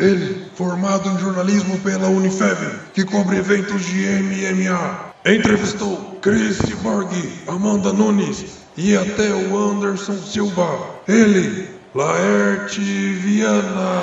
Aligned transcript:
Ele, 0.00 0.46
formado 0.54 1.08
em 1.10 1.18
jornalismo 1.18 1.78
pela 1.80 2.08
Unifeb, 2.08 2.56
que 2.94 3.04
cobre 3.04 3.36
eventos 3.36 3.84
de 3.84 4.06
MMA, 4.06 5.12
entrevistou 5.26 6.18
Chris 6.22 6.58
Borg, 6.82 7.10
Amanda 7.46 7.92
Nunes 7.92 8.44
e 8.76 8.96
até 8.96 9.30
o 9.30 9.56
Anderson 9.56 10.16
Silva. 10.16 10.78
Ele, 11.06 11.68
Laerte 11.94 12.80
Viana. 12.80 14.02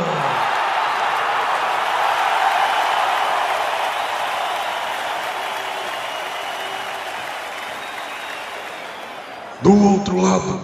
Do 9.63 9.73
outro 9.73 10.21
lado, 10.21 10.62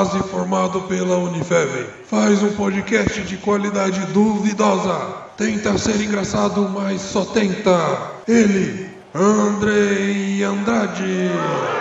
quase 0.00 0.18
formado 0.30 0.80
pela 0.82 1.18
Unifeb, 1.18 1.84
faz 2.08 2.42
um 2.42 2.52
podcast 2.52 3.20
de 3.20 3.36
qualidade 3.36 4.00
duvidosa. 4.14 4.98
Tenta 5.36 5.76
ser 5.76 6.00
engraçado, 6.00 6.66
mas 6.70 7.02
só 7.02 7.22
tenta. 7.22 7.78
Ele, 8.26 8.88
Andrei 9.14 10.42
Andrade. 10.42 11.79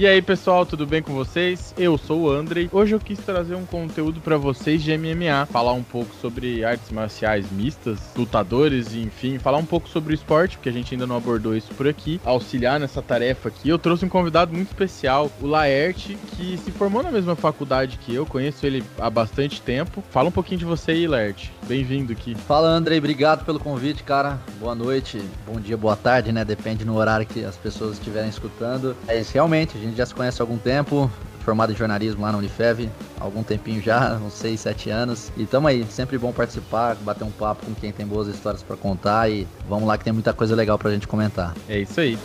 E 0.00 0.06
aí 0.06 0.22
pessoal, 0.22 0.64
tudo 0.64 0.86
bem 0.86 1.02
com 1.02 1.12
vocês? 1.12 1.74
Eu 1.76 1.98
sou 1.98 2.22
o 2.22 2.30
Andrei. 2.30 2.70
Hoje 2.72 2.94
eu 2.94 2.98
quis 2.98 3.18
trazer 3.18 3.54
um 3.54 3.66
conteúdo 3.66 4.18
para 4.18 4.38
vocês 4.38 4.82
de 4.82 4.96
MMA, 4.96 5.44
falar 5.44 5.74
um 5.74 5.82
pouco 5.82 6.14
sobre 6.14 6.64
artes 6.64 6.90
marciais 6.90 7.52
mistas, 7.52 7.98
lutadores, 8.16 8.94
enfim, 8.94 9.38
falar 9.38 9.58
um 9.58 9.64
pouco 9.66 9.90
sobre 9.90 10.14
o 10.14 10.16
esporte, 10.16 10.56
porque 10.56 10.70
a 10.70 10.72
gente 10.72 10.94
ainda 10.94 11.06
não 11.06 11.18
abordou 11.18 11.54
isso 11.54 11.74
por 11.74 11.86
aqui, 11.86 12.18
auxiliar 12.24 12.80
nessa 12.80 13.02
tarefa 13.02 13.50
aqui. 13.50 13.68
Eu 13.68 13.78
trouxe 13.78 14.06
um 14.06 14.08
convidado 14.08 14.54
muito 14.54 14.68
especial, 14.68 15.30
o 15.38 15.46
Laerte, 15.46 16.16
que 16.34 16.56
se 16.56 16.70
formou 16.70 17.02
na 17.02 17.10
mesma 17.10 17.36
faculdade 17.36 17.98
que 17.98 18.14
eu, 18.14 18.24
conheço 18.24 18.64
ele 18.64 18.82
há 18.98 19.10
bastante 19.10 19.60
tempo. 19.60 20.02
Fala 20.08 20.30
um 20.30 20.32
pouquinho 20.32 20.60
de 20.60 20.64
você 20.64 20.92
aí, 20.92 21.06
Laerte. 21.06 21.52
Bem-vindo 21.66 22.10
aqui. 22.10 22.34
Fala, 22.34 22.68
Andrei, 22.68 22.96
obrigado 22.96 23.44
pelo 23.44 23.60
convite, 23.60 24.02
cara. 24.02 24.40
Boa 24.58 24.74
noite, 24.74 25.20
bom 25.46 25.60
dia, 25.60 25.76
boa 25.76 25.94
tarde, 25.94 26.32
né? 26.32 26.42
Depende 26.42 26.86
no 26.86 26.96
horário 26.96 27.26
que 27.26 27.44
as 27.44 27.58
pessoas 27.58 27.98
estiverem 27.98 28.30
escutando. 28.30 28.96
É 29.06 29.20
isso, 29.20 29.34
realmente, 29.34 29.76
a 29.76 29.80
gente 29.80 29.89
gente 29.90 29.98
já 29.98 30.06
se 30.06 30.14
conhece 30.14 30.40
há 30.40 30.44
algum 30.44 30.56
tempo, 30.56 31.10
formado 31.40 31.72
em 31.72 31.76
jornalismo 31.76 32.22
lá 32.22 32.32
na 32.32 32.38
Unifev, 32.38 32.88
há 33.20 33.24
algum 33.24 33.42
tempinho 33.42 33.82
já, 33.82 34.14
uns 34.24 34.34
6, 34.34 34.60
7 34.60 34.90
anos. 34.90 35.32
E 35.36 35.44
tamo 35.44 35.68
aí, 35.68 35.84
sempre 35.90 36.16
bom 36.16 36.32
participar, 36.32 36.94
bater 36.96 37.24
um 37.24 37.30
papo 37.30 37.66
com 37.66 37.74
quem 37.74 37.92
tem 37.92 38.06
boas 38.06 38.28
histórias 38.28 38.62
para 38.62 38.76
contar 38.76 39.28
e 39.30 39.46
vamos 39.68 39.86
lá 39.86 39.98
que 39.98 40.04
tem 40.04 40.12
muita 40.12 40.32
coisa 40.32 40.54
legal 40.54 40.78
pra 40.78 40.90
gente 40.90 41.06
comentar. 41.06 41.54
É 41.68 41.80
isso 41.80 42.00
aí. 42.00 42.18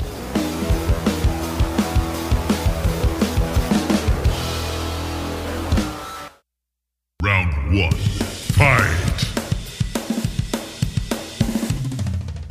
Round 7.21 7.55
1. 7.71 7.91
Fight! 8.53 8.94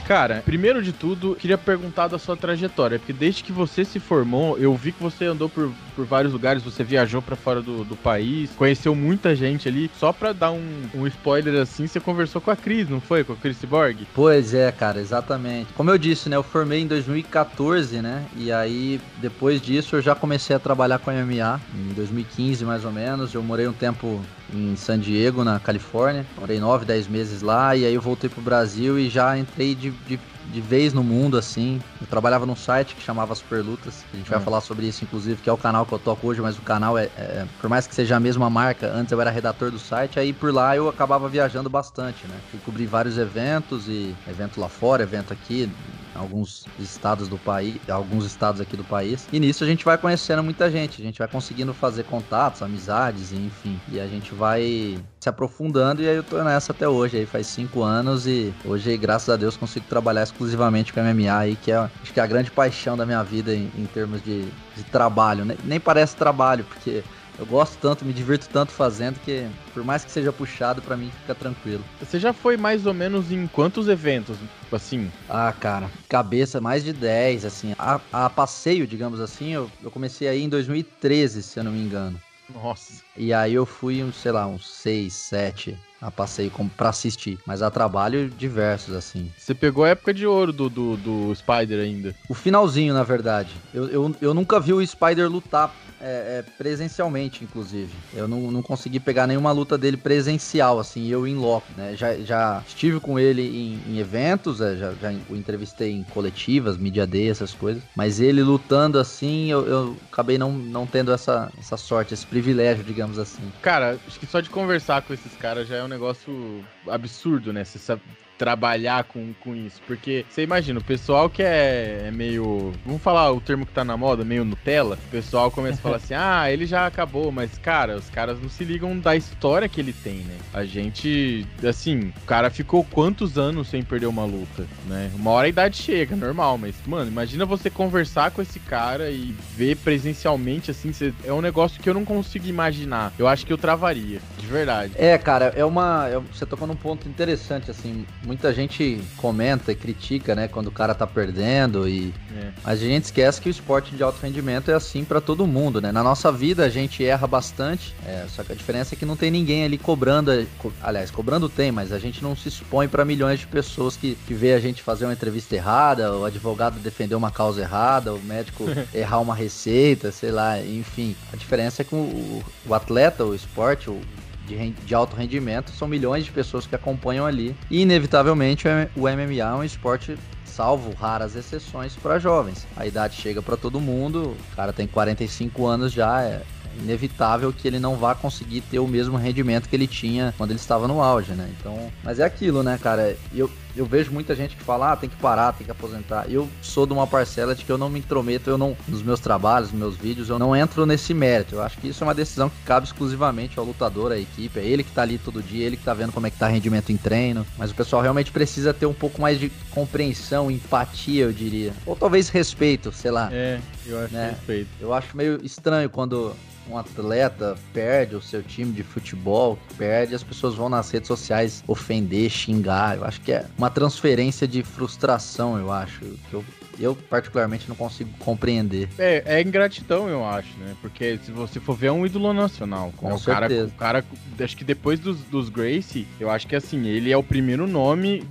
Cara, 0.06 0.42
primeiro 0.44 0.82
de 0.82 0.92
tudo, 0.92 1.34
queria 1.34 1.56
perguntar 1.56 2.08
da 2.08 2.18
sua 2.18 2.36
trajetória, 2.36 2.98
porque 2.98 3.12
desde 3.12 3.42
que 3.42 3.52
você 3.52 3.84
se 3.86 3.98
formou, 3.98 4.58
eu 4.58 4.74
vi 4.74 4.92
que 4.92 5.02
você 5.02 5.24
andou 5.24 5.48
por, 5.48 5.72
por 5.96 6.04
vários 6.04 6.32
lugares, 6.32 6.62
você 6.62 6.84
viajou 6.84 7.22
para 7.22 7.34
fora 7.34 7.62
do, 7.62 7.84
do, 7.84 7.96
país, 7.96 8.50
conheceu 8.50 8.94
muita 8.94 9.34
gente 9.34 9.66
ali. 9.66 9.90
Só 9.98 10.12
pra 10.12 10.34
dar 10.34 10.52
um, 10.52 10.82
um, 10.94 11.06
spoiler 11.06 11.62
assim, 11.62 11.86
você 11.86 11.98
conversou 12.00 12.40
com 12.40 12.50
a 12.50 12.56
Cris, 12.56 12.88
não 12.88 13.00
foi? 13.00 13.24
Com 13.24 13.32
a 13.32 13.36
Cris 13.36 13.64
Borg? 13.64 14.06
Pois 14.12 14.52
é, 14.52 14.70
cara, 14.70 15.00
exatamente. 15.00 15.72
Como 15.72 15.90
eu 15.90 15.96
disse, 15.96 16.28
né, 16.28 16.36
eu 16.36 16.42
formei 16.42 16.82
em 16.82 16.86
2014, 16.86 18.02
né, 18.02 18.26
e 18.36 18.52
aí 18.52 19.00
depois 19.16 19.60
disso 19.60 19.96
eu 19.96 20.02
já 20.02 20.14
comecei 20.14 20.54
a 20.54 20.58
trabalhar 20.58 20.98
com 20.98 21.10
a 21.10 21.14
MMA, 21.14 21.60
em 21.74 21.94
2015 21.94 22.64
mais 22.64 22.84
ou 22.84 22.92
menos. 22.92 23.32
Eu 23.32 23.42
morei 23.42 23.66
um 23.66 23.72
tempo 23.72 24.22
em 24.54 24.76
San 24.76 24.98
Diego, 24.98 25.42
na 25.44 25.58
Califórnia. 25.58 26.26
Morei 26.38 26.60
9, 26.60 26.84
10 26.84 27.08
meses 27.08 27.42
lá 27.42 27.74
e 27.74 27.84
aí 27.84 27.94
eu 27.94 28.00
voltei 28.00 28.30
pro 28.30 28.40
Brasil 28.40 28.98
e 28.98 29.08
já 29.08 29.36
entrei 29.36 29.74
de, 29.74 29.90
de, 29.90 30.20
de 30.44 30.60
vez 30.60 30.92
no 30.92 31.02
mundo, 31.02 31.36
assim. 31.36 31.80
Eu 32.00 32.06
trabalhava 32.06 32.46
num 32.46 32.54
site 32.54 32.94
que 32.94 33.02
chamava 33.02 33.34
Superlutas. 33.34 34.04
A 34.12 34.16
gente 34.16 34.30
vai 34.30 34.38
hum. 34.38 34.42
falar 34.42 34.60
sobre 34.60 34.86
isso, 34.86 35.04
inclusive, 35.04 35.42
que 35.42 35.50
é 35.50 35.52
o 35.52 35.58
canal 35.58 35.84
que 35.84 35.92
eu 35.92 35.98
toco 35.98 36.26
hoje, 36.26 36.40
mas 36.40 36.58
o 36.58 36.62
canal 36.62 36.96
é, 36.96 37.10
é, 37.16 37.46
Por 37.58 37.68
mais 37.68 37.86
que 37.86 37.94
seja 37.94 38.16
a 38.16 38.20
mesma 38.20 38.48
marca, 38.48 38.90
antes 38.92 39.10
eu 39.10 39.20
era 39.20 39.30
redator 39.30 39.70
do 39.70 39.78
site, 39.78 40.18
aí 40.18 40.32
por 40.32 40.52
lá 40.52 40.76
eu 40.76 40.88
acabava 40.88 41.28
viajando 41.28 41.68
bastante, 41.68 42.28
né? 42.28 42.40
Fui 42.46 42.60
cobrir 42.60 42.86
vários 42.86 43.18
eventos 43.18 43.88
e 43.88 44.16
evento 44.26 44.60
lá 44.60 44.68
fora, 44.68 45.02
evento 45.02 45.32
aqui, 45.32 45.74
alguns 46.14 46.66
estados 46.78 47.28
do 47.28 47.38
país, 47.38 47.80
alguns 47.88 48.24
estados 48.24 48.60
aqui 48.60 48.76
do 48.76 48.84
país. 48.84 49.26
E 49.32 49.40
nisso 49.40 49.64
a 49.64 49.66
gente 49.66 49.84
vai 49.84 49.98
conhecendo 49.98 50.42
muita 50.42 50.70
gente, 50.70 51.00
a 51.00 51.04
gente 51.04 51.18
vai 51.18 51.28
conseguindo 51.28 51.74
fazer 51.74 52.04
contatos, 52.04 52.62
amizades, 52.62 53.32
enfim. 53.32 53.78
E 53.90 53.98
a 53.98 54.06
gente 54.06 54.34
vai 54.34 54.98
se 55.20 55.28
aprofundando 55.28 56.02
e 56.02 56.08
aí 56.08 56.16
eu 56.16 56.22
tô 56.22 56.42
nessa 56.42 56.72
até 56.72 56.88
hoje, 56.88 57.16
aí 57.16 57.26
faz 57.26 57.46
cinco 57.46 57.82
anos 57.82 58.26
e 58.26 58.54
hoje, 58.64 58.96
graças 58.96 59.28
a 59.28 59.36
Deus, 59.36 59.56
consigo 59.56 59.86
trabalhar 59.88 60.22
exclusivamente 60.22 60.92
com 60.92 61.00
MMA 61.00 61.36
aí, 61.36 61.56
que 61.56 61.72
é 61.72 61.76
acho 61.76 62.12
que 62.12 62.20
é 62.20 62.22
a 62.22 62.26
grande 62.26 62.50
paixão 62.50 62.96
da 62.96 63.06
minha 63.06 63.22
vida 63.22 63.54
em, 63.54 63.70
em 63.76 63.86
termos 63.86 64.22
de, 64.22 64.42
de 64.76 64.84
trabalho. 64.84 65.44
Nem, 65.44 65.56
nem 65.64 65.80
parece 65.80 66.14
trabalho, 66.14 66.64
porque 66.64 67.02
eu 67.38 67.46
gosto 67.46 67.78
tanto, 67.78 68.04
me 68.04 68.12
divirto 68.12 68.48
tanto 68.48 68.72
fazendo 68.72 69.18
que, 69.20 69.48
por 69.72 69.84
mais 69.84 70.04
que 70.04 70.10
seja 70.10 70.32
puxado, 70.32 70.80
para 70.82 70.96
mim 70.96 71.10
fica 71.10 71.34
tranquilo. 71.34 71.84
Você 71.98 72.18
já 72.18 72.32
foi 72.32 72.56
mais 72.56 72.86
ou 72.86 72.94
menos 72.94 73.32
em 73.32 73.46
quantos 73.46 73.88
eventos, 73.88 74.38
assim? 74.70 75.10
Ah, 75.28 75.52
cara, 75.52 75.90
cabeça 76.08 76.60
mais 76.60 76.84
de 76.84 76.92
10, 76.92 77.44
assim. 77.44 77.72
A, 77.78 78.00
a 78.12 78.30
passeio, 78.30 78.86
digamos 78.86 79.20
assim, 79.20 79.52
eu, 79.54 79.70
eu 79.82 79.90
comecei 79.90 80.28
aí 80.28 80.42
em 80.42 80.48
2013, 80.48 81.42
se 81.42 81.58
eu 81.58 81.64
não 81.64 81.72
me 81.72 81.80
engano. 81.80 82.20
Nossa. 82.52 83.02
E 83.16 83.32
aí 83.32 83.54
eu 83.54 83.64
fui, 83.64 84.04
sei 84.12 84.32
lá, 84.32 84.46
uns 84.46 84.68
6, 84.68 85.12
7 85.12 85.78
a 86.00 86.10
passeio 86.10 86.50
como 86.50 86.68
pra 86.68 86.90
assistir, 86.90 87.38
mas 87.46 87.62
a 87.62 87.70
trabalho 87.70 88.28
diversos, 88.28 88.94
assim. 88.94 89.30
Você 89.38 89.54
pegou 89.54 89.84
a 89.84 89.88
época 89.88 90.12
de 90.12 90.26
ouro 90.26 90.52
do, 90.52 90.68
do, 90.68 90.96
do 90.98 91.34
Spider 91.34 91.80
ainda? 91.80 92.14
O 92.28 92.34
finalzinho, 92.34 92.92
na 92.92 93.02
verdade. 93.02 93.58
Eu, 93.72 93.88
eu, 93.88 94.16
eu 94.20 94.34
nunca 94.34 94.60
vi 94.60 94.74
o 94.74 94.86
Spider 94.86 95.30
lutar 95.30 95.74
é, 96.04 96.38
é, 96.38 96.42
presencialmente, 96.42 97.42
inclusive. 97.42 98.04
Eu 98.12 98.28
não, 98.28 98.50
não 98.50 98.62
consegui 98.62 99.00
pegar 99.00 99.26
nenhuma 99.26 99.50
luta 99.52 99.78
dele 99.78 99.96
presencial, 99.96 100.78
assim, 100.78 101.06
eu 101.06 101.26
em 101.26 101.34
loco, 101.34 101.72
né? 101.74 101.96
Já, 101.96 102.14
já 102.20 102.62
estive 102.66 103.00
com 103.00 103.18
ele 103.18 103.42
em, 103.42 103.94
em 103.94 103.98
eventos, 103.98 104.60
é, 104.60 104.76
já, 104.76 104.94
já 104.96 105.08
o 105.26 105.34
entrevistei 105.34 105.92
em 105.92 106.04
coletivas, 106.04 106.76
mídia 106.76 107.06
D, 107.06 107.28
essas 107.28 107.54
coisas. 107.54 107.82
Mas 107.96 108.20
ele 108.20 108.42
lutando 108.42 108.98
assim, 108.98 109.50
eu, 109.50 109.66
eu 109.66 110.02
acabei 110.12 110.36
não, 110.36 110.52
não 110.52 110.86
tendo 110.86 111.10
essa, 111.10 111.50
essa 111.58 111.78
sorte, 111.78 112.12
esse 112.12 112.26
privilégio, 112.26 112.84
digamos 112.84 113.18
assim. 113.18 113.50
Cara, 113.62 113.98
acho 114.06 114.20
que 114.20 114.26
só 114.26 114.40
de 114.40 114.50
conversar 114.50 115.02
com 115.02 115.14
esses 115.14 115.34
caras 115.34 115.66
já 115.66 115.76
é 115.76 115.84
um 115.84 115.88
negócio 115.88 116.62
absurdo, 116.86 117.50
né? 117.50 117.64
Você 117.64 117.78
sabe 117.78 118.02
trabalhar 118.38 119.04
com, 119.04 119.32
com 119.40 119.54
isso. 119.54 119.80
Porque 119.86 120.24
você 120.28 120.42
imagina, 120.42 120.80
o 120.80 120.84
pessoal 120.84 121.28
que 121.28 121.42
é, 121.42 122.06
é, 122.06 122.10
meio. 122.10 122.72
Vamos 122.84 123.02
falar 123.02 123.32
o 123.32 123.40
termo 123.40 123.66
que 123.66 123.72
tá 123.72 123.84
na 123.84 123.96
moda, 123.96 124.24
meio 124.24 124.44
Nutella. 124.44 124.98
O 125.06 125.10
pessoal 125.10 125.50
começa 125.50 125.78
a 125.78 125.82
falar 125.82 125.96
assim: 125.96 126.14
ah, 126.16 126.50
ele 126.50 126.66
já 126.66 126.86
acabou. 126.86 127.30
Mas, 127.30 127.56
cara, 127.58 127.96
os 127.96 128.08
caras 128.10 128.40
não 128.40 128.48
se 128.48 128.64
ligam 128.64 128.98
da 128.98 129.16
história 129.16 129.68
que 129.68 129.80
ele 129.80 129.92
tem, 129.92 130.18
né? 130.18 130.36
A 130.52 130.64
gente, 130.64 131.46
assim, 131.66 132.12
o 132.22 132.26
cara 132.26 132.50
ficou 132.50 132.84
quantos 132.84 133.38
anos 133.38 133.68
sem 133.68 133.82
perder 133.82 134.06
uma 134.06 134.24
luta, 134.24 134.66
né? 134.86 135.10
Uma 135.14 135.30
hora 135.30 135.46
a 135.46 135.50
idade 135.50 135.76
chega, 135.76 136.16
normal. 136.16 136.58
Mas, 136.58 136.74
mano, 136.86 137.10
imagina 137.10 137.46
você 137.46 137.70
conversar 137.70 138.30
com 138.30 138.42
esse 138.42 138.58
cara 138.58 139.10
e 139.10 139.34
ver 139.56 139.76
presencialmente, 139.76 140.70
assim, 140.70 140.92
é 141.24 141.32
um 141.32 141.40
negócio 141.40 141.80
que 141.80 141.88
eu 141.88 141.94
não 141.94 142.04
consigo 142.04 142.46
imaginar. 142.46 143.12
Eu 143.18 143.28
acho 143.28 143.46
que 143.46 143.52
eu 143.52 143.58
travaria, 143.58 144.20
de 144.38 144.46
verdade. 144.46 144.92
É, 144.96 145.16
cara, 145.18 145.52
é 145.56 145.64
uma. 145.64 146.08
É, 146.08 146.18
você 146.18 146.44
tocou 146.46 146.66
num 146.66 146.76
ponto 146.76 147.08
interessante, 147.08 147.70
assim 147.70 148.04
muita 148.24 148.52
gente 148.52 149.00
comenta 149.16 149.72
e 149.72 149.74
critica, 149.74 150.34
né, 150.34 150.48
quando 150.48 150.68
o 150.68 150.72
cara 150.72 150.94
tá 150.94 151.06
perdendo 151.06 151.88
e 151.88 152.12
é. 152.36 152.50
mas 152.62 152.82
a 152.82 152.84
gente 152.84 153.04
esquece 153.04 153.40
que 153.40 153.48
o 153.48 153.50
esporte 153.50 153.94
de 153.94 154.02
alto 154.02 154.20
rendimento 154.20 154.70
é 154.70 154.74
assim 154.74 155.04
para 155.04 155.20
todo 155.20 155.46
mundo, 155.46 155.80
né? 155.80 155.92
Na 155.92 156.02
nossa 156.02 156.32
vida 156.32 156.64
a 156.64 156.68
gente 156.68 157.04
erra 157.04 157.26
bastante, 157.26 157.94
é, 158.06 158.26
só 158.28 158.42
que 158.42 158.52
a 158.52 158.54
diferença 158.54 158.94
é 158.94 158.96
que 158.96 159.04
não 159.04 159.16
tem 159.16 159.30
ninguém 159.30 159.64
ali 159.64 159.78
cobrando, 159.78 160.46
co 160.58 160.72
aliás, 160.82 161.10
cobrando 161.10 161.48
tem, 161.48 161.70
mas 161.70 161.92
a 161.92 161.98
gente 161.98 162.22
não 162.22 162.34
se 162.34 162.48
expõe 162.48 162.88
para 162.88 163.04
milhões 163.04 163.40
de 163.40 163.46
pessoas 163.46 163.96
que, 163.96 164.16
que 164.26 164.34
vê 164.34 164.52
a 164.54 164.60
gente 164.60 164.82
fazer 164.82 165.04
uma 165.04 165.12
entrevista 165.12 165.54
errada, 165.54 166.16
o 166.16 166.24
advogado 166.24 166.78
defender 166.80 167.14
uma 167.14 167.30
causa 167.30 167.60
errada, 167.60 168.14
o 168.14 168.20
médico 168.20 168.64
errar 168.94 169.20
uma 169.20 169.34
receita, 169.34 170.10
sei 170.10 170.30
lá, 170.30 170.60
enfim. 170.60 171.14
A 171.32 171.36
diferença 171.36 171.82
é 171.82 171.84
que 171.84 171.94
o, 171.94 172.42
o 172.66 172.74
atleta, 172.74 173.24
o 173.24 173.34
esporte, 173.34 173.90
o 173.90 174.00
de, 174.46 174.70
de 174.70 174.94
alto 174.94 175.16
rendimento, 175.16 175.70
são 175.72 175.88
milhões 175.88 176.24
de 176.24 176.30
pessoas 176.30 176.66
que 176.66 176.74
acompanham 176.74 177.26
ali. 177.26 177.54
E, 177.70 177.82
inevitavelmente, 177.82 178.66
o 178.96 179.00
MMA 179.00 179.40
é 179.40 179.54
um 179.54 179.64
esporte 179.64 180.16
salvo 180.44 180.92
raras 180.94 181.34
exceções 181.34 181.96
para 181.96 182.18
jovens. 182.18 182.66
A 182.76 182.86
idade 182.86 183.16
chega 183.16 183.42
para 183.42 183.56
todo 183.56 183.80
mundo, 183.80 184.36
o 184.52 184.56
cara 184.56 184.72
tem 184.72 184.86
45 184.86 185.66
anos 185.66 185.92
já, 185.92 186.22
é, 186.22 186.42
inevitável 186.78 187.52
que 187.52 187.66
ele 187.66 187.78
não 187.78 187.96
vá 187.96 188.14
conseguir 188.14 188.60
ter 188.60 188.78
o 188.78 188.86
mesmo 188.86 189.16
rendimento 189.16 189.68
que 189.68 189.76
ele 189.76 189.86
tinha 189.86 190.34
quando 190.36 190.50
ele 190.50 190.58
estava 190.58 190.86
no 190.86 191.02
auge, 191.02 191.32
né? 191.32 191.52
Então, 191.58 191.90
mas 192.02 192.20
é 192.20 192.24
aquilo, 192.24 192.62
né, 192.62 192.78
cara? 192.80 193.16
Eu, 193.34 193.50
eu 193.76 193.84
vejo 193.86 194.10
muita 194.12 194.34
gente 194.34 194.56
que 194.56 194.62
fala, 194.62 194.92
ah, 194.92 194.96
tem 194.96 195.08
que 195.08 195.16
parar, 195.16 195.52
tem 195.52 195.64
que 195.64 195.70
aposentar. 195.70 196.26
Eu 196.30 196.48
sou 196.62 196.86
de 196.86 196.92
uma 196.92 197.06
parcela 197.06 197.54
de 197.54 197.64
que 197.64 197.70
eu 197.72 197.78
não 197.78 197.88
me 197.88 197.98
intrometo, 197.98 198.48
eu 198.50 198.58
não, 198.58 198.76
nos 198.86 199.02
meus 199.02 199.20
trabalhos, 199.20 199.70
nos 199.70 199.78
meus 199.78 199.96
vídeos, 199.96 200.28
eu 200.28 200.38
não 200.38 200.54
entro 200.54 200.86
nesse 200.86 201.12
mérito. 201.14 201.56
Eu 201.56 201.62
acho 201.62 201.78
que 201.78 201.88
isso 201.88 202.02
é 202.02 202.06
uma 202.06 202.14
decisão 202.14 202.48
que 202.48 202.56
cabe 202.64 202.86
exclusivamente 202.86 203.58
ao 203.58 203.64
lutador, 203.64 204.12
à 204.12 204.18
equipe. 204.18 204.58
É 204.58 204.64
ele 204.64 204.82
que 204.84 204.90
tá 204.92 205.02
ali 205.02 205.18
todo 205.18 205.42
dia, 205.42 205.66
ele 205.66 205.76
que 205.76 205.84
tá 205.84 205.94
vendo 205.94 206.12
como 206.12 206.26
é 206.26 206.30
que 206.30 206.38
tá 206.38 206.46
rendimento 206.48 206.90
em 206.90 206.96
treino. 206.96 207.46
Mas 207.58 207.70
o 207.70 207.74
pessoal 207.74 208.02
realmente 208.02 208.30
precisa 208.30 208.72
ter 208.72 208.86
um 208.86 208.94
pouco 208.94 209.20
mais 209.20 209.38
de 209.38 209.50
compreensão, 209.70 210.50
empatia, 210.50 211.24
eu 211.24 211.32
diria. 211.32 211.72
Ou 211.86 211.94
talvez 211.96 212.28
respeito, 212.28 212.92
sei 212.92 213.10
lá. 213.10 213.28
É, 213.32 213.60
eu 213.86 213.98
acho 214.00 214.14
Né? 214.14 214.30
respeito. 214.30 214.68
Eu 214.80 214.92
acho 214.94 215.16
meio 215.16 215.44
estranho 215.44 215.90
quando 215.90 216.34
um 216.68 216.78
atleta 216.78 217.56
perde 217.74 218.16
o 218.16 218.22
seu 218.22 218.42
time 218.42 218.72
de 218.72 218.82
futebol, 218.82 219.58
perde, 219.76 220.14
as 220.14 220.22
pessoas 220.22 220.54
vão 220.54 220.68
nas 220.70 220.90
redes 220.90 221.08
sociais 221.08 221.62
ofender, 221.68 222.30
xingar. 222.30 222.96
Eu 222.96 223.04
acho 223.04 223.20
que 223.20 223.32
é 223.32 223.44
uma 223.58 223.63
transferência 223.70 224.46
de 224.46 224.62
frustração, 224.62 225.58
eu 225.58 225.70
acho. 225.70 226.00
Que 226.28 226.34
eu, 226.34 226.44
eu 226.78 226.96
particularmente 226.96 227.68
não 227.68 227.76
consigo 227.76 228.10
compreender. 228.18 228.88
É, 228.98 229.22
é 229.26 229.42
ingratidão, 229.42 230.08
eu 230.08 230.24
acho, 230.24 230.56
né? 230.58 230.74
Porque 230.80 231.18
se 231.24 231.30
você 231.30 231.60
for 231.60 231.76
ver, 231.76 231.88
é 231.88 231.92
um 231.92 232.04
ídolo 232.04 232.32
nacional. 232.32 232.92
Com 232.96 233.08
né? 233.08 233.14
o 233.14 233.20
cara, 233.20 233.48
certeza. 233.48 233.72
o 233.74 233.78
cara, 233.78 234.04
acho 234.40 234.56
que 234.56 234.64
depois 234.64 234.98
dos, 234.98 235.20
dos 235.22 235.48
Gracie, 235.48 236.06
eu 236.18 236.30
acho 236.30 236.46
que 236.46 236.56
assim, 236.56 236.86
ele 236.86 237.10
é 237.10 237.16
o 237.16 237.22
primeiro 237.22 237.66
nome. 237.66 238.24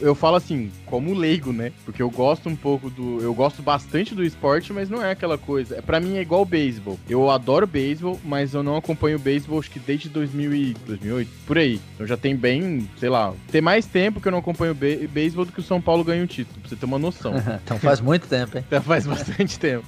Eu 0.00 0.14
falo 0.14 0.36
assim, 0.36 0.70
como 0.86 1.14
leigo, 1.14 1.52
né? 1.52 1.72
Porque 1.84 2.02
eu 2.02 2.10
gosto 2.10 2.48
um 2.48 2.56
pouco 2.56 2.90
do. 2.90 3.20
Eu 3.20 3.34
gosto 3.34 3.62
bastante 3.62 4.14
do 4.14 4.24
esporte, 4.24 4.72
mas 4.72 4.88
não 4.88 5.02
é 5.02 5.12
aquela 5.12 5.38
coisa. 5.38 5.82
Pra 5.82 6.00
mim 6.00 6.16
é 6.16 6.22
igual 6.22 6.42
o 6.42 6.46
beisebol. 6.46 6.98
Eu 7.08 7.30
adoro 7.30 7.66
beisebol, 7.66 8.20
mas 8.24 8.54
eu 8.54 8.62
não 8.62 8.76
acompanho 8.76 9.18
beisebol 9.18 9.58
acho 9.58 9.70
que 9.70 9.78
desde 9.78 10.08
2000 10.08 10.54
e 10.54 10.74
2008, 10.86 11.30
por 11.46 11.58
aí. 11.58 11.80
Então 11.94 12.06
já 12.06 12.16
tem 12.16 12.36
bem, 12.36 12.88
sei 12.98 13.08
lá, 13.08 13.32
tem 13.50 13.60
mais 13.60 13.86
tempo 13.86 14.20
que 14.20 14.28
eu 14.28 14.32
não 14.32 14.38
acompanho 14.38 14.74
beisebol 14.74 15.44
do 15.44 15.52
que 15.52 15.60
o 15.60 15.62
São 15.62 15.80
Paulo 15.80 16.04
ganha 16.04 16.22
um 16.22 16.26
título, 16.26 16.60
pra 16.60 16.68
você 16.68 16.76
ter 16.76 16.86
uma 16.86 16.98
noção. 16.98 17.34
então 17.64 17.78
faz 17.78 18.00
muito 18.00 18.26
tempo, 18.26 18.58
hein? 18.58 18.64
Já 18.70 18.80
faz 18.80 19.06
bastante 19.06 19.58
tempo. 19.58 19.84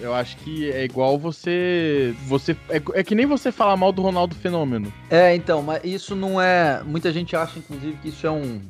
Eu 0.00 0.14
acho 0.14 0.36
que 0.38 0.70
é 0.70 0.84
igual 0.84 1.18
você. 1.18 2.14
você 2.26 2.56
é, 2.70 2.80
é 2.94 3.04
que 3.04 3.14
nem 3.14 3.26
você 3.26 3.52
falar 3.52 3.76
mal 3.76 3.92
do 3.92 4.00
Ronaldo 4.00 4.34
Fenômeno. 4.34 4.92
É, 5.10 5.34
então, 5.34 5.62
mas 5.62 5.84
isso 5.84 6.16
não 6.16 6.40
é. 6.40 6.82
Muita 6.84 7.12
gente 7.12 7.36
acha, 7.36 7.58
inclusive, 7.58 7.96
que 7.98 8.08
isso 8.08 8.26
é 8.26 8.30
um 8.30 8.60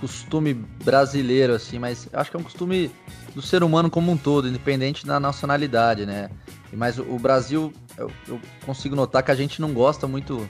costume 0.00 0.54
brasileiro, 0.54 1.54
assim, 1.54 1.78
mas 1.78 2.08
acho 2.12 2.30
que 2.30 2.36
é 2.36 2.40
um 2.40 2.42
costume 2.42 2.90
do 3.34 3.42
ser 3.42 3.62
humano 3.62 3.90
como 3.90 4.10
um 4.10 4.16
todo, 4.16 4.48
independente 4.48 5.06
da 5.06 5.20
nacionalidade, 5.20 6.06
né? 6.06 6.30
Mas 6.72 6.98
o, 6.98 7.18
Brasil, 7.18 7.72
eu, 7.96 8.10
eu 8.28 8.40
consigo 8.64 8.96
notar 8.96 9.22
que 9.22 9.30
a 9.30 9.34
gente 9.34 9.60
não 9.60 9.72
gosta 9.72 10.06
muito. 10.06 10.48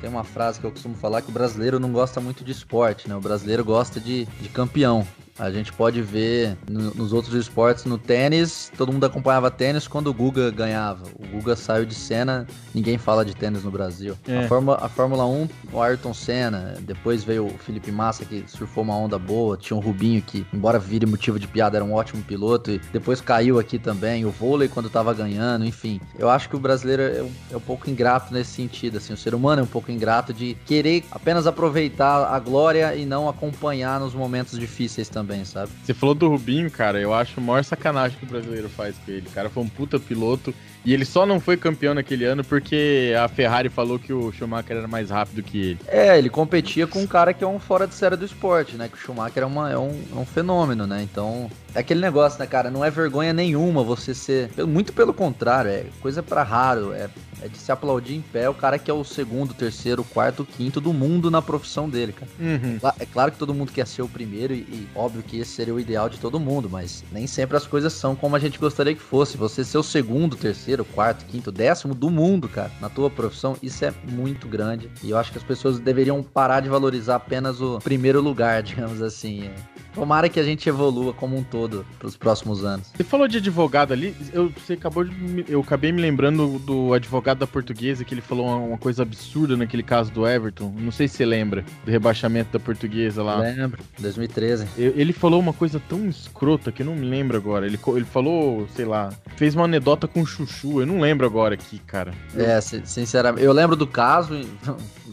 Tem 0.00 0.08
uma 0.08 0.24
frase 0.24 0.60
que 0.60 0.66
eu 0.66 0.70
costumo 0.70 0.94
falar 0.94 1.22
que 1.22 1.30
o 1.30 1.32
brasileiro 1.32 1.80
não 1.80 1.92
gosta 1.92 2.20
muito 2.20 2.44
de 2.44 2.52
esporte, 2.52 3.08
né? 3.08 3.16
O 3.16 3.20
brasileiro 3.20 3.64
gosta 3.64 4.00
de, 4.00 4.26
de 4.40 4.48
campeão. 4.48 5.06
A 5.38 5.50
gente 5.50 5.72
pode 5.72 6.02
ver 6.02 6.56
no- 6.68 6.92
nos 6.94 7.12
outros 7.12 7.34
esportes, 7.34 7.84
no 7.84 7.96
tênis, 7.96 8.72
todo 8.76 8.92
mundo 8.92 9.04
acompanhava 9.06 9.50
tênis 9.50 9.86
quando 9.86 10.08
o 10.08 10.14
Guga 10.14 10.50
ganhava. 10.50 11.04
O 11.18 11.26
Guga 11.36 11.54
saiu 11.54 11.84
de 11.86 11.94
cena, 11.94 12.46
ninguém 12.74 12.98
fala 12.98 13.24
de 13.24 13.34
tênis 13.36 13.62
no 13.62 13.70
Brasil. 13.70 14.16
É. 14.26 14.38
A, 14.44 14.48
Fórmula, 14.48 14.78
a 14.82 14.88
Fórmula 14.88 15.26
1, 15.26 15.48
o 15.72 15.80
Ayrton 15.82 16.12
Senna, 16.14 16.74
depois 16.80 17.22
veio 17.22 17.46
o 17.46 17.58
Felipe 17.58 17.90
Massa, 17.92 18.24
que 18.24 18.44
surfou 18.48 18.82
uma 18.82 18.96
onda 18.96 19.18
boa, 19.18 19.56
tinha 19.56 19.76
o 19.76 19.80
Rubinho, 19.80 20.20
que, 20.22 20.46
embora 20.52 20.78
vire 20.78 21.06
motivo 21.06 21.38
de 21.38 21.46
piada, 21.46 21.76
era 21.76 21.84
um 21.84 21.92
ótimo 21.94 22.22
piloto, 22.22 22.70
e 22.70 22.80
depois 22.92 23.20
caiu 23.20 23.58
aqui 23.58 23.78
também, 23.78 24.24
o 24.24 24.30
vôlei 24.30 24.68
quando 24.68 24.90
tava 24.90 25.12
ganhando, 25.14 25.64
enfim. 25.64 26.00
Eu 26.18 26.28
acho 26.28 26.48
que 26.48 26.56
o 26.56 26.58
brasileiro 26.58 27.02
é 27.02 27.22
um, 27.22 27.30
é 27.52 27.56
um 27.56 27.60
pouco 27.60 27.88
ingrato 27.88 28.32
nesse 28.32 28.50
sentido, 28.52 28.98
assim, 28.98 29.12
o 29.12 29.16
ser 29.16 29.34
humano 29.34 29.60
é 29.60 29.64
um 29.64 29.68
pouco 29.68 29.90
ingrato 29.92 30.32
de 30.32 30.56
querer 30.66 31.04
apenas 31.10 31.46
aproveitar 31.46 32.24
a 32.34 32.38
glória 32.38 32.94
e 32.96 33.04
não 33.06 33.28
acompanhar 33.28 34.00
nos 34.00 34.14
momentos 34.14 34.58
difíceis 34.58 35.08
também, 35.08 35.27
sabe? 35.44 35.70
Você 35.84 35.94
falou 35.94 36.14
do 36.14 36.28
Rubinho, 36.28 36.70
cara, 36.70 37.00
eu 37.00 37.14
acho 37.14 37.38
a 37.38 37.42
maior 37.42 37.64
sacanagem 37.64 38.18
que 38.18 38.24
o 38.24 38.28
brasileiro 38.28 38.68
faz 38.68 38.96
com 38.98 39.10
ele. 39.10 39.26
O 39.26 39.30
cara 39.30 39.48
foi 39.48 39.62
um 39.62 39.68
puta 39.68 39.98
piloto 39.98 40.54
e 40.84 40.94
ele 40.94 41.04
só 41.04 41.26
não 41.26 41.40
foi 41.40 41.56
campeão 41.56 41.94
naquele 41.94 42.24
ano 42.24 42.44
porque 42.44 43.12
a 43.18 43.28
Ferrari 43.28 43.68
falou 43.68 43.98
que 43.98 44.12
o 44.12 44.32
Schumacher 44.32 44.76
era 44.76 44.88
mais 44.88 45.10
rápido 45.10 45.42
que 45.42 45.58
ele. 45.58 45.78
É, 45.86 46.18
ele 46.18 46.30
competia 46.30 46.86
com 46.86 47.00
um 47.00 47.06
cara 47.06 47.34
que 47.34 47.44
é 47.44 47.46
um 47.46 47.58
fora 47.58 47.86
de 47.86 47.94
série 47.94 48.16
do 48.16 48.24
esporte, 48.24 48.76
né? 48.76 48.88
Que 48.88 48.96
o 48.96 49.00
Schumacher 49.00 49.42
é, 49.42 49.46
uma, 49.46 49.70
é, 49.70 49.78
um, 49.78 50.00
é 50.12 50.18
um 50.18 50.24
fenômeno, 50.24 50.86
né? 50.86 51.02
Então, 51.02 51.50
é 51.74 51.80
aquele 51.80 52.00
negócio, 52.00 52.38
né, 52.38 52.46
cara? 52.46 52.70
Não 52.70 52.84
é 52.84 52.90
vergonha 52.90 53.32
nenhuma 53.32 53.82
você 53.82 54.14
ser. 54.14 54.50
Muito 54.66 54.92
pelo 54.92 55.12
contrário, 55.12 55.70
é 55.70 55.86
coisa 56.00 56.22
pra 56.22 56.42
raro. 56.42 56.92
É, 56.92 57.08
é 57.42 57.48
de 57.48 57.58
se 57.58 57.70
aplaudir 57.70 58.14
em 58.14 58.20
pé 58.20 58.48
o 58.48 58.54
cara 58.54 58.78
que 58.78 58.90
é 58.90 58.94
o 58.94 59.04
segundo, 59.04 59.54
terceiro, 59.54 60.02
quarto, 60.04 60.44
quinto 60.44 60.80
do 60.80 60.92
mundo 60.92 61.30
na 61.30 61.40
profissão 61.40 61.88
dele, 61.88 62.12
cara. 62.12 62.30
Uhum. 62.38 62.78
É 62.98 63.06
claro 63.06 63.32
que 63.32 63.38
todo 63.38 63.54
mundo 63.54 63.72
quer 63.72 63.86
ser 63.86 64.02
o 64.02 64.08
primeiro 64.08 64.52
e, 64.52 64.58
e 64.58 64.88
óbvio 64.94 65.22
que 65.22 65.38
esse 65.38 65.52
seria 65.52 65.74
o 65.74 65.80
ideal 65.80 66.08
de 66.08 66.18
todo 66.18 66.40
mundo, 66.40 66.68
mas 66.70 67.04
nem 67.12 67.26
sempre 67.26 67.56
as 67.56 67.66
coisas 67.66 67.92
são 67.92 68.16
como 68.16 68.36
a 68.36 68.38
gente 68.38 68.58
gostaria 68.58 68.94
que 68.94 69.00
fosse. 69.00 69.36
Você 69.36 69.64
ser 69.64 69.78
o 69.78 69.82
segundo, 69.82 70.36
terceiro, 70.36 70.67
quarto, 70.84 71.24
quinto, 71.26 71.50
décimo 71.50 71.94
do 71.94 72.10
mundo, 72.10 72.48
cara, 72.48 72.70
na 72.80 72.88
tua 72.88 73.10
profissão, 73.10 73.56
isso 73.62 73.84
é 73.84 73.92
muito 74.04 74.46
grande. 74.46 74.90
E 75.02 75.10
eu 75.10 75.18
acho 75.18 75.32
que 75.32 75.38
as 75.38 75.44
pessoas 75.44 75.78
deveriam 75.78 76.22
parar 76.22 76.60
de 76.60 76.68
valorizar 76.68 77.16
apenas 77.16 77.60
o 77.60 77.78
primeiro 77.78 78.20
lugar, 78.20 78.62
digamos 78.64 79.00
assim. 79.02 79.50
Tomara 79.98 80.28
que 80.28 80.38
a 80.38 80.42
gente 80.44 80.68
evolua 80.68 81.12
como 81.12 81.36
um 81.36 81.42
todo 81.42 81.84
pros 81.98 82.16
próximos 82.16 82.64
anos. 82.64 82.90
Você 82.96 83.02
falou 83.04 83.26
de 83.26 83.38
advogado 83.38 83.92
ali, 83.92 84.14
eu, 84.32 84.50
você 84.50 84.74
acabou 84.74 85.04
de. 85.04 85.44
Eu 85.48 85.60
acabei 85.60 85.90
me 85.90 86.00
lembrando 86.00 86.58
do 86.60 86.92
advogado 86.94 87.38
da 87.38 87.46
portuguesa 87.46 88.04
que 88.04 88.14
ele 88.14 88.20
falou 88.20 88.46
uma, 88.46 88.56
uma 88.56 88.78
coisa 88.78 89.02
absurda 89.02 89.56
naquele 89.56 89.82
caso 89.82 90.10
do 90.12 90.26
Everton. 90.26 90.72
Não 90.78 90.92
sei 90.92 91.08
se 91.08 91.16
você 91.16 91.26
lembra 91.26 91.64
do 91.84 91.90
rebaixamento 91.90 92.52
da 92.52 92.60
portuguesa 92.60 93.22
lá. 93.22 93.38
Lembro, 93.38 93.82
2013. 93.98 94.66
Eu- 94.76 94.92
Ele 94.96 95.12
falou 95.12 95.40
uma 95.40 95.52
coisa 95.52 95.80
tão 95.88 96.06
escrota 96.08 96.70
que 96.70 96.82
eu 96.82 96.86
não 96.86 96.94
me 96.94 97.06
lembro 97.06 97.36
agora. 97.36 97.66
Ele, 97.66 97.78
ele 97.96 98.04
falou, 98.04 98.68
sei 98.76 98.84
lá, 98.84 99.12
fez 99.36 99.54
uma 99.54 99.64
anedota 99.64 100.06
com 100.06 100.22
o 100.22 100.26
Chuchu. 100.26 100.80
Eu 100.80 100.86
não 100.86 101.00
lembro 101.00 101.26
agora 101.26 101.54
aqui, 101.54 101.78
cara. 101.80 102.12
É, 102.36 102.60
si- 102.60 102.82
sinceramente, 102.84 103.44
eu 103.44 103.52
lembro 103.52 103.74
do 103.74 103.86
caso, 103.86 104.34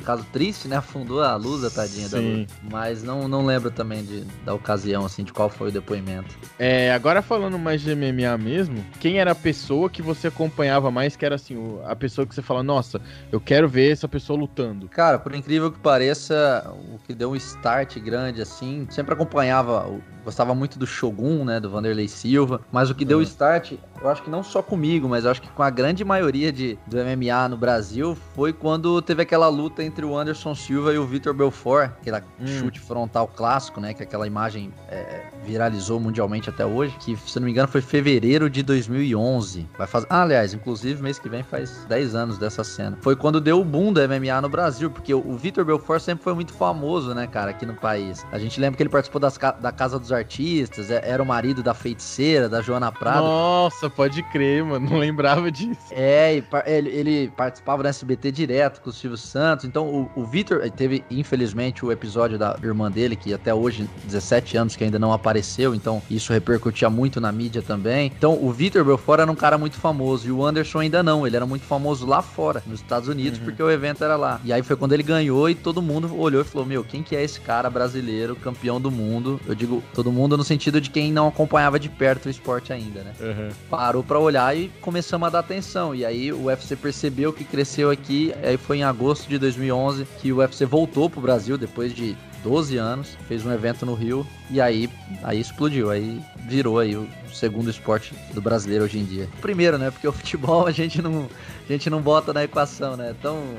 caso 0.06 0.26
triste, 0.32 0.68
né? 0.68 0.78
Afundou 0.78 1.22
a 1.22 1.36
luz, 1.36 1.72
tadinha 1.74 2.08
da 2.10 2.18
Sim. 2.20 2.32
luz. 2.34 2.48
Mas 2.72 3.04
não, 3.04 3.28
não 3.28 3.46
lembro 3.46 3.72
também 3.72 4.04
de, 4.04 4.22
da 4.46 4.54
ocasião, 4.54 5.06
assim, 5.06 5.24
de 5.24 5.34
qual 5.34 5.50
foi 5.50 5.70
o 5.70 5.72
depoimento. 5.72 6.36
É, 6.60 6.94
agora 6.94 7.22
falando 7.22 7.58
mais 7.58 7.82
de 7.82 7.94
MMA 7.96 8.38
mesmo, 8.38 8.86
quem 9.00 9.18
era 9.20 9.32
a 9.32 9.36
pessoa 9.36 9.90
que 9.90 10.02
você 10.02 10.28
acompanhava 10.28 10.92
mais, 10.92 11.16
que 11.16 11.26
era 11.26 11.36
assim, 11.36 11.56
a 11.86 11.96
pessoa 11.96 12.26
que 12.28 12.34
você 12.36 12.42
fala, 12.42 12.62
nossa, 12.64 13.02
eu 13.32 13.40
quero 13.42 13.68
ver 13.68 13.92
essa 13.92 14.08
pessoa 14.08 14.38
lutando. 14.40 14.88
Cara, 14.90 15.18
por 15.20 15.34
incrível 15.34 15.72
que 15.72 15.80
pareça, 15.80 16.72
o 16.94 16.98
que 17.00 17.14
deu 17.14 17.32
um 17.32 17.36
start 17.36 17.98
grande, 18.00 18.42
assim, 18.42 18.86
sempre 18.90 19.14
acompanhava, 19.14 19.90
gostava 20.24 20.54
muito 20.56 20.78
do 20.78 20.86
Shogun, 20.88 21.44
né, 21.46 21.60
do 21.60 21.70
Vanderlei 21.70 22.08
Silva, 22.08 22.62
mas 22.72 22.90
o 22.90 22.96
que 22.96 23.06
deu 23.06 23.18
Uhum. 23.18 23.24
start, 23.24 23.74
eu 24.02 24.10
acho 24.10 24.22
que 24.24 24.30
não 24.30 24.44
só 24.44 24.62
comigo, 24.62 25.08
mas 25.08 25.26
eu 25.26 25.32
acho 25.32 25.42
que 25.42 25.50
com 25.50 25.64
a 25.64 25.70
grande 25.70 26.04
maioria 26.04 26.52
de, 26.52 26.78
do 26.88 26.98
MMA 26.98 27.50
no 27.50 27.58
Brasil, 27.58 28.18
foi 28.36 28.52
quando 28.52 29.02
teve 29.02 29.22
aquela 29.22 29.48
luta 29.48 29.84
entre 29.84 29.95
o 30.04 30.18
Anderson 30.18 30.56
Silva 30.56 30.94
e 30.94 30.98
o 30.98 31.06
Vitor 31.06 31.34
Belfort, 31.34 31.92
aquele 32.02 32.18
Hum. 32.40 32.48
chute 32.48 32.80
frontal 32.80 33.28
clássico, 33.28 33.80
né, 33.80 33.94
que 33.94 34.02
aquela 34.04 34.26
imagem 34.28 34.74
é, 34.90 35.26
viralizou 35.44 36.00
mundialmente 36.00 36.50
até 36.50 36.66
hoje, 36.66 36.96
que, 37.00 37.16
se 37.16 37.40
não 37.40 37.46
me 37.46 37.52
engano, 37.52 37.68
foi 37.68 37.82
fevereiro 37.82 38.50
de 38.50 38.64
2011. 38.64 39.68
Vai 39.78 39.88
fazer... 39.88 40.08
Ah, 40.10 40.24
aliás, 40.24 40.54
inclusive, 40.54 41.02
mês 41.02 41.20
que 41.20 41.30
vem 41.30 41.44
faz 41.44 41.86
10 41.88 42.16
anos 42.16 42.38
dessa 42.38 42.64
cena. 42.64 42.98
Foi 43.02 43.16
quando 43.16 43.40
deu 43.40 43.60
o 43.62 43.66
boom 43.66 43.94
do 43.94 44.02
MMA 44.02 44.42
no 44.42 44.50
Brasil, 44.50 44.90
porque 44.90 45.14
o, 45.14 45.36
Vitor 45.38 45.64
Belfort 45.64 46.02
sempre 46.02 46.24
foi 46.24 46.34
muito 46.34 46.54
famoso, 46.54 47.14
né, 47.14 47.28
cara, 47.28 47.52
aqui 47.52 47.66
no 47.66 47.76
país. 47.76 48.26
A 48.32 48.40
gente 48.40 48.60
lembra 48.60 48.78
que 48.78 48.84
ele 48.84 48.90
participou 48.90 49.20
das 49.22 49.38
da 49.62 49.72
Casa 49.72 50.00
dos 50.00 50.12
Artistas, 50.12 50.90
é- 50.90 51.02
era 51.08 51.22
o 51.22 51.26
marido 51.26 51.62
da 51.62 51.74
feiticeira, 51.74 52.50
da 52.50 52.62
Joana 52.62 52.92
Prado. 52.92 53.24
Nossa, 53.26 53.90
pode 53.90 54.24
crer, 54.24 54.64
mano. 54.64 54.90
Não 54.90 54.98
lembrava 54.98 55.52
disso. 55.52 55.80
É, 55.92 56.42
ele, 56.66 56.90
ele 56.90 57.32
participava 57.36 57.84
do 57.84 57.88
SBT 57.90 58.32
direto 58.32 58.82
com 58.82 58.90
o 58.90 58.94
Silvio 58.94 59.18
Santos. 59.18 59.66
Então, 59.66 59.85
o, 59.86 60.22
o 60.22 60.26
Vitor 60.26 60.62
eh, 60.64 60.70
teve, 60.70 61.04
infelizmente, 61.10 61.86
o 61.86 61.92
episódio 61.92 62.38
da 62.38 62.58
irmã 62.64 62.92
dele, 62.92 63.16
que 63.16 63.34
até 63.34 63.54
hoje, 63.54 63.88
17 64.06 64.58
anos, 64.58 64.76
que 64.76 64.84
ainda 64.84 65.00
não 65.00 65.12
apareceu. 65.14 65.74
Então, 65.76 66.02
isso 66.10 66.32
repercutia 66.34 66.90
muito 66.90 67.20
na 67.22 67.32
mídia 67.32 67.62
também. 67.62 68.12
Então, 68.18 68.38
o 68.42 68.52
Vitor 68.52 68.84
Belfort 68.84 69.20
era 69.22 69.32
um 69.32 69.36
cara 69.36 69.58
muito 69.58 69.78
famoso. 69.78 70.28
E 70.28 70.32
o 70.32 70.44
Anderson 70.46 70.80
ainda 70.80 71.02
não. 71.04 71.26
Ele 71.26 71.36
era 71.36 71.46
muito 71.46 71.66
famoso 71.66 72.06
lá 72.06 72.22
fora, 72.22 72.62
nos 72.66 72.80
Estados 72.82 73.08
Unidos, 73.10 73.40
Uhum. 73.40 73.46
porque 73.46 73.62
o 73.64 73.70
evento 73.72 74.04
era 74.04 74.16
lá. 74.16 74.40
E 74.44 74.52
aí 74.54 74.62
foi 74.64 74.76
quando 74.76 74.94
ele 74.94 75.04
ganhou 75.04 75.50
e 75.50 75.56
todo 75.56 75.82
mundo 75.82 76.16
olhou 76.20 76.42
e 76.42 76.46
falou: 76.46 76.66
Meu, 76.66 76.84
quem 76.84 77.02
que 77.04 77.16
é 77.16 77.24
esse 77.24 77.40
cara 77.42 77.70
brasileiro, 77.70 78.36
campeão 78.36 78.80
do 78.80 78.92
mundo? 78.92 79.40
Eu 79.48 79.56
digo 79.56 79.84
todo 79.94 80.12
mundo 80.12 80.38
no 80.38 80.44
sentido 80.44 80.80
de 80.82 80.90
quem 80.90 81.12
não 81.12 81.28
acompanhava 81.28 81.80
de 81.80 81.90
perto 81.90 82.26
o 82.28 82.30
esporte 82.30 82.72
ainda, 82.74 83.02
né? 83.02 83.14
Uhum. 83.20 83.50
parou 83.70 84.04
pra 84.04 84.20
olhar 84.20 84.56
e 84.56 84.70
começamos 84.82 85.28
a 85.28 85.30
dar 85.32 85.40
atenção. 85.40 85.94
E 85.96 86.06
aí 86.06 86.32
o 86.32 86.46
UFC 86.46 86.76
percebeu 86.76 87.32
que 87.34 87.44
cresceu 87.44 87.90
aqui. 87.90 88.34
Aí 88.44 88.58
foi 88.58 88.78
em 88.78 88.84
agosto 88.84 89.28
de 89.28 89.38
2011 89.66 90.06
que 90.22 90.32
o 90.32 90.38
UFC 90.38 90.66
voltou 90.66 91.10
pro 91.10 91.22
Brasil 91.22 91.58
depois 91.58 91.94
de 91.94 92.16
12 92.44 92.78
anos, 92.78 93.18
fez 93.28 93.46
um 93.46 93.52
evento 93.52 93.86
no 93.86 93.96
Rio 93.96 94.26
e 94.52 94.62
aí, 94.62 94.90
aí 95.24 95.40
explodiu, 95.40 95.90
aí 95.90 96.22
virou 96.48 96.78
aí 96.78 96.96
o 96.96 97.08
segundo 97.34 97.70
esporte 97.70 98.14
do 98.34 98.42
brasileiro 98.42 98.86
hoje 98.86 99.00
em 99.00 99.04
dia. 99.04 99.28
Primeiro, 99.42 99.78
né? 99.78 99.90
Porque 99.90 100.08
o 100.08 100.12
futebol 100.14 100.68
a 100.68 100.72
gente 100.72 101.02
não, 101.02 101.28
a 101.68 101.72
gente 101.72 101.90
não 101.90 102.02
bota 102.02 102.32
na 102.34 102.44
equação, 102.44 102.96
né? 102.96 103.16
Tão, 103.22 103.56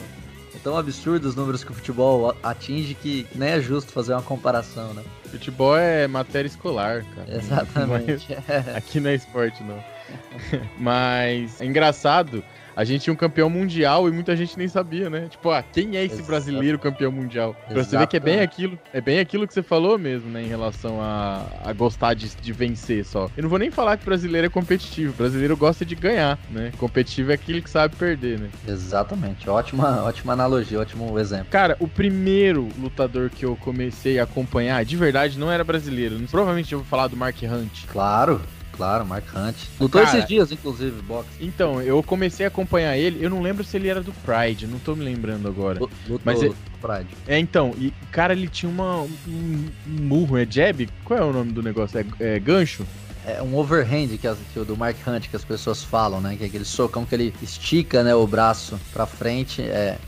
é 0.55 0.59
tão 0.63 0.77
absurdo 0.77 1.27
os 1.27 1.35
números 1.35 1.65
que 1.65 1.73
o 1.73 1.75
futebol 1.75 2.37
atinge 2.43 2.95
que 2.95 3.27
nem 3.35 3.51
é 3.51 3.61
justo 3.61 3.93
fazer 3.93 4.13
uma 4.13 4.23
comparação, 4.23 4.95
né? 4.95 5.03
Futebol 5.25 5.77
é 5.77 6.07
matéria 6.07 6.47
escolar, 6.47 7.05
cara. 7.17 7.37
Exatamente. 7.37 8.29
Mas, 8.47 8.69
aqui 8.77 9.01
não 9.01 9.11
é 9.11 9.17
esporte, 9.17 9.65
não. 9.65 9.83
Mas 10.79 11.61
é 11.61 11.65
engraçado 11.65 12.45
a 12.77 12.85
gente 12.85 13.05
tinha 13.05 13.15
um 13.15 13.17
campeão 13.17 13.49
mundial 13.49 14.07
e 14.07 14.13
muita 14.13 14.37
gente 14.37 14.59
nem 14.59 14.69
sabia, 14.69 15.09
né? 15.09 15.29
Tipo, 15.31 15.51
ah, 15.51 15.63
quem 15.63 15.97
é 15.97 16.05
esse 16.05 16.17
Exato. 16.17 16.29
brasileiro 16.29 16.79
campeão 16.79 17.11
mundial? 17.11 17.57
Pra 17.67 17.83
você 17.83 17.97
ver 17.97 18.07
que 18.07 18.19
é 18.19 18.21
bem 18.21 18.41
aquilo, 18.41 18.79
é 18.93 19.01
bem 19.01 19.19
aquilo 19.19 19.49
que 19.49 19.55
você 19.55 19.63
falou 19.63 19.99
mesmo, 19.99 20.29
né? 20.31 20.43
Em 20.43 20.47
relação 20.47 21.01
a, 21.01 21.47
a 21.65 21.73
gostar 21.73 22.13
de, 22.13 22.29
de 22.37 22.53
vencer 22.53 23.03
só. 23.07 23.31
Eu 23.35 23.45
não 23.45 23.49
vou 23.49 23.59
nem 23.59 23.71
falar 23.71 23.97
que 23.97 24.05
brasileiro 24.05 24.47
é 24.47 24.51
competitivo. 24.51 25.15
Brasileiro 25.15 25.57
gosta 25.57 25.87
de 25.87 25.95
ganhar, 25.95 26.39
né? 26.51 26.71
Competitivo 26.77 27.31
é 27.31 27.35
aquilo 27.35 27.63
que 27.63 27.71
sabe 27.71 27.97
perder, 27.97 28.39
né? 28.39 28.51
Exatamente. 28.69 29.49
Ótima, 29.49 30.03
ótima 30.05 30.35
analogia, 30.35 30.79
ótimo 30.79 31.19
exemplo. 31.19 31.47
Cara, 31.51 31.77
o 31.81 31.89
primeiro 31.89 32.69
lutador 32.79 33.31
que 33.31 33.47
eu 33.47 33.57
comecei 33.57 34.19
a 34.19 34.25
acompanhar, 34.25 34.85
de 34.85 34.97
verdade, 34.97 35.39
não 35.39 35.51
era 35.51 35.65
brasileiro. 35.65 36.17
Provavelmente 36.31 36.75
eu 36.75 36.81
vou 36.81 36.87
falar 36.87 37.09
do 37.09 37.17
Mark 37.17 37.37
Hunt. 37.43 37.87
Claro. 37.87 38.43
Claro, 38.77 39.07
marcante. 39.07 39.69
Lutou 39.81 40.03
Cara, 40.03 40.17
esses 40.17 40.29
dias, 40.29 40.53
inclusive, 40.53 41.01
boxe. 41.03 41.29
Então, 41.41 41.81
eu 41.81 42.03
comecei 42.03 42.45
a 42.45 42.49
acompanhar 42.49 42.97
ele. 42.97 43.25
Eu 43.25 43.31
não 43.31 43.41
lembro 43.41 43.65
se 43.65 43.77
ele 43.77 43.89
era 43.89 44.03
do 44.03 44.13
Pride, 44.13 44.67
não 44.67 44.79
tô 44.79 44.95
me 44.95 45.05
lembrando 45.05 45.49
agora. 45.49 45.81
Lutou, 45.81 46.21
Mas 46.25 46.43
ele... 46.43 46.55
Pride. 46.81 47.09
É, 47.27 47.39
então, 47.39 47.75
e 47.79 47.93
cara, 48.11 48.33
ele 48.33 48.49
tinha 48.49 48.71
uma, 48.71 48.99
um, 49.01 49.09
um 49.27 50.03
murro, 50.03 50.37
é 50.37 50.47
jab? 50.49 50.89
Qual 51.05 51.19
é 51.19 51.23
o 51.23 51.33
nome 51.33 51.53
do 51.53 51.63
negócio? 51.63 51.99
É, 51.99 52.37
é 52.37 52.39
gancho? 52.39 52.87
É 53.27 53.43
um 53.43 53.57
overhand 53.57 54.07
que, 54.07 54.19
que 54.53 54.59
o 54.59 54.65
do 54.65 54.77
Mark 54.77 54.97
Hunt 55.05 55.29
que 55.29 55.35
as 55.35 55.45
pessoas 55.45 55.83
falam, 55.83 56.21
né? 56.21 56.37
Que 56.37 56.45
é 56.45 56.47
aquele 56.47 56.65
socão 56.65 57.05
que 57.05 57.13
ele 57.13 57.35
estica, 57.43 58.05
né, 58.05 58.15
o 58.15 58.25
braço 58.25 58.79
para 58.93 59.05
frente, 59.05 59.63
é, 59.63 59.99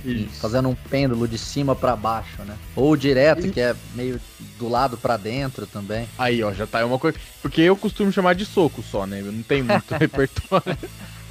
fazendo 0.40 0.68
um 0.68 0.74
pêndulo 0.74 1.26
de 1.26 1.36
cima 1.36 1.74
para 1.74 1.96
baixo, 1.96 2.42
né? 2.44 2.56
Ou 2.76 2.96
direto, 2.96 3.48
e... 3.48 3.50
que 3.50 3.60
é 3.60 3.74
meio 3.94 4.20
do 4.56 4.68
lado 4.68 4.96
para 4.96 5.16
dentro 5.16 5.66
também. 5.66 6.08
Aí, 6.16 6.42
ó, 6.44 6.52
já 6.52 6.66
tá 6.66 6.86
uma 6.86 6.98
coisa, 6.98 7.18
porque 7.42 7.60
eu 7.60 7.76
costumo 7.76 8.12
chamar 8.12 8.36
de 8.36 8.46
soco 8.46 8.82
só, 8.82 9.04
né? 9.04 9.20
Eu 9.20 9.32
não 9.32 9.42
tenho 9.42 9.64
muito 9.64 9.92
repertório. 9.98 10.78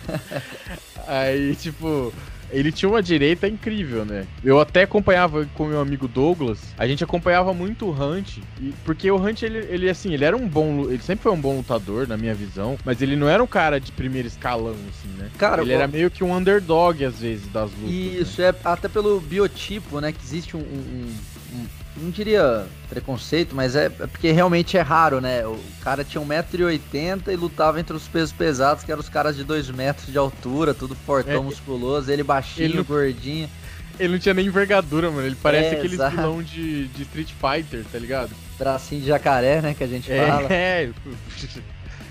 Aí, 1.08 1.56
tipo, 1.56 2.14
ele 2.52 2.72
tinha 2.72 2.90
uma 2.90 3.02
direita 3.02 3.48
incrível, 3.48 4.06
né? 4.06 4.26
Eu 4.44 4.60
até 4.60 4.84
acompanhava 4.84 5.48
com 5.54 5.66
meu 5.66 5.80
amigo 5.80 6.08
Douglas, 6.08 6.60
a 6.78 6.88
gente 6.88 7.04
acompanhava 7.04 7.54
muito 7.54 7.86
o 7.86 7.92
Hunt, 7.92 8.38
e, 8.62 8.74
porque 8.86 9.10
o 9.10 9.18
Hunt, 9.18 9.44
ele, 9.44 9.60
ele, 9.70 9.90
assim, 9.90 10.14
ele 10.14 10.26
era 10.26 10.36
um 10.36 10.48
bom, 10.48 10.90
ele 10.90 11.02
sempre 11.02 11.24
foi 11.24 11.32
um 11.32 11.40
bom 11.40 11.58
lutador, 11.58 12.08
na 12.08 12.18
minha 12.18 12.34
visão, 12.34 12.78
mas 12.86 13.02
ele 13.02 13.16
não 13.16 13.28
era 13.28 13.44
um 13.44 13.48
cara 13.48 13.80
de 13.80 13.92
primeiro 13.92 14.28
escalão, 14.28 14.76
assim, 14.90 15.10
né? 15.18 15.30
Cara, 15.38 15.62
ele 15.62 15.74
era 15.74 15.88
meio 15.88 16.10
que 16.10 16.24
um 16.24 16.36
underdog, 16.36 17.04
às 17.04 17.20
vezes, 17.20 17.48
das 17.48 17.72
lutas. 17.72 17.90
Isso, 17.90 18.42
né? 18.42 18.50
é 18.50 18.56
até 18.64 18.88
pelo 18.88 19.20
biotipo, 19.20 20.00
né, 20.00 20.12
que 20.12 20.24
existe 20.24 20.56
um, 20.56 20.62
um 20.62 21.14
não 21.98 22.10
diria 22.10 22.66
preconceito, 22.90 23.56
mas 23.56 23.76
é, 23.76 23.86
é, 23.86 23.90
porque 23.90 24.32
realmente 24.32 24.78
é 24.78 24.82
raro, 24.82 25.20
né? 25.20 25.46
O 25.46 25.60
cara 25.82 26.04
tinha 26.04 26.24
1,80m 26.24 27.28
e 27.28 27.36
lutava 27.36 27.80
entre 27.80 27.96
os 27.96 28.08
pesos 28.08 28.32
pesados, 28.32 28.84
que 28.84 28.92
eram 28.92 29.02
os 29.02 29.10
caras 29.10 29.36
de 29.36 29.44
2 29.44 29.72
metros 29.72 30.08
de 30.08 30.18
altura, 30.18 30.74
tudo 30.74 30.96
fortão, 30.96 31.34
é, 31.34 31.40
musculoso, 31.40 32.12
ele 32.12 32.24
baixinho, 32.24 32.66
ele 32.66 32.78
não, 32.78 32.84
gordinho. 32.84 33.50
Ele 34.00 34.14
não 34.14 34.20
tinha 34.20 34.34
nem 34.34 34.46
envergadura, 34.46 35.10
mano. 35.10 35.26
Ele 35.26 35.38
parece 35.42 35.76
é, 35.76 35.78
aquele 35.80 35.96
exato. 35.96 36.16
vilão 36.16 36.44
de, 36.44 36.88
de 36.88 37.02
Street 37.02 37.32
Fighter, 37.32 37.84
tá 37.92 37.98
ligado? 37.98 38.32
Bracinho 38.58 39.02
de 39.02 39.08
jacaré, 39.08 39.62
né, 39.62 39.74
que 39.74 39.84
a 39.84 39.88
gente 39.88 40.12
é, 40.12 40.28
fala. 40.28 40.48
É. 40.54 40.90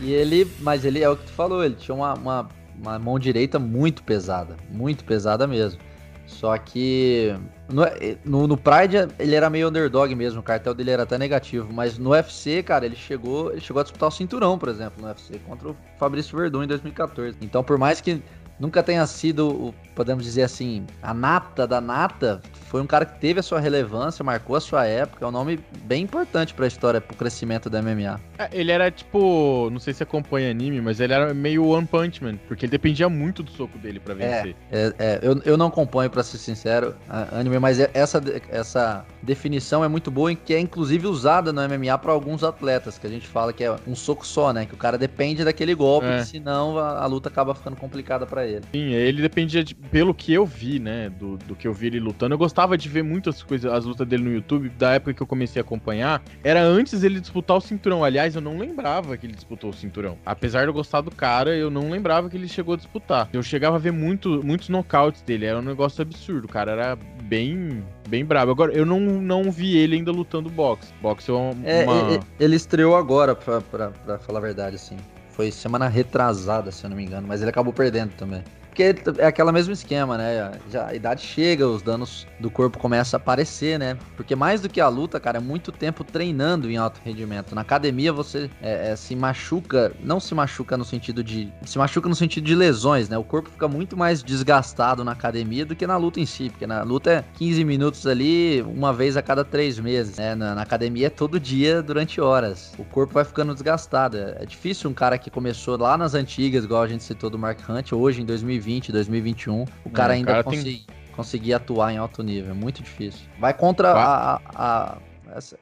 e 0.01 0.13
ele, 0.13 0.51
mas 0.61 0.85
ele 0.85 1.03
é 1.03 1.09
o 1.09 1.17
que 1.17 1.27
tu 1.27 1.33
falou, 1.33 1.65
ele 1.65 1.77
tinha 1.77 1.95
uma, 1.95 2.15
uma, 2.15 2.49
uma 2.81 2.99
mão 2.99 3.19
direita 3.19 3.59
muito 3.59 4.03
pesada, 4.03 4.57
muito 4.71 5.05
pesada 5.05 5.47
mesmo. 5.47 5.81
Só 6.27 6.59
que 6.59 7.35
no, 7.69 7.85
no, 8.25 8.47
no, 8.49 8.57
Pride 8.57 9.09
ele 9.19 9.35
era 9.35 9.49
meio 9.49 9.69
underdog 9.69 10.13
mesmo, 10.15 10.41
o 10.41 10.43
cartel 10.43 10.75
dele 10.75 10.91
era 10.91 11.05
até 11.05 11.17
negativo, 11.17 11.73
mas 11.73 11.99
no 11.99 12.11
UFC, 12.11 12.63
cara, 12.63 12.85
ele 12.85 12.97
chegou, 12.97 13.53
ele 13.53 13.61
chegou 13.61 13.81
a 13.81 13.83
disputar 13.85 14.09
o 14.09 14.13
cinturão, 14.13 14.59
por 14.59 14.69
exemplo, 14.69 15.01
no 15.01 15.07
UFC 15.09 15.39
contra 15.47 15.69
o 15.69 15.77
Fabrício 15.99 16.37
Verdun 16.37 16.65
em 16.65 16.67
2014. 16.67 17.37
Então, 17.41 17.63
por 17.63 17.79
mais 17.79 18.01
que 18.01 18.21
nunca 18.59 18.83
tenha 18.83 19.07
sido, 19.07 19.75
podemos 19.95 20.25
dizer 20.25 20.43
assim, 20.43 20.87
a 21.03 21.13
nata 21.13 21.67
da 21.67 21.81
nata, 21.81 22.41
foi 22.69 22.81
um 22.81 22.87
cara 22.87 23.05
que 23.05 23.19
teve 23.21 23.41
a 23.41 23.43
sua 23.43 23.61
relevância, 23.61 24.25
marcou 24.25 24.57
a 24.57 24.61
sua 24.61 24.87
época, 24.87 25.25
é 25.25 25.29
um 25.29 25.33
nome 25.33 25.59
bem 25.85 26.03
importante 26.03 26.55
para 26.55 26.65
a 26.65 26.69
história, 26.69 27.01
para 27.01 27.15
o 27.15 27.17
crescimento 27.17 27.71
da 27.71 27.81
MMA. 27.81 28.21
É, 28.39 28.49
ele 28.53 28.73
era 28.73 28.91
tipo, 28.91 29.69
não 29.71 29.79
sei 29.79 29.95
se 29.95 30.03
acompanha 30.03 30.51
anime, 30.51 30.81
mas 30.81 31.01
ele 31.01 31.13
era 31.13 31.33
meio 31.33 31.67
One 31.67 31.87
Punch 31.87 32.23
Man, 32.23 32.37
porque 32.49 32.67
ele 32.67 32.71
dependia 32.71 33.09
muito 33.09 33.43
do 33.43 33.51
soco 33.51 33.79
dele 33.79 34.01
para 34.01 34.15
vencer. 34.15 34.57
É, 34.71 34.87
é, 34.87 34.95
é, 34.99 35.21
eu, 35.23 35.41
eu 35.45 35.57
não 35.57 35.67
acompanho, 35.67 36.11
para 36.11 36.23
ser 36.23 36.39
sincero, 36.39 36.95
anime, 37.33 37.59
mas 37.59 37.81
é, 37.81 37.91
essa, 37.95 38.23
essa 38.51 39.05
definição 39.23 39.85
é 39.85 39.89
muito 39.89 40.11
boa, 40.11 40.35
que 40.35 40.55
é 40.55 40.61
inclusive 40.61 41.07
usada 41.07 41.53
no 41.53 41.61
MMA 41.63 41.97
para 41.99 42.13
alguns 42.13 42.45
atletas, 42.45 42.99
que 42.99 43.07
a 43.07 43.11
gente 43.11 43.27
fala 43.27 43.53
que 43.53 43.65
é 43.65 43.77
um 43.87 43.95
soco 43.95 44.27
só, 44.27 44.53
né? 44.53 44.67
Que 44.67 44.75
o 44.75 44.77
cara 44.77 44.99
depende 44.99 45.45
daquele 45.45 45.75
golpe, 45.75 46.07
é. 46.07 46.25
senão 46.25 46.79
a, 46.79 47.03
a, 47.03 47.07
luta 47.07 47.29
acaba 47.29 47.55
ficando 47.55 47.77
complicada 47.77 48.27
para 48.27 48.46
ele. 48.46 48.46
Sim, 48.73 48.93
ele 48.93 49.23
dependia, 49.23 49.63
de, 49.63 49.75
pelo 49.75 50.15
que 50.15 50.33
eu 50.33 50.45
vi, 50.45 50.79
né, 50.79 51.11
do, 51.11 51.37
do 51.39 51.55
que 51.55 51.67
eu 51.67 51.73
vi 51.73 51.89
ele 51.89 52.01
lutando, 52.01 52.35
eu 52.35 52.39
gostava 52.39 52.77
de 52.77 52.89
ver 52.89 53.03
muitas 53.03 53.43
coisas, 53.43 53.71
as 53.73 53.85
lutas 53.85 54.07
dele 54.07 54.25
no 54.25 54.33
YouTube, 54.33 54.69
da 54.71 54.93
época 54.93 55.15
que 55.15 55.23
eu 55.23 55.27
comecei 55.27 55.61
a 55.61 55.65
acompanhar, 55.65 56.23
era 56.43 56.63
antes 56.63 57.03
ele 57.03 57.21
disputar 57.21 57.57
o 57.57 57.61
cinturão. 57.61 58.05
Aliás, 58.05 58.35
eu 58.35 58.41
não 58.41 58.59
lembrava 58.59 59.17
que 59.17 59.27
ele 59.27 59.35
disputou 59.35 59.71
o 59.71 59.73
cinturão. 59.73 60.19
Apesar 60.25 60.63
de 60.63 60.69
eu 60.69 60.73
gostar 60.73 61.01
do 61.01 61.11
cara, 61.11 61.57
eu 61.57 61.71
não 61.71 61.91
lembrava 61.91 62.29
que 62.29 62.37
ele 62.37 62.49
chegou 62.49 62.75
a 62.75 62.77
disputar. 62.77 63.29
Eu 63.33 63.43
chegava 63.43 63.77
a 63.77 63.79
ver 63.79 63.93
muito, 63.93 64.43
muitos 64.45 64.69
nocautes 64.69 65.23
dele, 65.23 65.47
era 65.47 65.59
um 65.59 65.63
negócio 65.63 66.03
absurdo. 66.03 66.45
O 66.47 66.49
cara 66.49 66.73
era 66.73 66.99
bem 67.25 67.83
bem 68.07 68.25
brabo. 68.25 68.51
Agora, 68.53 68.73
eu 68.73 68.87
não, 68.87 69.01
não 69.01 69.51
vi 69.51 69.77
ele 69.77 69.97
ainda 69.97 70.13
lutando 70.13 70.49
boxe. 70.49 70.93
Boxe 71.03 71.31
é 71.31 71.35
uma. 71.35 71.55
É, 71.65 72.21
ele 72.39 72.57
estreou 72.57 72.97
agora, 72.97 73.35
pra, 73.35 73.61
pra, 73.61 73.91
pra 73.91 74.19
falar 74.19 74.39
a 74.39 74.43
verdade, 74.43 74.77
assim. 74.77 74.97
Foi 75.37 75.53
semana 75.53 75.87
retrasada, 75.87 76.73
se 76.73 76.83
eu 76.83 76.89
não 76.89 76.97
me 76.97 77.05
engano, 77.05 77.29
mas 77.29 77.43
ele 77.43 77.51
acabou 77.51 77.71
perdendo 77.71 78.15
também. 78.17 78.43
Porque 78.77 79.23
é 79.23 79.27
aquela 79.27 79.51
mesmo 79.53 79.73
esquema, 79.73 80.19
né? 80.19 80.53
Já 80.71 80.89
a 80.89 80.95
idade 80.95 81.23
chega, 81.23 81.67
os 81.67 81.81
danos 81.81 82.27
do 82.39 82.51
corpo 82.51 82.77
começam 82.77 83.17
a 83.17 83.19
aparecer, 83.19 83.79
né? 83.79 83.97
Porque 84.15 84.37
mais 84.37 84.61
do 84.61 84.69
que 84.69 84.83
a 84.83 84.89
luta, 84.89 85.19
cara, 85.19 85.39
é 85.39 85.41
muito 85.41 85.73
tempo 85.73 86.05
treinando 86.05 86.71
em 86.71 86.77
alto 86.77 87.01
rendimento. 87.03 87.55
Na 87.55 87.63
academia 87.63 88.13
você 88.13 88.51
é, 88.61 88.91
é, 88.91 88.97
se 88.97 89.17
machuca, 89.17 89.95
não 90.05 90.21
se 90.21 90.35
machuca 90.35 90.77
no 90.77 90.85
sentido 90.85 91.25
de. 91.25 91.51
Se 91.65 91.79
machuca 91.79 92.07
no 92.07 92.15
sentido 92.15 92.45
de 92.45 92.55
lesões, 92.55 93.09
né? 93.09 93.17
O 93.17 93.25
corpo 93.25 93.49
fica 93.49 93.67
muito 93.67 93.97
mais 93.97 94.23
desgastado 94.23 95.03
na 95.03 95.13
academia 95.13 95.65
do 95.65 95.75
que 95.75 95.87
na 95.87 95.97
luta 95.97 96.21
em 96.21 96.27
si. 96.27 96.51
Porque 96.51 96.67
na 96.67 96.83
luta 96.83 97.11
é 97.11 97.25
15 97.39 97.65
minutos 97.65 98.07
ali, 98.07 98.61
uma 98.61 98.93
vez 98.93 99.17
a 99.17 99.23
cada 99.23 99.43
três 99.43 99.79
meses, 99.79 100.19
né? 100.19 100.35
Na, 100.35 100.55
na 100.55 100.61
academia 100.61 101.07
é 101.07 101.11
todo 101.11 101.41
dia 101.41 101.81
durante 101.81 102.21
horas. 102.21 102.75
O 102.77 102.85
corpo 102.85 103.15
vai 103.15 103.25
ficando 103.25 103.55
desgastado. 103.55 104.19
É, 104.19 104.43
é 104.43 104.45
difícil 104.45 104.91
um 104.91 104.95
cara 104.95 105.17
que 105.17 105.31
começou 105.31 105.79
lá 105.79 105.97
nas 105.97 106.13
antigas, 106.13 106.63
igual 106.63 106.83
a 106.83 106.87
gente 106.87 107.05
citou 107.05 107.31
do 107.31 107.39
Mark 107.39 107.59
Hunt, 107.67 107.93
hoje 107.93 108.21
em 108.21 108.27
2020 108.27 108.66
2020, 108.67 108.93
2021, 108.93 109.65
o 109.85 109.91
cara 109.91 110.13
é, 110.13 110.17
ainda 110.17 110.33
cara 110.33 110.45
conseguir, 110.45 110.85
tem... 110.87 110.97
conseguir 111.15 111.55
atuar 111.55 111.93
em 111.93 111.97
alto 111.97 112.23
nível. 112.23 112.51
É 112.51 112.55
muito 112.55 112.83
difícil. 112.83 113.27
Vai 113.39 113.55
contra 113.55 113.93
a, 113.93 114.35
a, 114.35 114.41
a, 114.55 114.99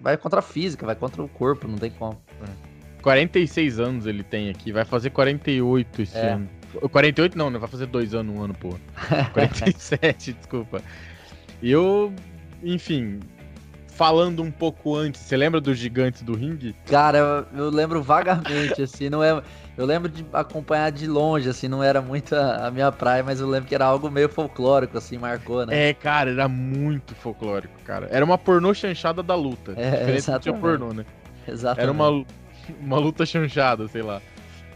Vai 0.00 0.16
contra 0.16 0.38
a 0.38 0.42
física, 0.42 0.87
vai 0.87 0.94
contra 0.94 1.23
o 1.23 1.28
corpo, 1.28 1.68
não 1.68 1.76
tem 1.76 1.90
como. 1.90 2.18
46 3.02 3.80
anos 3.80 4.06
ele 4.06 4.23
tem 4.23 4.49
aqui, 4.49 4.73
vai 4.73 4.84
fazer 4.84 5.11
48 5.11 6.02
esse 6.02 6.16
é. 6.16 6.32
ano. 6.32 6.49
48 6.90 7.37
não, 7.37 7.50
né? 7.50 7.58
Vai 7.58 7.68
fazer 7.68 7.87
dois 7.87 8.14
anos, 8.14 8.37
um 8.37 8.42
ano, 8.42 8.54
pô. 8.54 8.75
47, 9.32 10.32
desculpa. 10.32 10.82
E 11.62 11.70
eu, 11.70 12.12
enfim, 12.62 13.20
falando 13.88 14.42
um 14.42 14.50
pouco 14.50 14.94
antes, 14.96 15.20
você 15.20 15.37
lembra 15.37 15.61
dos 15.61 15.78
gigantes 15.78 16.23
do 16.23 16.34
ringue? 16.34 16.75
Cara, 16.87 17.18
eu, 17.18 17.64
eu 17.64 17.70
lembro 17.70 18.02
vagamente, 18.02 18.82
assim, 18.82 19.08
não 19.08 19.23
é. 19.23 19.42
Eu 19.76 19.87
lembro 19.87 20.09
de 20.09 20.25
acompanhar 20.33 20.93
de 20.93 21.07
longe, 21.07 21.49
assim, 21.49 21.66
não 21.66 21.83
era 21.83 22.00
muito 22.00 22.35
a, 22.35 22.69
a, 22.69 22.71
minha 22.71 22.93
praia, 22.93 23.25
mas 23.25 23.40
eu 23.40 23.49
lembro 23.49 23.69
que 23.69 23.75
era 23.75 23.85
algo 23.85 24.09
meio 24.09 24.28
folclórico, 24.28 24.97
assim, 24.97 25.19
marcou, 25.19 25.66
né? 25.66 25.90
É, 25.90 25.95
cara, 25.95 26.31
era 26.31 26.47
muito 26.47 27.14
folclórico, 27.16 27.75
cara. 27.85 28.09
Era 28.11 28.25
uma 28.25 28.38
pornô 28.38 28.73
chanchada 28.73 29.23
da 29.23 29.35
luta. 29.35 29.73
É, 29.76 30.12
diferente 30.12 30.43
tinha 30.43 30.54
pornô, 30.54 30.93
né? 30.93 31.04
Exatamente. 31.47 31.83
Era 31.83 31.93
uma, 31.93 32.09
uma 32.81 32.99
luta 32.99 33.26
chanchada, 33.26 33.88
sei 33.88 34.02
lá. 34.02 34.23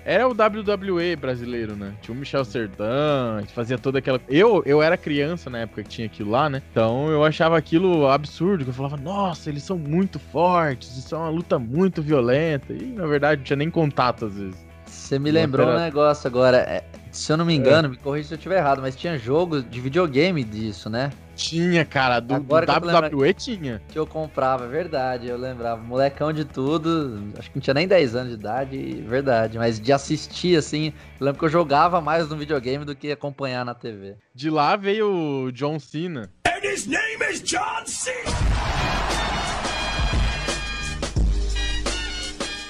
Era 0.05 0.27
o 0.27 0.31
WWE 0.31 1.15
brasileiro, 1.17 1.77
né? 1.77 1.93
Tinha 2.01 2.15
o 2.15 2.19
Michel 2.19 2.43
Serdan, 2.43 3.45
fazia 3.55 3.77
toda 3.77 3.99
aquela. 3.99 4.19
Eu, 4.27 4.63
eu 4.65 4.83
era 4.83 4.97
criança 4.97 5.51
na 5.51 5.59
época 5.59 5.83
que 5.83 5.89
tinha 5.91 6.07
aquilo 6.07 6.31
lá, 6.31 6.49
né? 6.49 6.63
Então 6.71 7.11
eu 7.11 7.23
achava 7.23 7.59
aquilo 7.59 8.09
absurdo. 8.09 8.65
Eu 8.67 8.73
falava, 8.73 8.97
nossa, 8.97 9.51
eles 9.51 9.63
são 9.63 9.77
muito 9.77 10.19
fortes, 10.19 10.97
isso 10.97 11.15
é 11.15 11.19
uma 11.19 11.29
luta 11.29 11.59
muito 11.59 12.01
violenta. 12.01 12.73
E 12.73 12.87
na 12.87 13.07
verdade 13.07 13.41
não 13.41 13.45
tinha 13.45 13.57
nem 13.59 13.71
contato 13.71 14.25
às 14.25 14.35
vezes. 14.35 14.68
Você 15.09 15.19
me 15.19 15.31
lembrou 15.31 15.67
um 15.67 15.79
negócio 15.79 16.29
agora. 16.29 16.59
É, 16.59 16.85
se 17.11 17.33
eu 17.33 17.39
não 17.39 17.47
me 17.47 17.55
engano, 17.55 17.89
é. 17.89 17.91
me 17.93 17.97
corrija 17.97 18.29
se 18.29 18.35
eu 18.35 18.37
estiver 18.37 18.59
errado, 18.59 18.83
mas 18.83 18.95
tinha 18.95 19.17
jogo 19.17 19.63
de 19.63 19.81
videogame 19.81 20.45
disso, 20.45 20.91
né? 20.91 21.11
Tinha, 21.35 21.83
cara, 21.83 22.21
do, 22.21 22.35
Agora 22.35 22.67
do 22.67 22.87
WWE 22.87 23.33
tinha. 23.33 23.81
Que 23.89 23.99
eu 23.99 24.07
comprava, 24.07 24.67
é 24.67 24.69
verdade, 24.69 25.27
eu 25.27 25.39
lembrava. 25.39 25.81
Molecão 25.81 26.31
de 26.31 26.45
tudo, 26.45 27.33
acho 27.39 27.51
que 27.51 27.57
não 27.57 27.63
tinha 27.63 27.73
nem 27.73 27.89
10 27.89 28.17
anos 28.17 28.29
de 28.29 28.35
idade, 28.35 29.03
verdade. 29.09 29.57
Mas 29.57 29.81
de 29.81 29.91
assistir, 29.95 30.59
assim, 30.59 30.93
eu 31.19 31.25
lembro 31.25 31.39
que 31.39 31.47
eu 31.47 31.51
jogava 31.51 32.03
mais 32.03 32.29
no 32.29 32.37
videogame 32.37 32.85
do 32.85 32.95
que 32.95 33.11
acompanhar 33.11 33.65
na 33.65 33.73
TV. 33.73 34.15
De 34.35 34.51
lá 34.51 34.77
veio 34.77 35.11
o 35.47 35.53
John 35.53 35.79
Cena. 35.79 36.31
And 36.47 36.63
his 36.63 36.87
name 36.87 37.25
is 37.33 37.41
John 37.41 37.87
Cena! 37.87 38.98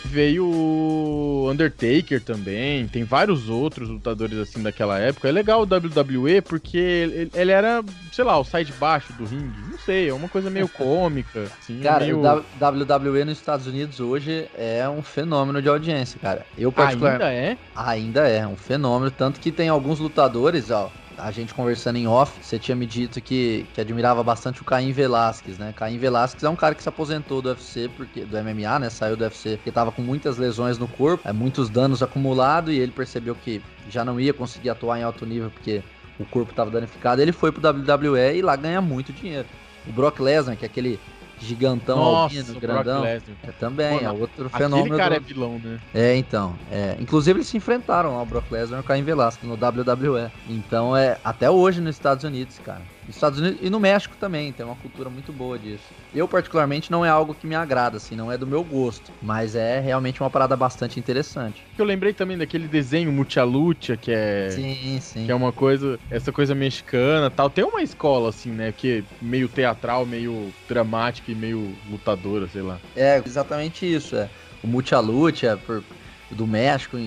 Veio 0.08 0.46
o 0.46 1.50
Undertaker 1.50 2.20
também, 2.22 2.88
tem 2.88 3.04
vários 3.04 3.48
outros 3.48 3.88
lutadores 3.88 4.38
assim 4.38 4.62
daquela 4.62 4.98
época. 4.98 5.28
É 5.28 5.32
legal 5.32 5.60
o 5.60 5.64
WWE 5.64 6.40
porque 6.42 6.78
ele, 6.78 7.30
ele 7.34 7.52
era, 7.52 7.84
sei 8.12 8.24
lá, 8.24 8.38
o 8.38 8.44
sai 8.44 8.64
de 8.64 8.72
baixo 8.72 9.12
do 9.12 9.24
ringue. 9.24 9.70
Não 9.70 9.78
sei, 9.78 10.08
é 10.08 10.14
uma 10.14 10.28
coisa 10.28 10.50
meio 10.50 10.68
cômica. 10.70 11.44
Assim, 11.60 11.80
cara, 11.80 12.04
meio... 12.04 12.20
o 12.20 12.22
WWE 12.22 13.24
nos 13.24 13.38
Estados 13.38 13.66
Unidos 13.66 14.00
hoje 14.00 14.48
é 14.56 14.88
um 14.88 15.02
fenômeno 15.02 15.60
de 15.60 15.68
audiência, 15.68 16.18
cara. 16.20 16.46
Eu 16.56 16.72
particular... 16.72 17.12
Ainda 17.12 17.32
é? 17.32 17.58
Ainda 17.76 18.28
é, 18.28 18.46
um 18.46 18.56
fenômeno. 18.56 19.10
Tanto 19.10 19.38
que 19.40 19.52
tem 19.52 19.68
alguns 19.68 19.98
lutadores, 19.98 20.70
ó 20.70 20.90
a 21.18 21.30
gente 21.30 21.52
conversando 21.52 21.96
em 21.96 22.06
off, 22.06 22.32
você 22.42 22.58
tinha 22.58 22.76
me 22.76 22.86
dito 22.86 23.20
que, 23.20 23.66
que 23.74 23.80
admirava 23.80 24.22
bastante 24.22 24.62
o 24.62 24.64
Caim 24.64 24.92
Velasquez, 24.92 25.58
né? 25.58 25.72
Caim 25.76 25.98
Velasquez 25.98 26.44
é 26.44 26.48
um 26.48 26.56
cara 26.56 26.74
que 26.74 26.82
se 26.82 26.88
aposentou 26.88 27.42
do 27.42 27.48
UFC, 27.48 27.90
porque, 27.96 28.24
do 28.24 28.36
MMA, 28.36 28.78
né? 28.78 28.90
Saiu 28.90 29.16
do 29.16 29.24
UFC 29.24 29.56
porque 29.56 29.72
tava 29.72 29.90
com 29.90 30.00
muitas 30.00 30.38
lesões 30.38 30.78
no 30.78 30.86
corpo, 30.86 31.26
é, 31.28 31.32
muitos 31.32 31.68
danos 31.68 32.02
acumulados, 32.02 32.72
e 32.72 32.78
ele 32.78 32.92
percebeu 32.92 33.34
que 33.34 33.60
já 33.90 34.04
não 34.04 34.20
ia 34.20 34.32
conseguir 34.32 34.70
atuar 34.70 34.98
em 34.98 35.02
alto 35.02 35.26
nível 35.26 35.50
porque 35.50 35.82
o 36.18 36.24
corpo 36.24 36.52
tava 36.54 36.70
danificado. 36.70 37.20
Ele 37.20 37.32
foi 37.32 37.52
pro 37.52 37.60
WWE 37.60 38.36
e 38.36 38.42
lá 38.42 38.56
ganha 38.56 38.80
muito 38.80 39.12
dinheiro. 39.12 39.46
O 39.86 39.92
Brock 39.92 40.20
Lesnar, 40.20 40.56
que 40.56 40.64
é 40.64 40.68
aquele 40.68 41.00
gigantão 41.40 41.96
Nossa, 41.96 42.36
albino, 42.38 42.60
grandão. 42.60 43.04
É, 43.04 43.20
também, 43.58 44.04
é 44.04 44.10
outro 44.10 44.48
fenômeno. 44.48 44.94
Aquele 44.94 44.98
cara 44.98 45.20
do... 45.20 45.24
é 45.24 45.26
vilão, 45.26 45.58
né? 45.58 45.78
É, 45.94 46.16
então. 46.16 46.54
É, 46.70 46.96
inclusive 47.00 47.38
eles 47.38 47.48
se 47.48 47.56
enfrentaram 47.56 48.16
lá, 48.16 48.22
o 48.22 48.26
Brock 48.26 48.50
Lesnar 48.50 48.80
e 48.80 48.82
o 48.82 48.84
Caim 48.84 49.02
Velasquez 49.02 49.48
no 49.48 49.54
WWE. 49.54 50.30
Então 50.48 50.96
é 50.96 51.18
até 51.22 51.50
hoje 51.50 51.80
nos 51.80 51.96
Estados 51.96 52.24
Unidos, 52.24 52.58
cara. 52.64 52.82
Nos 53.08 53.16
Estados 53.16 53.38
Unidos 53.38 53.58
e 53.62 53.70
no 53.70 53.80
México 53.80 54.14
também, 54.18 54.52
tem 54.52 54.66
uma 54.66 54.76
cultura 54.76 55.08
muito 55.08 55.32
boa 55.32 55.58
disso. 55.58 55.94
Eu, 56.14 56.28
particularmente, 56.28 56.90
não 56.90 57.02
é 57.02 57.08
algo 57.08 57.34
que 57.34 57.46
me 57.46 57.54
agrada, 57.54 57.96
assim, 57.96 58.14
não 58.14 58.30
é 58.30 58.36
do 58.36 58.46
meu 58.46 58.62
gosto. 58.62 59.10
Mas 59.22 59.54
é 59.54 59.80
realmente 59.80 60.20
uma 60.22 60.28
parada 60.28 60.54
bastante 60.54 61.00
interessante. 61.00 61.64
Eu 61.78 61.86
lembrei 61.86 62.12
também 62.12 62.36
daquele 62.36 62.68
desenho 62.68 63.10
Mucha 63.10 63.42
Lucha, 63.44 63.96
que 63.96 64.12
é. 64.12 64.50
Sim, 64.50 65.00
sim. 65.00 65.24
Que 65.24 65.32
é 65.32 65.34
uma 65.34 65.52
coisa. 65.52 65.98
Essa 66.10 66.30
coisa 66.30 66.54
mexicana 66.54 67.30
tal. 67.30 67.48
Tem 67.48 67.64
uma 67.64 67.80
escola, 67.80 68.28
assim, 68.28 68.50
né? 68.50 68.72
Que 68.72 68.98
é 68.98 69.24
meio 69.24 69.48
teatral, 69.48 70.04
meio 70.04 70.52
dramática 70.68 71.32
e 71.32 71.34
meio 71.34 71.74
lutadora, 71.90 72.46
sei 72.46 72.60
lá. 72.60 72.78
É, 72.94 73.22
exatamente 73.24 73.90
isso. 73.90 74.16
É. 74.16 74.28
O 74.62 74.66
Mucha 74.66 75.00
Lucha, 75.00 75.56
por, 75.56 75.82
do 76.30 76.46
México 76.46 76.98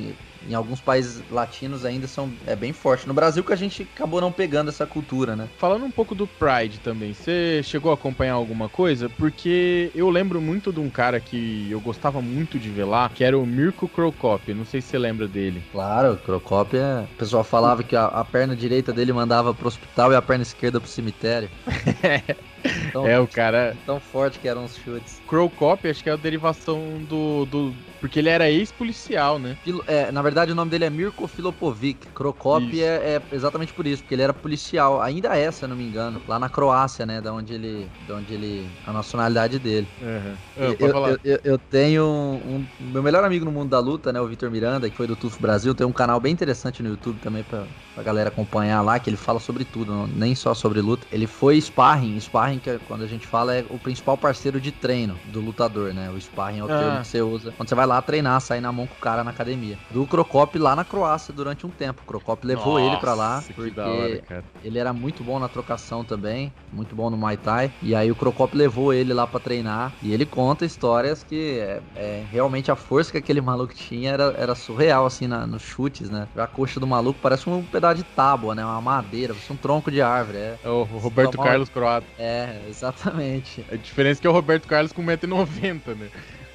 em 0.47 0.53
alguns 0.53 0.79
países 0.81 1.21
latinos 1.31 1.85
ainda 1.85 2.07
são 2.07 2.31
é 2.45 2.55
bem 2.55 2.73
forte. 2.73 3.07
No 3.07 3.13
Brasil 3.13 3.43
que 3.43 3.53
a 3.53 3.57
gente 3.57 3.87
acabou 3.95 4.21
não 4.21 4.31
pegando 4.31 4.69
essa 4.69 4.85
cultura, 4.85 5.35
né? 5.35 5.47
Falando 5.57 5.85
um 5.85 5.91
pouco 5.91 6.15
do 6.15 6.27
Pride 6.27 6.79
também, 6.79 7.13
você 7.13 7.61
chegou 7.63 7.91
a 7.91 7.95
acompanhar 7.95 8.33
alguma 8.33 8.69
coisa? 8.69 9.09
Porque 9.09 9.91
eu 9.93 10.09
lembro 10.09 10.41
muito 10.41 10.71
de 10.71 10.79
um 10.79 10.89
cara 10.89 11.19
que 11.19 11.67
eu 11.69 11.79
gostava 11.79 12.21
muito 12.21 12.59
de 12.59 12.69
ver 12.69 12.85
lá, 12.85 13.09
que 13.09 13.23
era 13.23 13.37
o 13.37 13.45
Mirko 13.45 13.87
Krokop. 13.87 14.53
Não 14.53 14.65
sei 14.65 14.81
se 14.81 14.89
você 14.89 14.97
lembra 14.97 15.27
dele. 15.27 15.63
Claro, 15.71 16.13
o 16.13 16.17
Krokop 16.17 16.75
é... 16.75 17.05
O 17.13 17.17
pessoal 17.17 17.43
falava 17.43 17.83
que 17.83 17.95
a, 17.95 18.05
a 18.05 18.25
perna 18.25 18.55
direita 18.55 18.91
dele 18.91 19.13
mandava 19.13 19.53
pro 19.53 19.67
hospital 19.67 20.11
e 20.11 20.15
a 20.15 20.21
perna 20.21 20.43
esquerda 20.43 20.79
pro 20.79 20.89
cemitério. 20.89 21.49
Tão, 22.91 23.07
é, 23.07 23.19
o 23.19 23.27
cara. 23.27 23.75
Tão 23.85 23.99
forte 23.99 24.39
que 24.39 24.47
eram 24.47 24.65
os 24.65 24.75
chutes. 24.75 25.21
Crow 25.27 25.49
Cop, 25.49 25.87
acho 25.87 26.03
que 26.03 26.09
é 26.09 26.13
a 26.13 26.17
derivação 26.17 27.01
do. 27.07 27.45
do 27.45 27.73
porque 28.01 28.17
ele 28.17 28.29
era 28.29 28.49
ex-policial, 28.49 29.37
né? 29.37 29.55
É, 29.85 30.11
na 30.11 30.23
verdade, 30.23 30.51
o 30.51 30.55
nome 30.55 30.71
dele 30.71 30.85
é 30.85 30.89
Mirko 30.89 31.27
Filopovic. 31.27 32.07
Crocop 32.15 32.81
é, 32.81 32.85
é, 32.85 33.21
exatamente 33.31 33.71
por 33.73 33.85
isso, 33.85 34.01
porque 34.01 34.15
ele 34.15 34.23
era 34.23 34.33
policial. 34.33 35.01
Ainda 35.01 35.37
é, 35.37 35.51
se 35.51 35.63
eu 35.63 35.69
não 35.69 35.75
me 35.75 35.83
engano, 35.83 36.19
lá 36.27 36.39
na 36.39 36.49
Croácia, 36.49 37.05
né? 37.05 37.21
Da 37.21 37.31
onde 37.31 37.53
ele. 37.53 37.87
Da 38.07 38.15
onde 38.15 38.33
ele. 38.33 38.67
A 38.87 38.91
nacionalidade 38.91 39.59
dele. 39.59 39.87
Uhum. 40.01 40.35
Eu, 40.57 40.75
eu, 40.79 41.19
eu, 41.23 41.39
eu, 41.43 41.57
tenho 41.57 42.03
um, 42.03 42.55
um, 42.55 42.65
Meu 42.91 43.03
melhor 43.03 43.23
amigo 43.23 43.45
no 43.45 43.51
mundo 43.51 43.69
da 43.69 43.79
luta, 43.79 44.11
né? 44.11 44.19
O 44.19 44.27
Vitor 44.27 44.49
Miranda, 44.49 44.89
que 44.89 44.97
foi 44.97 45.05
do 45.05 45.15
Tufo 45.15 45.39
Brasil, 45.39 45.75
tem 45.75 45.85
um 45.85 45.91
canal 45.91 46.19
bem 46.19 46.33
interessante 46.33 46.81
no 46.81 46.89
YouTube 46.89 47.19
também 47.19 47.43
pra, 47.43 47.65
pra 47.93 48.03
galera 48.03 48.29
acompanhar 48.29 48.81
lá, 48.81 48.99
que 48.99 49.09
ele 49.09 49.17
fala 49.17 49.39
sobre 49.39 49.63
tudo, 49.63 49.93
não, 49.93 50.07
nem 50.07 50.33
só 50.33 50.55
sobre 50.55 50.81
luta. 50.81 51.05
Ele 51.11 51.27
foi 51.27 51.61
sparring, 51.61 52.19
sparring 52.19 52.50
sparring, 52.51 52.59
que 52.59 52.69
é, 52.69 52.79
quando 52.87 53.03
a 53.03 53.07
gente 53.07 53.25
fala, 53.25 53.55
é 53.55 53.65
o 53.69 53.77
principal 53.77 54.17
parceiro 54.17 54.59
de 54.59 54.71
treino 54.71 55.17
do 55.27 55.39
lutador, 55.39 55.93
né? 55.93 56.09
O 56.09 56.19
sparring 56.19 56.59
é 56.59 56.63
o 56.63 56.67
termo 56.67 56.91
ah. 56.91 57.01
que 57.01 57.07
você 57.07 57.21
usa 57.21 57.51
quando 57.51 57.69
você 57.69 57.75
vai 57.75 57.85
lá 57.85 58.01
treinar, 58.01 58.39
sair 58.41 58.61
na 58.61 58.71
mão 58.71 58.87
com 58.87 58.95
o 58.95 58.99
cara 58.99 59.23
na 59.23 59.31
academia. 59.31 59.77
Do 59.89 60.05
Crocop 60.05 60.57
lá 60.57 60.75
na 60.75 60.83
Croácia 60.83 61.33
durante 61.33 61.65
um 61.65 61.69
tempo. 61.69 62.01
O 62.03 62.05
Crocop 62.05 62.45
levou 62.45 62.79
Nossa, 62.79 62.85
ele 62.85 62.97
para 62.97 63.13
lá 63.13 63.43
porque 63.53 63.79
hora, 63.79 64.43
ele 64.63 64.79
era 64.79 64.93
muito 64.93 65.23
bom 65.23 65.39
na 65.39 65.47
trocação 65.47 66.03
também, 66.03 66.53
muito 66.71 66.95
bom 66.95 67.09
no 67.09 67.17
Muay 67.17 67.37
Thai. 67.37 67.71
E 67.81 67.95
aí 67.95 68.11
o 68.11 68.15
Crocop 68.15 68.55
levou 68.55 68.93
ele 68.93 69.13
lá 69.13 69.25
para 69.25 69.39
treinar 69.39 69.93
e 70.01 70.13
ele 70.13 70.25
conta 70.25 70.65
histórias 70.65 71.23
que 71.23 71.59
é, 71.59 71.81
é, 71.95 72.23
realmente 72.31 72.71
a 72.71 72.75
força 72.75 73.11
que 73.11 73.17
aquele 73.17 73.41
maluco 73.41 73.73
tinha 73.73 74.11
era, 74.11 74.35
era 74.37 74.55
surreal, 74.55 75.05
assim, 75.05 75.27
na, 75.27 75.45
nos 75.45 75.61
chutes, 75.61 76.09
né? 76.09 76.27
A 76.35 76.47
coxa 76.47 76.79
do 76.79 76.87
maluco 76.87 77.19
parece 77.21 77.49
um 77.49 77.63
pedaço 77.63 77.95
de 77.95 78.03
tábua, 78.03 78.55
né? 78.55 78.63
Uma 78.63 78.81
madeira, 78.81 79.35
um 79.49 79.55
tronco 79.55 79.91
de 79.91 80.01
árvore. 80.01 80.37
É, 80.37 80.57
é 80.63 80.69
o 80.69 80.83
Roberto 80.83 81.37
Carlos 81.37 81.69
Croato. 81.69 82.07
É, 82.17 82.40
é, 82.41 82.69
exatamente. 82.69 83.65
A 83.71 83.75
diferença 83.75 84.19
é 84.19 84.21
que 84.21 84.27
é 84.27 84.29
o 84.29 84.33
Roberto 84.33 84.67
Carlos 84.67 84.91
com 84.91 85.03
1,90m, 85.03 85.95
né? 85.95 86.09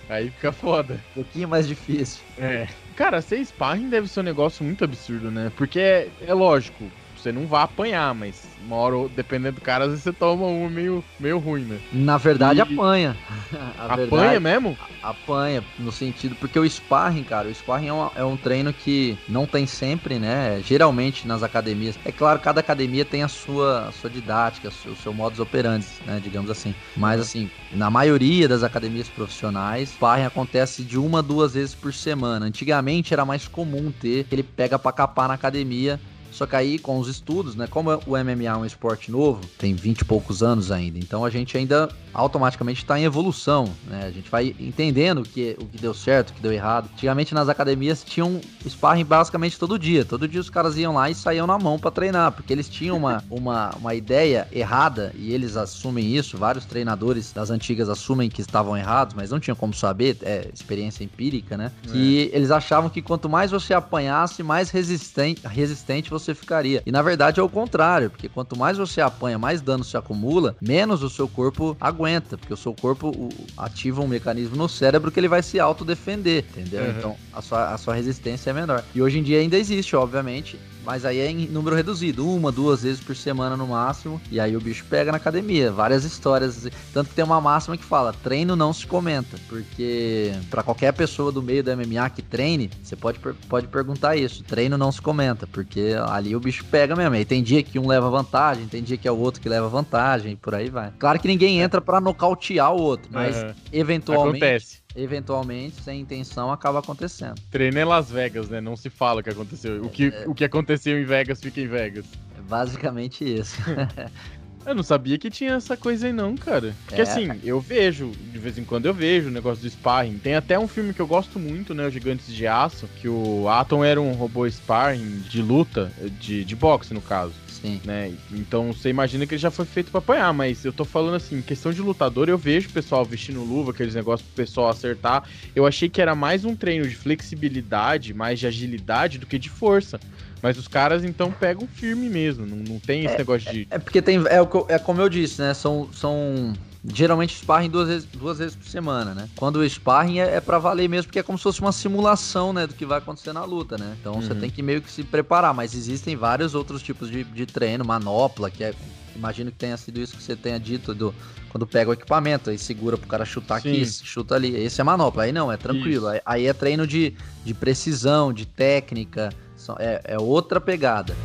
Aí 0.09 0.31
fica 0.31 0.53
foda. 0.53 1.01
Um 1.11 1.22
pouquinho 1.22 1.49
mais 1.49 1.66
difícil. 1.66 2.20
É. 2.38 2.68
Cara, 2.94 3.20
ser 3.20 3.44
sparring 3.44 3.88
deve 3.88 4.09
ser 4.09 4.20
um 4.20 4.25
negócio 4.25 4.64
muito 4.64 4.85
absurdo, 4.85 5.31
né? 5.31 5.51
Porque 5.57 5.81
é, 5.81 6.09
é 6.27 6.33
lógico, 6.33 6.85
você 7.26 7.32
não 7.32 7.46
vai 7.46 7.62
apanhar, 7.62 8.14
mas 8.14 8.44
uma 8.64 8.76
hora, 8.76 9.08
dependendo 9.08 9.56
do 9.56 9.60
cara, 9.60 9.84
às 9.84 9.90
vezes 9.90 10.04
você 10.04 10.12
toma 10.12 10.46
um 10.46 10.68
meio, 10.68 11.02
meio 11.18 11.38
ruim, 11.38 11.64
né? 11.64 11.78
Na 11.92 12.16
verdade, 12.16 12.60
e... 12.60 12.62
apanha. 12.62 13.16
apanha 13.76 13.96
verdade, 13.96 14.40
mesmo? 14.40 14.78
Apanha, 15.02 15.64
no 15.78 15.90
sentido, 15.90 16.36
porque 16.36 16.58
o 16.58 16.68
sparring, 16.68 17.24
cara, 17.24 17.48
o 17.48 17.54
sparring 17.54 17.88
é 17.88 17.92
um, 17.92 18.10
é 18.16 18.24
um 18.24 18.36
treino 18.36 18.72
que 18.72 19.16
não 19.28 19.44
tem 19.44 19.66
sempre, 19.66 20.18
né? 20.18 20.60
Geralmente 20.62 21.26
nas 21.26 21.42
academias. 21.42 21.98
É 22.04 22.12
claro, 22.12 22.38
cada 22.38 22.60
academia 22.60 23.04
tem 23.04 23.24
a 23.24 23.28
sua, 23.28 23.88
a 23.88 23.92
sua 23.92 24.08
didática, 24.08 24.68
o 24.68 24.96
seu 24.96 25.12
modus 25.12 25.40
operandi, 25.40 25.86
né? 26.06 26.20
Digamos 26.22 26.50
assim. 26.50 26.74
Mas, 26.96 27.20
assim, 27.20 27.50
na 27.72 27.90
maioria 27.90 28.48
das 28.48 28.62
academias 28.62 29.08
profissionais, 29.08 29.90
sparring 29.90 30.24
acontece 30.24 30.82
de 30.82 30.98
uma, 30.98 31.22
duas 31.22 31.54
vezes 31.54 31.74
por 31.74 31.92
semana. 31.92 32.46
Antigamente 32.46 33.12
era 33.12 33.24
mais 33.24 33.48
comum 33.48 33.92
ter 34.00 34.26
ele 34.30 34.42
pega 34.42 34.78
pra 34.78 34.92
capar 34.92 35.28
na 35.28 35.34
academia 35.34 36.00
só 36.37 36.46
que 36.46 36.55
aí, 36.55 36.79
com 36.79 36.99
os 36.99 37.09
estudos, 37.09 37.55
né? 37.55 37.66
Como 37.66 37.90
o 37.90 38.16
MMA 38.16 38.44
é 38.44 38.57
um 38.57 38.64
esporte 38.64 39.11
novo, 39.11 39.40
tem 39.59 39.75
20 39.75 40.01
e 40.01 40.05
poucos 40.05 40.42
anos 40.42 40.70
ainda, 40.70 40.99
então 40.99 41.25
a 41.25 41.31
gente 41.31 41.57
ainda 41.57 41.88
automaticamente 42.12 42.83
está 42.83 42.99
em 42.99 43.05
evolução, 43.05 43.72
né? 43.87 44.07
A 44.07 44.11
gente 44.11 44.31
vai 44.31 44.55
entendendo 44.59 45.18
o 45.18 45.22
que, 45.22 45.57
o 45.61 45.66
que 45.66 45.79
deu 45.79 45.92
certo, 45.92 46.31
o 46.31 46.33
que 46.33 46.40
deu 46.40 46.53
errado. 46.53 46.88
Antigamente 46.92 47.35
nas 47.35 47.49
academias 47.49 48.03
tinham 48.03 48.40
sparring 48.66 49.05
basicamente 49.05 49.59
todo 49.59 49.79
dia. 49.79 50.05
Todo 50.05 50.27
dia 50.27 50.40
os 50.40 50.49
caras 50.49 50.77
iam 50.79 50.94
lá 50.94 51.11
e 51.11 51.14
saíam 51.14 51.46
na 51.46 51.59
mão 51.59 51.79
para 51.79 51.90
treinar, 51.90 52.33
porque 52.33 52.53
eles 52.53 52.68
tinham 52.68 52.96
uma, 52.96 53.22
uma, 53.31 53.70
uma 53.77 53.94
ideia 53.94 54.49
errada 54.51 55.12
e 55.14 55.33
eles 55.33 55.57
assumem 55.57 56.16
isso. 56.16 56.38
Vários 56.38 56.64
treinadores 56.64 57.33
das 57.33 57.51
antigas 57.51 57.88
assumem 57.88 58.31
que 58.31 58.40
estavam 58.40 58.77
errados, 58.77 59.14
mas 59.14 59.31
não 59.31 59.38
tinham 59.38 59.57
como 59.57 59.75
saber, 59.75 60.16
é 60.22 60.49
experiência 60.53 61.05
empírica, 61.05 61.57
né? 61.57 61.70
Que 61.83 62.31
é. 62.33 62.37
eles 62.37 62.51
achavam 62.51 62.88
que 62.88 63.03
quanto 63.03 63.29
mais 63.29 63.51
você 63.51 63.75
apanhasse, 63.75 64.42
mais 64.42 64.70
resistente, 64.70 65.46
resistente 65.46 66.09
você 66.09 66.25
você 66.26 66.34
ficaria. 66.34 66.82
E 66.84 66.92
na 66.92 67.02
verdade 67.02 67.40
é 67.40 67.42
o 67.42 67.48
contrário, 67.48 68.10
porque 68.10 68.28
quanto 68.28 68.58
mais 68.58 68.76
você 68.76 69.00
apanha, 69.00 69.38
mais 69.38 69.60
dano 69.60 69.84
se 69.84 69.96
acumula, 69.96 70.56
menos 70.60 71.02
o 71.02 71.10
seu 71.10 71.28
corpo 71.28 71.76
aguenta, 71.80 72.36
porque 72.36 72.52
o 72.52 72.56
seu 72.56 72.74
corpo 72.74 73.30
ativa 73.56 74.02
um 74.02 74.08
mecanismo 74.08 74.56
no 74.56 74.68
cérebro 74.68 75.10
que 75.10 75.20
ele 75.20 75.28
vai 75.28 75.42
se 75.42 75.58
autodefender, 75.58 76.44
entendeu? 76.50 76.82
Uhum. 76.82 76.90
Então 76.90 77.16
a 77.32 77.40
sua, 77.40 77.74
a 77.74 77.78
sua 77.78 77.94
resistência 77.94 78.50
é 78.50 78.52
menor. 78.52 78.84
E 78.94 79.00
hoje 79.00 79.18
em 79.18 79.22
dia 79.22 79.38
ainda 79.40 79.56
existe, 79.56 79.94
obviamente, 79.96 80.58
mas 80.87 81.05
aí 81.05 81.18
é 81.18 81.29
em 81.29 81.49
número 81.49 81.75
reduzido, 81.75 82.27
uma, 82.31 82.53
duas 82.53 82.85
vezes 82.85 83.03
por 83.03 83.16
semana 83.16 83.57
no 83.57 83.66
máximo. 83.66 84.20
E 84.31 84.38
aí 84.38 84.57
o 84.57 84.61
bicho 84.61 84.85
pega 84.88 85.11
na 85.11 85.16
academia. 85.16 85.72
Várias 85.72 86.05
histórias. 86.05 86.68
Tanto 86.94 87.09
que 87.11 87.14
tem 87.16 87.25
uma 87.25 87.40
máxima 87.40 87.77
que 87.77 87.85
fala: 87.85 88.12
treino 88.12 88.55
não 88.55 88.72
se 88.72 88.87
comenta. 88.87 89.37
Porque 89.49 90.33
para 90.49 90.62
qualquer 90.62 90.92
pessoa 90.92 91.33
do 91.33 91.42
meio 91.42 91.64
do 91.64 91.77
MMA 91.77 92.09
que 92.11 92.22
treine, 92.22 92.70
você 92.81 92.94
pode, 92.94 93.18
pode 93.18 93.66
perguntar 93.66 94.14
isso. 94.14 94.44
Treino 94.44 94.79
não 94.79 94.92
se 94.92 95.03
comenta. 95.03 95.44
Porque 95.49 95.96
ali 96.09 96.37
o 96.37 96.40
bicho 96.40 96.64
pega 96.66 96.94
mesmo. 96.94 97.16
Aí 97.16 97.25
tem 97.25 97.42
dia 97.42 97.64
que 97.64 97.81
um 97.81 97.88
leva 97.88 98.09
vantagem, 98.09 98.68
tem 98.68 98.81
dia 98.81 98.96
que 98.96 99.09
é 99.09 99.12
o 99.12 99.18
outro 99.18 99.40
que 99.40 99.49
leva 99.49 99.68
vantagem, 99.68 100.33
e 100.33 100.37
por 100.37 100.55
aí 100.55 100.70
vai. 100.70 100.92
Claro 101.01 101.18
que 101.18 101.27
ninguém 101.27 101.61
entra 101.61 101.81
para 101.81 102.01
nocautear 102.01 102.72
o 102.72 102.81
outro, 102.81 103.09
mas 103.11 103.42
uhum. 103.42 103.55
eventualmente. 103.72 104.44
Acontece 104.44 104.86
eventualmente, 104.96 105.80
sem 105.82 106.00
intenção, 106.00 106.50
acaba 106.50 106.78
acontecendo. 106.78 107.35
Treino 107.50 107.78
é 107.78 107.85
Las 107.85 108.11
Vegas, 108.11 108.48
né? 108.48 108.61
Não 108.61 108.76
se 108.76 108.88
fala 108.88 109.20
o 109.20 109.22
que 109.22 109.30
aconteceu. 109.30 109.85
O 109.85 109.90
que, 109.90 110.12
o 110.26 110.35
que 110.35 110.44
aconteceu 110.44 110.98
em 110.98 111.04
Vegas 111.04 111.40
fica 111.40 111.61
em 111.61 111.66
Vegas. 111.66 112.06
É 112.37 112.40
basicamente 112.40 113.22
isso. 113.24 113.56
Eu 114.66 114.74
não 114.74 114.83
sabia 114.83 115.16
que 115.16 115.31
tinha 115.31 115.55
essa 115.55 115.76
coisa 115.76 116.09
aí 116.09 116.12
não, 116.12 116.37
cara. 116.37 116.74
Porque 116.87 117.00
é, 117.00 117.05
assim, 117.05 117.29
eu 117.44 117.61
vejo, 117.61 118.11
de 118.11 118.38
vez 118.38 118.59
em 118.59 118.64
quando 118.64 118.87
eu 118.87 118.92
vejo 118.92 119.29
o 119.29 119.33
negócio 119.33 119.62
do 119.62 119.70
sparring. 119.70 120.18
Tem 120.18 120.35
até 120.35 120.59
um 120.59 120.66
filme 120.66 120.92
que 120.92 121.00
eu 121.00 121.07
gosto 121.07 121.38
muito, 121.38 121.72
né, 121.72 121.87
o 121.87 121.90
Gigantes 121.90 122.35
de 122.35 122.48
Aço, 122.48 122.88
que 123.00 123.09
o 123.09 123.48
Atom 123.48 123.85
era 123.85 124.00
um 124.00 124.12
robô 124.12 124.44
sparring 124.50 125.20
de 125.20 125.40
luta, 125.40 125.92
de, 126.18 126.44
de 126.44 126.57
boxe 126.57 126.92
no 126.92 127.00
caso. 127.00 127.33
Sim. 127.46 127.81
Né? 127.85 128.12
Então 128.33 128.72
você 128.72 128.88
imagina 128.90 129.24
que 129.24 129.35
ele 129.35 129.40
já 129.40 129.50
foi 129.50 129.64
feito 129.64 129.90
para 129.90 129.98
apanhar, 129.98 130.33
mas 130.35 130.64
eu 130.64 130.72
tô 130.72 130.85
falando 130.85 131.14
assim, 131.14 131.40
questão 131.40 131.72
de 131.72 131.81
lutador, 131.81 132.29
eu 132.29 132.37
vejo 132.37 132.68
o 132.68 132.72
pessoal 132.72 133.05
vestindo 133.05 133.42
luva, 133.42 133.70
aqueles 133.70 133.94
negócios 133.94 134.26
pro 134.26 134.44
pessoal 134.44 134.68
acertar. 134.68 135.24
Eu 135.55 135.64
achei 135.64 135.88
que 135.88 136.02
era 136.02 136.14
mais 136.14 136.44
um 136.44 136.57
treino 136.57 136.87
de 136.88 136.94
flexibilidade, 136.96 138.12
mais 138.12 138.40
de 138.40 138.46
agilidade 138.46 139.18
do 139.18 139.26
que 139.26 139.38
de 139.38 139.48
força. 139.48 140.00
Mas 140.42 140.59
os 140.59 140.68
caras 140.68 141.05
então 141.05 141.33
pegam 141.33 141.66
firme 141.66 142.09
mesmo, 142.09 142.46
não, 142.46 142.57
não 142.57 142.79
tem 142.79 143.05
esse 143.05 143.14
é, 143.14 143.18
negócio 143.18 143.51
de. 143.51 143.66
É, 143.70 143.77
é 143.77 143.79
porque 143.79 144.03
tem. 144.03 144.18
É, 144.27 144.75
é 144.75 144.79
como 144.79 145.01
eu 145.01 145.09
disse, 145.09 145.40
né? 145.40 145.55
São. 145.55 145.88
são... 145.92 146.53
Geralmente 146.88 147.35
sparring 147.35 147.68
duas 147.68 147.88
vezes, 147.88 148.09
duas 148.12 148.38
vezes 148.38 148.55
por 148.55 148.68
semana, 148.68 149.12
né? 149.12 149.29
Quando 149.35 149.57
o 149.57 149.68
sparring 149.68 150.20
é, 150.20 150.37
é 150.37 150.40
para 150.40 150.57
valer 150.57 150.88
mesmo, 150.88 151.09
porque 151.09 151.18
é 151.18 151.22
como 151.22 151.37
se 151.37 151.42
fosse 151.42 151.61
uma 151.61 151.72
simulação, 151.72 152.53
né? 152.53 152.64
Do 152.64 152.75
que 152.75 152.87
vai 152.87 152.99
acontecer 152.99 153.33
na 153.33 153.44
luta, 153.44 153.77
né? 153.77 153.96
Então 154.01 154.14
uhum. 154.14 154.22
você 154.22 154.33
tem 154.37 154.49
que 154.49 154.62
meio 154.62 154.81
que 154.81 154.88
se 154.88 155.03
preparar, 155.03 155.53
mas 155.53 155.75
existem 155.75 156.14
vários 156.14 156.55
outros 156.55 156.81
tipos 156.85 157.11
de, 157.11 157.25
de 157.25 157.44
treino, 157.44 157.85
manopla, 157.85 158.53
que 158.53 158.62
é 158.62 158.72
imagino 159.16 159.51
que 159.51 159.57
tenha 159.57 159.77
sido 159.77 159.99
isso 159.99 160.16
que 160.16 160.22
você 160.22 160.37
tenha 160.37 160.61
dito 160.61 160.94
do 160.94 161.12
quando 161.51 161.66
pega 161.66 161.90
o 161.90 161.94
equipamento 161.94 162.51
e 162.51 162.59
segura 162.59 162.99
pro 162.99 163.09
cara 163.09 163.25
chutar 163.25 163.62
Sim. 163.62 163.70
aqui, 163.70 163.87
chuta 163.87 164.35
ali. 164.35 164.55
Esse 164.55 164.81
é 164.81 164.85
manopla. 164.85 165.22
Aí 165.22 165.33
não, 165.33 165.51
é 165.51 165.57
tranquilo. 165.57 166.07
Aí, 166.09 166.20
aí, 166.25 166.46
é 166.46 166.53
treino 166.53 166.87
de, 166.87 167.14
de 167.44 167.55
precisão, 167.55 168.31
de 168.31 168.44
técnica, 168.44 169.33
é, 169.79 170.00
é 170.05 170.18
outra 170.18 170.61
pegada. 170.61 171.16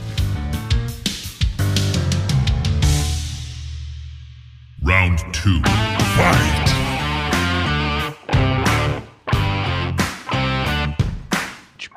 Round 4.84 5.24
2. 5.24 5.62
Fight! 6.16 6.72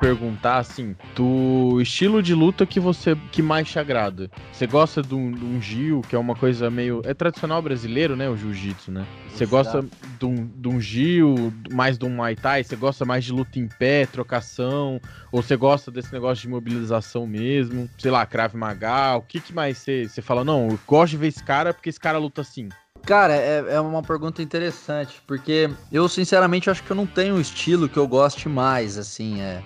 perguntar 0.05 0.57
assim, 0.57 0.95
do 1.15 1.81
estilo 1.81 2.21
de 2.21 2.35
luta 2.35 2.63
que 2.65 2.79
você 2.79 3.17
que 3.31 3.41
mais 3.41 3.67
te 3.67 3.79
agrada. 3.79 4.29
Você 4.51 4.67
gosta 4.67 5.01
de 5.01 5.15
um, 5.15 5.31
de 5.31 5.43
um 5.43 5.59
Gil, 5.59 6.01
que 6.07 6.15
é 6.15 6.19
uma 6.19 6.35
coisa 6.35 6.69
meio. 6.69 7.01
É 7.03 7.13
tradicional 7.13 7.59
brasileiro, 7.59 8.15
né? 8.15 8.29
O 8.29 8.37
jiu-jitsu, 8.37 8.91
né? 8.91 9.05
Você 9.29 9.47
gosta 9.47 9.83
de 10.19 10.25
um, 10.25 10.47
de 10.47 10.67
um 10.67 10.79
Gil, 10.79 11.53
mais 11.71 11.97
de 11.97 12.05
um 12.05 12.09
Muay 12.09 12.35
Thai? 12.35 12.63
Você 12.63 12.75
gosta 12.75 13.05
mais 13.05 13.23
de 13.23 13.31
luta 13.31 13.59
em 13.59 13.67
pé, 13.67 14.05
trocação? 14.05 14.99
Ou 15.31 15.41
você 15.41 15.55
gosta 15.55 15.91
desse 15.91 16.11
negócio 16.11 16.41
de 16.41 16.49
mobilização 16.49 17.27
mesmo? 17.27 17.89
Sei 17.97 18.11
lá, 18.11 18.25
Krav 18.25 18.55
Maga? 18.55 19.15
O 19.17 19.21
que, 19.21 19.39
que 19.39 19.53
mais 19.53 19.77
você, 19.77 20.07
você 20.07 20.21
fala? 20.21 20.43
Não, 20.43 20.69
eu 20.69 20.79
gosto 20.87 21.11
de 21.11 21.17
ver 21.17 21.27
esse 21.27 21.43
cara 21.43 21.73
porque 21.73 21.89
esse 21.89 21.99
cara 21.99 22.17
luta 22.17 22.41
assim. 22.41 22.69
Cara, 23.05 23.35
é, 23.35 23.75
é 23.75 23.79
uma 23.79 24.01
pergunta 24.01 24.41
interessante, 24.41 25.21
porque 25.27 25.69
eu 25.91 26.09
sinceramente 26.09 26.71
acho 26.71 26.83
que 26.83 26.91
eu 26.91 26.95
não 26.95 27.05
tenho 27.05 27.35
um 27.35 27.41
estilo 27.41 27.87
que 27.87 27.97
eu 27.97 28.07
goste 28.07 28.49
mais, 28.49 28.97
assim, 28.97 29.39
é. 29.41 29.61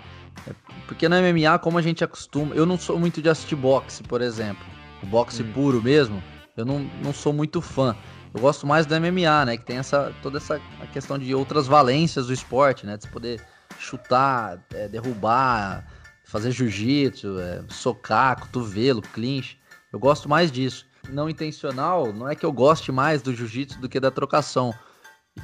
Porque 0.88 1.08
no 1.08 1.16
MMA, 1.16 1.58
como 1.60 1.78
a 1.78 1.82
gente 1.82 2.04
acostuma, 2.04 2.54
eu 2.54 2.66
não 2.66 2.78
sou 2.78 3.00
muito 3.00 3.22
de 3.22 3.30
assistir 3.30 3.56
boxe, 3.56 4.04
por 4.04 4.22
exemplo. 4.22 4.66
O 5.02 5.06
boxe 5.06 5.42
hum. 5.42 5.52
puro 5.54 5.82
mesmo, 5.82 6.22
eu 6.58 6.66
não, 6.66 6.80
não 7.02 7.14
sou 7.14 7.32
muito 7.32 7.62
fã. 7.62 7.96
Eu 8.34 8.42
gosto 8.42 8.68
mais 8.68 8.86
do 8.86 8.96
MMA, 9.00 9.46
né? 9.46 9.58
Que 9.58 9.66
tem 9.66 9.78
essa, 9.78 10.14
toda 10.22 10.38
essa 10.38 10.60
questão 10.94 11.18
de 11.18 11.34
outras 11.34 11.68
valências 11.68 12.28
do 12.28 12.34
esporte, 12.34 12.86
né? 12.86 12.98
De 12.98 13.04
você 13.04 13.10
poder 13.10 13.42
chutar, 13.80 14.60
é, 14.74 14.88
derrubar, 14.88 15.86
fazer 16.26 16.52
jiu-jitsu, 16.52 17.40
é, 17.40 17.64
socar, 17.70 18.40
cotovelo, 18.40 19.02
clinch. 19.02 19.58
Eu 19.92 20.00
gosto 20.00 20.30
mais 20.30 20.52
disso. 20.52 20.86
Não 21.10 21.30
intencional, 21.30 22.14
não 22.14 22.30
é 22.30 22.36
que 22.36 22.46
eu 22.46 22.52
goste 22.52 22.92
mais 22.92 23.22
do 23.22 23.34
jiu-jitsu 23.34 23.80
do 23.80 23.90
que 23.90 24.00
da 24.00 24.12
trocação. 24.12 24.74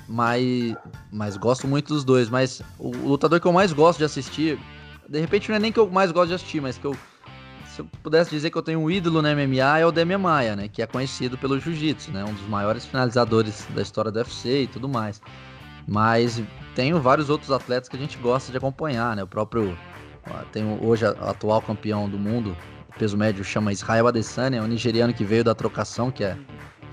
Mas, 0.07 0.75
mas 1.11 1.37
gosto 1.37 1.67
muito 1.67 1.93
dos 1.93 2.03
dois. 2.03 2.29
Mas 2.29 2.61
o, 2.77 2.89
o 2.89 3.07
lutador 3.07 3.39
que 3.39 3.47
eu 3.47 3.53
mais 3.53 3.73
gosto 3.73 3.99
de 3.99 4.05
assistir 4.05 4.59
de 5.07 5.19
repente 5.19 5.49
não 5.49 5.55
é 5.55 5.59
nem 5.59 5.71
que 5.71 5.79
eu 5.79 5.89
mais 5.89 6.11
gosto 6.11 6.29
de 6.29 6.35
assistir, 6.35 6.61
mas 6.61 6.77
que 6.77 6.85
eu. 6.85 6.95
Se 7.75 7.81
eu 7.81 7.87
pudesse 8.01 8.29
dizer 8.29 8.51
que 8.51 8.57
eu 8.57 8.61
tenho 8.61 8.79
um 8.79 8.89
ídolo 8.89 9.21
no 9.21 9.27
MMA 9.27 9.79
é 9.79 9.85
o 9.85 9.91
Demian 9.91 10.17
Maia, 10.17 10.55
né? 10.55 10.69
Que 10.69 10.81
é 10.81 10.87
conhecido 10.87 11.37
pelo 11.37 11.59
Jiu-Jitsu, 11.59 12.09
né? 12.09 12.23
Um 12.23 12.33
dos 12.33 12.47
maiores 12.47 12.85
finalizadores 12.85 13.67
da 13.75 13.81
história 13.81 14.09
do 14.09 14.15
UFC 14.17 14.61
e 14.61 14.67
tudo 14.67 14.87
mais. 14.87 15.21
Mas 15.85 16.41
tenho 16.73 17.01
vários 17.01 17.29
outros 17.29 17.51
atletas 17.51 17.89
que 17.89 17.97
a 17.97 17.99
gente 17.99 18.17
gosta 18.17 18.49
de 18.49 18.57
acompanhar, 18.57 19.13
né? 19.13 19.23
O 19.23 19.27
próprio. 19.27 19.77
Tem 20.53 20.63
hoje 20.81 21.03
o 21.05 21.29
atual 21.29 21.61
campeão 21.61 22.07
do 22.07 22.17
mundo, 22.17 22.55
peso 22.97 23.17
médio, 23.17 23.43
chama 23.43 23.73
Israel 23.73 24.07
Adesanya, 24.07 24.59
é 24.59 24.61
um 24.61 24.67
nigeriano 24.67 25.13
que 25.13 25.25
veio 25.25 25.43
da 25.43 25.53
trocação, 25.53 26.09
que 26.09 26.23
é 26.23 26.37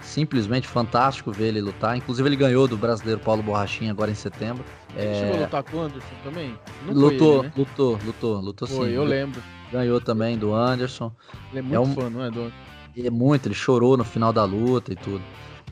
simplesmente 0.03 0.69
fantástico 0.69 1.33
ver 1.33 1.49
ele 1.49 1.61
lutar. 1.61 1.97
Inclusive, 1.97 2.29
ele 2.29 2.37
ganhou 2.37 2.69
do 2.69 2.77
brasileiro 2.77 3.21
Paulo 3.21 3.43
Borrachinha 3.43 3.91
agora 3.91 4.11
em 4.11 4.15
setembro. 4.15 4.65
Ele 4.97 5.07
é... 5.07 5.15
chegou 5.15 5.37
a 5.37 5.41
lutar 5.41 5.63
com 5.63 5.77
o 5.77 5.81
Anderson 5.81 6.15
também? 6.23 6.59
Não 6.87 6.95
lutou, 6.95 7.39
ele, 7.39 7.49
né? 7.49 7.53
lutou, 7.57 7.99
lutou, 8.05 8.41
lutou 8.41 8.69
foi, 8.69 8.89
sim. 8.89 8.95
eu 8.95 9.05
lembro. 9.05 9.43
Ganhou 9.71 10.01
também 10.01 10.37
do 10.37 10.55
Anderson. 10.55 11.13
Ele 11.51 11.61
é 11.61 11.63
muito 11.63 11.75
é 11.75 11.81
um... 11.81 11.95
fã, 11.95 12.11
não 12.11 12.25
é, 12.25 12.31
do... 12.31 12.53
É 12.97 13.11
muito, 13.11 13.47
ele 13.47 13.55
chorou 13.55 13.97
no 13.97 14.05
final 14.05 14.33
da 14.33 14.45
luta 14.45 14.93
e 14.93 14.97
tudo. 14.97 15.23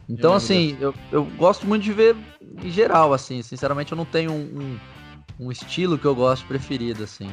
Então, 0.09 0.31
eu 0.31 0.37
assim, 0.37 0.77
eu, 0.81 0.95
eu 1.13 1.25
gosto 1.37 1.67
muito 1.67 1.83
de 1.83 1.93
ver 1.93 2.17
em 2.65 2.71
geral, 2.71 3.13
assim. 3.13 3.43
Sinceramente, 3.43 3.93
eu 3.93 3.97
não 3.97 4.05
tenho 4.05 4.33
um, 4.33 4.79
um, 5.39 5.47
um 5.47 5.53
estilo 5.53 5.99
que 5.99 6.05
eu 6.05 6.15
gosto 6.15 6.47
preferido, 6.47 7.05
assim. 7.05 7.31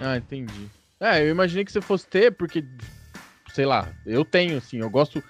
Ah, 0.00 0.16
entendi. 0.16 0.70
É, 1.00 1.22
eu 1.22 1.30
imaginei 1.30 1.64
que 1.64 1.72
você 1.72 1.80
fosse 1.80 2.06
ter, 2.06 2.30
porque, 2.32 2.62
sei 3.52 3.66
lá, 3.66 3.88
eu 4.04 4.24
tenho, 4.24 4.58
assim, 4.58 4.78
eu 4.78 4.90
gosto 4.90 5.22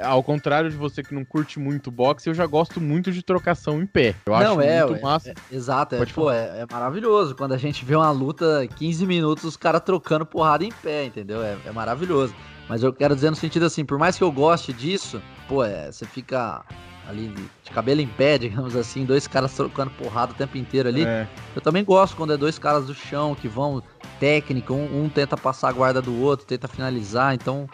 ao 0.00 0.22
contrário 0.22 0.70
de 0.70 0.76
você 0.76 1.02
que 1.02 1.14
não 1.14 1.24
curte 1.24 1.58
muito 1.58 1.90
boxe, 1.90 2.28
eu 2.28 2.34
já 2.34 2.46
gosto 2.46 2.80
muito 2.80 3.12
de 3.12 3.22
trocação 3.22 3.80
em 3.80 3.86
pé. 3.86 4.14
Eu 4.26 4.32
não, 4.32 4.38
acho 4.38 4.60
é, 4.60 4.86
muito 4.86 5.02
massa. 5.02 5.30
É, 5.30 5.54
exato, 5.54 5.94
é, 5.96 6.06
pô, 6.06 6.30
é, 6.30 6.60
é, 6.60 6.66
maravilhoso. 6.70 7.34
Quando 7.34 7.52
a 7.52 7.58
gente 7.58 7.84
vê 7.84 7.94
uma 7.94 8.10
luta 8.10 8.66
15 8.76 9.06
minutos, 9.06 9.44
os 9.44 9.56
caras 9.56 9.82
trocando 9.82 10.24
porrada 10.24 10.64
em 10.64 10.72
pé, 10.72 11.04
entendeu? 11.04 11.42
É, 11.42 11.56
é, 11.66 11.72
maravilhoso. 11.72 12.34
Mas 12.68 12.82
eu 12.82 12.92
quero 12.92 13.14
dizer 13.14 13.30
no 13.30 13.36
sentido 13.36 13.66
assim, 13.66 13.84
por 13.84 13.98
mais 13.98 14.16
que 14.16 14.24
eu 14.24 14.32
goste 14.32 14.72
disso, 14.72 15.20
pô, 15.48 15.64
é, 15.64 15.90
você 15.90 16.06
fica 16.06 16.64
ali 17.08 17.34
de 17.62 17.70
cabelo 17.70 18.00
em 18.00 18.06
pé, 18.06 18.38
digamos 18.38 18.74
assim, 18.76 19.04
dois 19.04 19.26
caras 19.26 19.52
trocando 19.54 19.90
porrada 19.90 20.32
o 20.32 20.34
tempo 20.34 20.56
inteiro 20.56 20.88
ali. 20.88 21.04
É. 21.04 21.28
Eu 21.54 21.60
também 21.60 21.84
gosto 21.84 22.16
quando 22.16 22.32
é 22.32 22.36
dois 22.36 22.58
caras 22.58 22.86
do 22.86 22.94
chão 22.94 23.34
que 23.34 23.48
vão 23.48 23.82
técnica, 24.22 24.72
um, 24.72 25.02
um 25.02 25.08
tenta 25.08 25.36
passar 25.36 25.68
a 25.68 25.72
guarda 25.72 26.00
do 26.00 26.22
outro, 26.22 26.46
tenta 26.46 26.68
finalizar, 26.68 27.34
então 27.34 27.68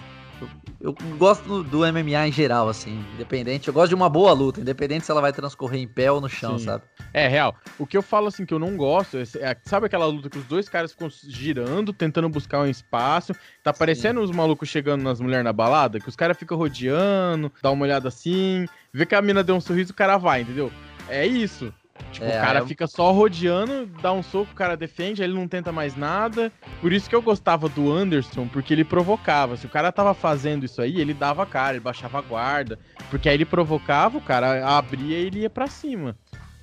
eu 0.81 0.97
gosto 1.19 1.63
do 1.63 1.81
MMA 1.81 2.29
em 2.29 2.33
geral, 2.33 2.71
assim, 2.71 3.05
independente. 3.13 3.69
Eu 3.69 3.75
gosto 3.75 3.91
de 3.91 3.95
uma 3.95 4.09
boa 4.09 4.33
luta, 4.33 4.59
independente 4.59 5.05
se 5.05 5.11
ela 5.11 5.21
vai 5.21 5.31
transcorrer 5.31 5.79
em 5.79 5.87
pé 5.87 6.11
ou 6.11 6.23
no 6.23 6.29
chão, 6.29 6.59
Sim. 6.59 6.65
sabe? 6.65 6.85
É, 7.13 7.29
real. 7.29 7.55
O 7.79 7.87
que 7.87 7.99
eu 7.99 8.03
falo, 8.03 8.29
assim, 8.29 8.47
que 8.47 8.55
eu 8.55 8.59
não 8.59 8.79
gosto, 8.79 9.19
é, 9.19 9.25
é, 9.41 9.57
sabe 9.65 9.85
aquela 9.85 10.07
luta 10.07 10.31
que 10.31 10.39
os 10.39 10.45
dois 10.47 10.71
caras 10.71 10.93
ficam 10.93 11.11
girando, 11.11 11.93
tentando 11.93 12.31
buscar 12.31 12.61
um 12.61 12.67
espaço, 12.67 13.35
tá 13.63 13.71
parecendo 13.71 14.23
os 14.23 14.31
malucos 14.31 14.71
chegando 14.71 15.03
nas 15.03 15.21
mulheres 15.21 15.45
na 15.45 15.53
balada, 15.53 16.01
que 16.01 16.09
os 16.09 16.17
caras 16.17 16.39
ficam 16.39 16.57
rodeando, 16.57 17.53
dá 17.61 17.71
uma 17.71 17.85
olhada 17.85 18.09
assim, 18.09 18.65
vê 18.91 19.05
que 19.05 19.15
a 19.15 19.21
mina 19.21 19.45
deu 19.45 19.55
um 19.55 19.61
sorriso, 19.61 19.93
o 19.93 19.97
cara 19.97 20.17
vai, 20.17 20.41
entendeu? 20.41 20.73
É 21.11 21.27
isso. 21.27 21.75
Tipo, 22.13 22.27
é, 22.27 22.39
o 22.39 22.41
cara 22.41 22.67
fica 22.67 22.87
só 22.87 23.13
rodeando, 23.13 23.87
dá 24.01 24.13
um 24.13 24.23
soco, 24.23 24.53
o 24.53 24.55
cara 24.55 24.77
defende, 24.77 25.23
aí 25.23 25.29
ele 25.29 25.39
não 25.39 25.47
tenta 25.47 25.71
mais 25.71 25.97
nada. 25.97 26.53
Por 26.81 26.93
isso 26.93 27.09
que 27.09 27.15
eu 27.15 27.23
gostava 27.23 27.69
do 27.69 27.93
Anderson, 27.93 28.49
porque 28.49 28.73
ele 28.73 28.85
provocava. 28.85 29.57
Se 29.57 29.67
o 29.67 29.69
cara 29.69 29.93
tava 29.93 30.15
fazendo 30.15 30.65
isso 30.65 30.81
aí, 30.81 31.01
ele 31.01 31.15
dava 31.15 31.43
a 31.43 31.47
cara, 31.47 31.73
ele 31.75 31.81
baixava 31.81 32.19
a 32.19 32.23
guarda. 32.23 32.79
Porque 33.11 33.29
aí 33.29 33.35
ele 33.35 33.45
provocava, 33.45 34.19
o 34.19 34.23
cara 34.23 34.67
abria 34.67 35.19
e 35.19 35.27
ele 35.27 35.41
ia 35.41 35.51
pra 35.51 35.67
cima. 35.67 36.17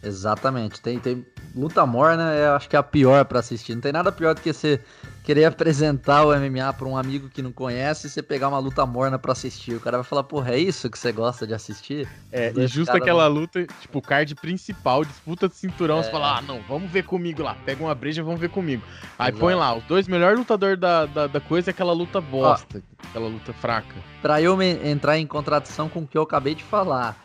Exatamente. 0.04 0.82
Tem, 0.82 1.00
tem 1.00 1.26
luta 1.56 1.86
morna, 1.86 2.34
eu 2.34 2.54
acho 2.54 2.69
que 2.69 2.76
é 2.76 2.80
a 2.80 2.84
pior 2.84 3.26
para 3.26 3.39
assistir. 3.39 3.74
Não 3.74 3.82
tem 3.82 3.91
nada 3.91 4.12
pior 4.12 4.36
do 4.36 4.41
que 4.41 4.54
você 4.54 4.80
querer 5.26 5.46
apresentar 5.46 6.24
o 6.24 6.36
MMA 6.38 6.72
para 6.74 6.88
um 6.88 6.96
amigo 6.96 7.30
que 7.30 7.42
não 7.42 7.52
conhece 7.52 8.06
e 8.06 8.10
você 8.10 8.22
pegar 8.22 8.48
uma 8.48 8.60
luta 8.60 8.86
morna 8.86 9.18
para 9.18 9.32
assistir. 9.32 9.74
O 9.74 9.80
cara 9.80 9.98
vai 9.98 10.04
falar, 10.04 10.24
porra, 10.24 10.52
é 10.52 10.60
isso 10.60 10.88
que 10.88 11.00
você 11.00 11.12
gosta 11.12 11.48
de 11.48 11.54
assistir? 11.54 12.08
É, 12.32 12.54
e 12.56 12.68
justo 12.68 12.96
aquela 12.96 13.28
não... 13.28 13.36
luta, 13.36 13.66
tipo, 13.82 14.00
card 14.02 14.36
principal, 14.36 15.04
disputa 15.04 15.50
de 15.50 15.56
cinturão, 15.56 16.00
é... 16.00 16.04
você 16.04 16.12
fala, 16.12 16.38
ah, 16.38 16.42
não, 16.44 16.62
vamos 16.70 16.92
ver 16.92 17.04
comigo 17.04 17.42
lá. 17.42 17.58
Pega 17.66 17.84
uma 17.84 17.96
breja, 17.96 18.22
vamos 18.24 18.40
ver 18.40 18.50
comigo. 18.50 18.84
Aí 19.18 19.30
Exato. 19.30 19.40
põe 19.40 19.56
lá, 19.56 19.76
os 19.76 19.84
dois 19.86 20.08
melhores 20.08 20.38
lutadores 20.38 20.80
da, 20.80 21.08
da, 21.08 21.26
da, 21.26 21.40
coisa 21.42 21.70
é 21.70 21.72
aquela 21.72 21.92
luta 21.92 22.22
bosta, 22.22 22.84
Ó, 23.04 23.08
aquela 23.10 23.28
luta 23.28 23.52
fraca. 23.54 23.96
Pra 24.22 24.40
eu 24.40 24.62
entrar 24.62 25.18
em 25.18 25.26
contradição 25.26 25.90
com 25.90 26.02
o 26.02 26.08
que 26.08 26.18
eu 26.18 26.22
acabei 26.22 26.54
de 26.54 26.64
falar, 26.64 27.20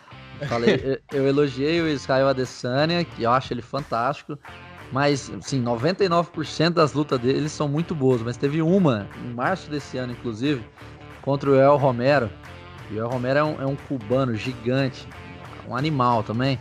Falei, 0.49 0.99
eu, 1.13 1.27
elogiei 1.27 1.83
o 1.83 1.89
Israel 1.89 2.29
Adesanya, 2.29 3.05
que 3.05 3.25
eu 3.25 3.31
acho 3.31 3.53
ele 3.53 3.61
fantástico. 3.61 4.39
Mas, 4.93 5.31
sim, 5.41 5.63
99% 5.63 6.71
das 6.71 6.93
lutas 6.93 7.19
dele 7.21 7.49
são 7.49 7.69
muito 7.69 7.95
boas. 7.95 8.23
Mas 8.23 8.37
teve 8.37 8.61
uma, 8.61 9.09
em 9.25 9.33
março 9.33 9.71
desse 9.71 9.99
ano, 9.99 10.13
inclusive, 10.13 10.65
contra 11.23 11.51
o 11.51 11.55
El 11.55 11.77
Romero. 11.77 12.31
E 12.91 12.95
o 12.95 12.99
El 12.99 13.09
Romero 13.09 13.39
é 13.39 13.45
um, 13.45 13.63
é 13.63 13.67
um 13.67 13.77
cubano 13.77 14.35
gigante, 14.35 15.07
um 15.69 15.77
animal 15.77 16.23
também. 16.23 16.59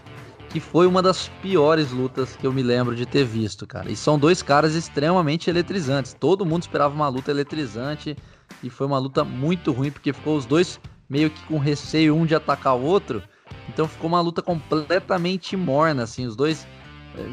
que 0.50 0.60
foi 0.60 0.88
uma 0.88 1.02
das 1.02 1.30
piores 1.42 1.92
lutas 1.92 2.36
que 2.36 2.46
eu 2.46 2.52
me 2.52 2.64
lembro 2.64 2.96
de 2.96 3.06
ter 3.06 3.24
visto, 3.24 3.68
cara. 3.68 3.92
E 3.92 3.96
são 3.96 4.18
dois 4.18 4.42
caras 4.42 4.74
extremamente 4.74 5.50
eletrizantes. 5.50 6.14
Todo 6.14 6.46
mundo 6.46 6.64
esperava 6.64 6.94
uma 6.94 7.08
luta 7.08 7.30
eletrizante 7.32 8.16
e 8.64 8.70
foi 8.70 8.88
uma 8.88 8.98
luta 8.98 9.24
muito 9.24 9.72
ruim 9.72 9.92
porque 9.92 10.12
ficou 10.12 10.36
os 10.36 10.46
dois 10.46 10.80
meio 11.08 11.30
que 11.30 11.44
com 11.46 11.58
receio 11.60 12.16
um 12.16 12.26
de 12.26 12.36
atacar 12.36 12.76
o 12.76 12.82
outro. 12.82 13.22
Então 13.68 13.88
ficou 13.88 14.08
uma 14.08 14.22
luta 14.22 14.42
completamente 14.42 15.56
morna, 15.56 16.04
assim, 16.04 16.26
os 16.26 16.36
dois 16.36 16.68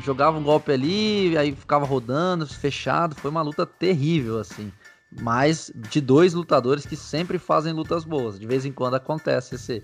jogavam 0.03 0.41
um 0.41 0.45
golpe 0.45 0.73
ali, 0.73 1.37
aí 1.37 1.55
ficava 1.55 1.85
rodando, 1.85 2.47
fechado, 2.47 3.15
foi 3.15 3.31
uma 3.31 3.43
luta 3.43 3.67
terrível, 3.67 4.39
assim. 4.39 4.73
Mas 5.21 5.73
de 5.75 6.01
dois 6.01 6.35
lutadores 6.35 6.85
que 6.85 6.97
sempre 6.97 7.39
fazem 7.39 7.73
lutas 7.73 8.05
boas. 8.05 8.39
De 8.39 8.47
vez 8.47 8.65
em 8.65 8.73
quando 8.73 8.95
acontece 8.95 9.55
esse, 9.55 9.83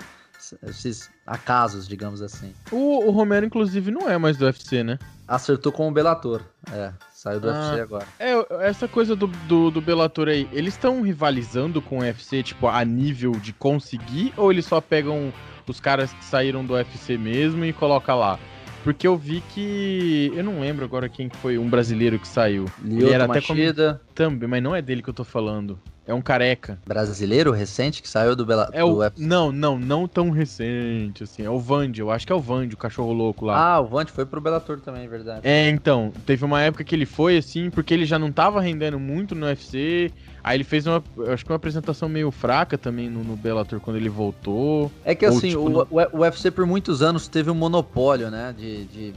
esses 0.67 1.11
acasos, 1.27 1.87
digamos 1.87 2.21
assim. 2.21 2.53
O, 2.71 3.07
o, 3.07 3.11
Romero, 3.11 3.47
inclusive, 3.47 3.91
não 3.91 4.09
é 4.09 4.19
mais 4.19 4.37
do 4.37 4.45
UFC, 4.45 4.83
né? 4.83 4.99
Acertou 5.27 5.71
com 5.71 5.89
o 5.89 5.93
Bellator. 5.93 6.43
É, 6.71 6.93
saiu 7.13 7.41
do 7.41 7.49
ah, 7.49 7.53
UFC 7.53 7.81
agora. 7.81 8.07
É, 8.19 8.67
essa 8.67 8.89
coisa 8.89 9.15
do, 9.15 9.27
do, 9.27 9.71
do 9.71 9.81
Bellator 9.81 10.29
aí, 10.29 10.49
eles 10.53 10.75
estão 10.75 11.01
rivalizando 11.03 11.81
com 11.81 11.99
o 11.99 12.01
UFC, 12.01 12.43
tipo, 12.43 12.67
a 12.67 12.85
nível 12.85 13.33
de 13.33 13.53
conseguir, 13.53 14.35
ou 14.37 14.51
eles 14.51 14.67
só 14.67 14.81
pegam 14.81 15.33
os 15.67 15.81
caras 15.81 16.13
que 16.13 16.25
saíram 16.25 16.65
do 16.65 16.75
UFC 16.75 17.17
mesmo 17.17 17.65
e 17.65 17.73
coloca 17.73 18.15
lá? 18.15 18.39
Porque 18.83 19.07
eu 19.07 19.17
vi 19.17 19.43
que. 19.55 20.33
Eu 20.35 20.43
não 20.43 20.61
lembro 20.61 20.85
agora 20.85 21.09
quem 21.09 21.29
foi 21.29 21.57
um 21.59 21.69
brasileiro 21.69 22.19
que 22.19 22.27
saiu. 22.27 22.67
Lyoto 22.83 23.05
Ele 23.05 23.13
era 23.13 23.29
Machida. 23.29 23.91
até 23.91 23.93
como... 23.93 24.12
Também, 24.15 24.49
mas 24.49 24.63
não 24.63 24.75
é 24.75 24.83
dele 24.83 25.03
que 25.03 25.11
eu 25.11 25.15
tô 25.15 25.25
falando. 25.25 25.79
É 26.07 26.13
um 26.13 26.21
careca. 26.21 26.79
Brasileiro 26.85 27.53
recente 27.53 28.03
que 28.03 28.09
saiu 28.09 28.35
do, 28.35 28.45
Bela... 28.45 28.69
é 28.73 28.83
o... 28.83 29.09
do 29.09 29.13
Não, 29.17 29.53
não, 29.53 29.79
não 29.79 30.09
tão 30.09 30.31
recente, 30.31 31.23
assim. 31.23 31.45
É 31.45 31.51
o 31.51 31.61
Vande, 31.61 32.01
eu 32.01 32.11
acho 32.11 32.27
que 32.27 32.33
é 32.33 32.37
o 32.37 32.41
Vande, 32.41 32.75
o 32.75 32.79
cachorro 32.79 33.13
louco 33.13 33.45
lá. 33.45 33.75
Ah, 33.75 33.81
o 33.81 33.87
Vande 33.87 34.11
foi 34.11 34.27
pro 34.27 34.41
Bellator 34.41 34.81
também, 34.81 35.05
é 35.05 35.09
verdade. 35.09 35.41
É, 35.45 35.69
então, 35.69 36.13
teve 36.27 36.45
uma 36.45 36.61
época 36.61 36.83
que 36.83 36.95
ele 36.95 37.07
foi, 37.07 37.37
assim, 37.37 37.71
porque 37.71 37.95
ele 37.95 38.05
já 38.05 38.19
não 38.19 38.33
tava 38.33 38.61
rendendo 38.61 38.99
muito 38.99 39.35
no 39.35 39.47
UFC. 39.47 40.11
Aí 40.43 40.57
ele 40.57 40.65
fez 40.65 40.89
uma, 40.89 41.03
acho 41.29 41.45
que 41.45 41.53
uma 41.53 41.57
apresentação 41.57 42.09
meio 42.09 42.33
fraca 42.33 42.77
também 42.77 43.09
no, 43.09 43.23
no 43.23 43.37
Bellator 43.37 43.79
quando 43.79 43.97
ele 43.97 44.09
voltou. 44.09 44.91
É 45.05 45.15
que 45.15 45.25
assim, 45.25 45.51
tipo, 45.51 45.61
o, 45.61 45.69
no... 45.69 45.89
o 46.13 46.19
UFC 46.19 46.51
por 46.51 46.67
muitos 46.67 47.01
anos 47.01 47.29
teve 47.29 47.49
um 47.49 47.55
monopólio, 47.55 48.29
né, 48.29 48.53
de... 48.57 48.85
de 48.87 49.15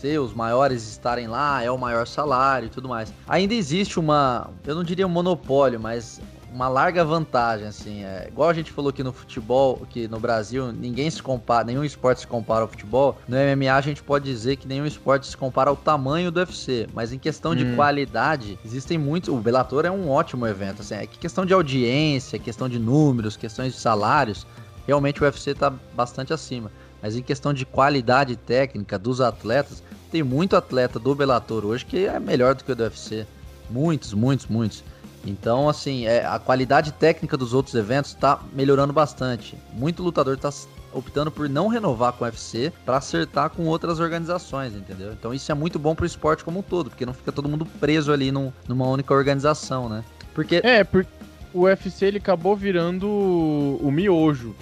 ser 0.00 0.20
os 0.20 0.34
maiores 0.34 0.86
estarem 0.88 1.26
lá, 1.26 1.62
é 1.62 1.70
o 1.70 1.78
maior 1.78 2.06
salário 2.06 2.66
e 2.66 2.70
tudo 2.70 2.88
mais. 2.88 3.12
Ainda 3.26 3.54
existe 3.54 3.98
uma, 3.98 4.50
eu 4.64 4.74
não 4.74 4.84
diria 4.84 5.06
um 5.06 5.10
monopólio, 5.10 5.80
mas 5.80 6.20
uma 6.56 6.68
larga 6.68 7.04
vantagem, 7.04 7.66
assim. 7.66 8.02
É, 8.02 8.28
igual 8.28 8.48
a 8.48 8.54
gente 8.54 8.72
falou 8.72 8.88
aqui 8.88 9.02
no 9.02 9.12
futebol, 9.12 9.86
que 9.90 10.08
no 10.08 10.18
Brasil 10.18 10.72
ninguém 10.72 11.10
se 11.10 11.22
compara, 11.22 11.64
nenhum 11.64 11.84
esporte 11.84 12.22
se 12.22 12.26
compara 12.26 12.62
ao 12.62 12.68
futebol. 12.68 13.18
No 13.28 13.36
MMA 13.36 13.74
a 13.74 13.80
gente 13.82 14.02
pode 14.02 14.24
dizer 14.24 14.56
que 14.56 14.66
nenhum 14.66 14.86
esporte 14.86 15.26
se 15.26 15.36
compara 15.36 15.68
ao 15.68 15.76
tamanho 15.76 16.30
do 16.30 16.40
UFC. 16.40 16.88
Mas 16.94 17.12
em 17.12 17.18
questão 17.18 17.52
hum. 17.52 17.56
de 17.56 17.76
qualidade, 17.76 18.58
existem 18.64 18.96
muitos. 18.96 19.28
O 19.28 19.36
Bellator 19.36 19.84
é 19.84 19.90
um 19.90 20.08
ótimo 20.08 20.46
evento. 20.46 20.80
Assim, 20.80 20.94
é 20.94 21.06
que 21.06 21.18
questão 21.18 21.44
de 21.44 21.52
audiência, 21.52 22.38
questão 22.38 22.68
de 22.68 22.78
números, 22.78 23.36
questões 23.36 23.74
de 23.74 23.78
salários, 23.78 24.46
realmente 24.86 25.22
o 25.22 25.24
UFC 25.24 25.50
está 25.50 25.70
bastante 25.94 26.32
acima. 26.32 26.70
Mas 27.06 27.14
em 27.14 27.22
questão 27.22 27.54
de 27.54 27.64
qualidade 27.64 28.34
técnica 28.34 28.98
dos 28.98 29.20
atletas, 29.20 29.80
tem 30.10 30.24
muito 30.24 30.56
atleta 30.56 30.98
do 30.98 31.14
Bellator 31.14 31.64
hoje 31.64 31.86
que 31.86 32.04
é 32.04 32.18
melhor 32.18 32.56
do 32.56 32.64
que 32.64 32.72
o 32.72 32.74
do 32.74 32.82
UFC. 32.82 33.24
Muitos, 33.70 34.12
muitos, 34.12 34.46
muitos. 34.46 34.82
Então, 35.24 35.68
assim, 35.68 36.04
é, 36.04 36.26
a 36.26 36.36
qualidade 36.40 36.90
técnica 36.90 37.36
dos 37.36 37.54
outros 37.54 37.76
eventos 37.76 38.10
está 38.10 38.40
melhorando 38.52 38.92
bastante. 38.92 39.56
Muito 39.72 40.02
lutador 40.02 40.34
está 40.34 40.50
optando 40.92 41.30
por 41.30 41.48
não 41.48 41.68
renovar 41.68 42.12
com 42.12 42.24
o 42.24 42.26
UFC 42.26 42.72
para 42.84 42.96
acertar 42.96 43.50
com 43.50 43.66
outras 43.66 44.00
organizações, 44.00 44.74
entendeu? 44.74 45.12
Então 45.12 45.32
isso 45.32 45.52
é 45.52 45.54
muito 45.54 45.78
bom 45.78 45.94
para 45.94 46.02
o 46.02 46.06
esporte 46.06 46.42
como 46.42 46.58
um 46.58 46.62
todo, 46.62 46.90
porque 46.90 47.06
não 47.06 47.14
fica 47.14 47.30
todo 47.30 47.48
mundo 47.48 47.64
preso 47.78 48.12
ali 48.12 48.32
num, 48.32 48.52
numa 48.66 48.88
única 48.88 49.14
organização, 49.14 49.88
né? 49.88 50.02
Porque 50.34 50.60
é, 50.64 50.82
porque 50.82 51.08
o 51.54 51.60
UFC 51.60 52.06
ele 52.06 52.18
acabou 52.18 52.56
virando 52.56 53.06
o 53.08 53.92
miojo. 53.92 54.56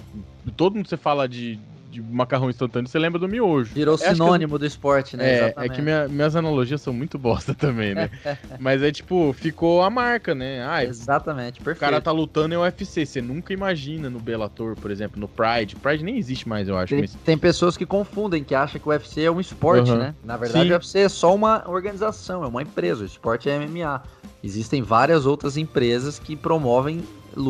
Todo 0.55 0.75
mundo 0.75 0.87
você 0.87 0.95
fala 0.95 1.27
de 1.27 1.59
de 1.95 2.01
macarrão 2.01 2.49
instantâneo, 2.49 2.89
você 2.89 2.99
lembra 2.99 3.17
do 3.17 3.27
miojo. 3.27 3.73
Virou 3.73 3.97
sinônimo 3.97 4.55
eu... 4.55 4.59
do 4.59 4.65
esporte, 4.65 5.15
né? 5.15 5.29
É, 5.29 5.35
Exatamente. 5.45 5.71
é 5.71 5.75
que 5.75 5.81
minha, 5.81 6.07
minhas 6.07 6.35
analogias 6.35 6.81
são 6.81 6.93
muito 6.93 7.17
bosta 7.17 7.53
também, 7.55 7.95
né? 7.95 8.09
Mas 8.59 8.83
é 8.83 8.91
tipo, 8.91 9.33
ficou 9.33 9.81
a 9.81 9.89
marca, 9.89 10.35
né? 10.35 10.85
Exatamente, 10.85 11.61
perfeito. 11.61 11.77
O 11.77 11.79
cara 11.79 12.01
tá 12.01 12.11
lutando 12.11 12.53
em 12.53 12.57
UFC, 12.57 13.05
você 13.05 13.21
nunca 13.21 13.53
imagina 13.53 14.09
no 14.09 14.19
Bellator, 14.19 14.75
por 14.75 14.91
exemplo, 14.91 15.19
no 15.19 15.27
Pride. 15.27 15.75
Pride 15.77 16.03
nem 16.03 16.17
existe 16.17 16.47
mais, 16.47 16.67
eu 16.67 16.77
acho. 16.77 16.89
Tem, 16.89 17.01
mas... 17.01 17.15
tem 17.23 17.37
pessoas 17.37 17.77
que 17.77 17.85
confundem, 17.85 18.43
que 18.43 18.53
acham 18.53 18.79
que 18.79 18.87
o 18.87 18.91
UFC 18.91 19.23
é 19.23 19.31
um 19.31 19.39
esporte, 19.39 19.91
uhum. 19.91 19.97
né? 19.97 20.15
Na 20.23 20.35
verdade, 20.35 20.65
Sim. 20.65 20.71
o 20.71 20.75
UFC 20.75 20.99
é 20.99 21.09
só 21.09 21.33
uma 21.33 21.63
organização, 21.69 22.43
é 22.43 22.47
uma 22.47 22.61
empresa. 22.61 23.03
O 23.03 23.05
esporte 23.05 23.49
é 23.49 23.57
MMA. 23.57 24.03
Existem 24.43 24.81
várias 24.81 25.25
outras 25.25 25.57
empresas 25.57 26.19
que 26.19 26.35
promovem 26.35 27.03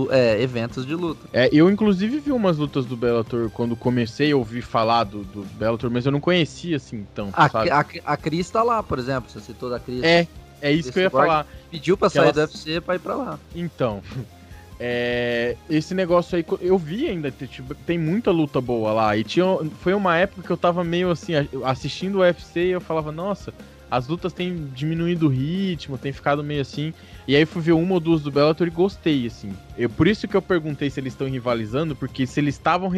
é, 0.10 0.42
eventos 0.42 0.86
de 0.86 0.96
luta. 0.96 1.28
É, 1.32 1.50
eu 1.52 1.70
inclusive 1.70 2.20
vi 2.20 2.32
umas 2.32 2.58
lutas 2.58 2.86
do 2.86 2.98
Bellator 2.98 3.50
quando 3.52 3.76
comecei 3.76 4.32
a 4.32 4.38
ouvir 4.38 4.62
falar 4.62 5.04
do, 5.04 5.24
do 5.24 5.44
Bellator, 5.54 5.92
mas 5.92 6.06
eu 6.06 6.12
não 6.12 6.20
conhecia 6.20 6.78
assim 6.78 7.06
tanto, 7.14 7.34
a, 7.36 7.50
sabe? 7.50 7.70
A, 7.70 7.86
a 8.06 8.18
Cris 8.18 8.50
tá 8.50 8.64
lá, 8.64 8.82
por 8.82 9.00
exemplo, 9.00 9.30
você 9.30 9.40
citou 9.40 9.70
da 9.70 9.80
Cris. 9.80 10.04
É, 10.04 10.28
é 10.62 10.72
isso 10.72 10.92
que 10.92 11.00
eu 11.00 11.04
ia 11.04 11.10
falar. 11.10 11.48
Pediu 11.70 11.98
pra 11.98 12.08
que 12.08 12.16
sair 12.16 12.24
ela... 12.24 12.34
do 12.34 12.40
UFC 12.40 12.82
pra 12.82 12.96
ir 12.96 13.00
pra 13.00 13.16
lá. 13.16 13.40
Então, 13.54 14.02
é, 14.80 15.56
esse 15.70 15.94
negócio 15.94 16.36
aí, 16.38 16.46
eu 16.62 16.78
vi 16.78 17.08
ainda, 17.08 17.30
tipo, 17.32 17.76
tem 17.76 17.98
muita 17.98 18.32
luta 18.32 18.60
boa 18.60 18.92
lá. 18.92 19.16
E 19.16 19.24
tinha, 19.24 19.46
foi 19.82 19.94
uma 19.94 20.18
época 20.18 20.42
que 20.42 20.52
eu 20.52 20.58
tava 20.58 20.84
meio 20.84 21.12
assim, 21.12 21.34
assistindo 21.64 22.16
o 22.16 22.22
UFC 22.22 22.68
e 22.68 22.72
eu 22.72 22.82
falava, 22.82 23.12
nossa, 23.12 23.54
as 23.96 24.08
lutas 24.08 24.34
têm 24.34 24.68
diminuído 24.74 25.28
o 25.28 25.30
ritmo, 25.30 25.98
tem 25.98 26.12
ficado 26.12 26.44
meio 26.44 26.62
assim. 26.62 26.94
E 27.26 27.36
aí 27.36 27.46
fui 27.46 27.62
ver 27.62 27.72
uma 27.72 27.94
ou 27.94 28.00
duas 28.00 28.22
do 28.22 28.30
Bellator 28.30 28.68
e 28.68 28.70
gostei, 28.70 29.26
assim. 29.26 29.54
Eu, 29.78 29.90
por 29.90 30.06
isso 30.06 30.28
que 30.28 30.36
eu 30.36 30.42
perguntei 30.42 30.90
se 30.90 31.00
eles 31.00 31.14
estão 31.14 31.28
rivalizando, 31.30 31.96
porque 31.96 32.28
se 32.28 32.40
eles 32.40 32.56
estavam 32.56 32.92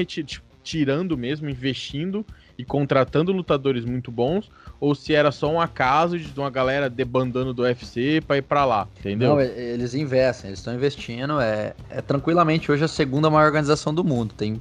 tirando 0.63 1.15
mesmo, 1.15 1.49
investindo 1.49 2.25
e 2.57 2.65
contratando 2.65 3.31
lutadores 3.31 3.85
muito 3.85 4.11
bons, 4.11 4.49
ou 4.79 4.95
se 4.95 5.13
era 5.13 5.31
só 5.31 5.51
um 5.51 5.61
acaso 5.61 6.17
de 6.17 6.39
uma 6.39 6.49
galera 6.49 6.89
debandando 6.89 7.53
do 7.53 7.61
UFC 7.61 8.21
para 8.25 8.37
ir 8.37 8.41
para 8.41 8.65
lá, 8.65 8.87
entendeu? 8.99 9.35
Não, 9.35 9.41
eles 9.41 9.93
investem, 9.93 10.49
eles 10.49 10.59
estão 10.59 10.73
investindo, 10.73 11.39
é, 11.39 11.75
é 11.89 12.01
tranquilamente 12.01 12.71
hoje 12.71 12.83
a 12.83 12.87
segunda 12.87 13.29
maior 13.29 13.45
organização 13.45 13.93
do 13.93 14.03
mundo. 14.03 14.33
Tem 14.35 14.59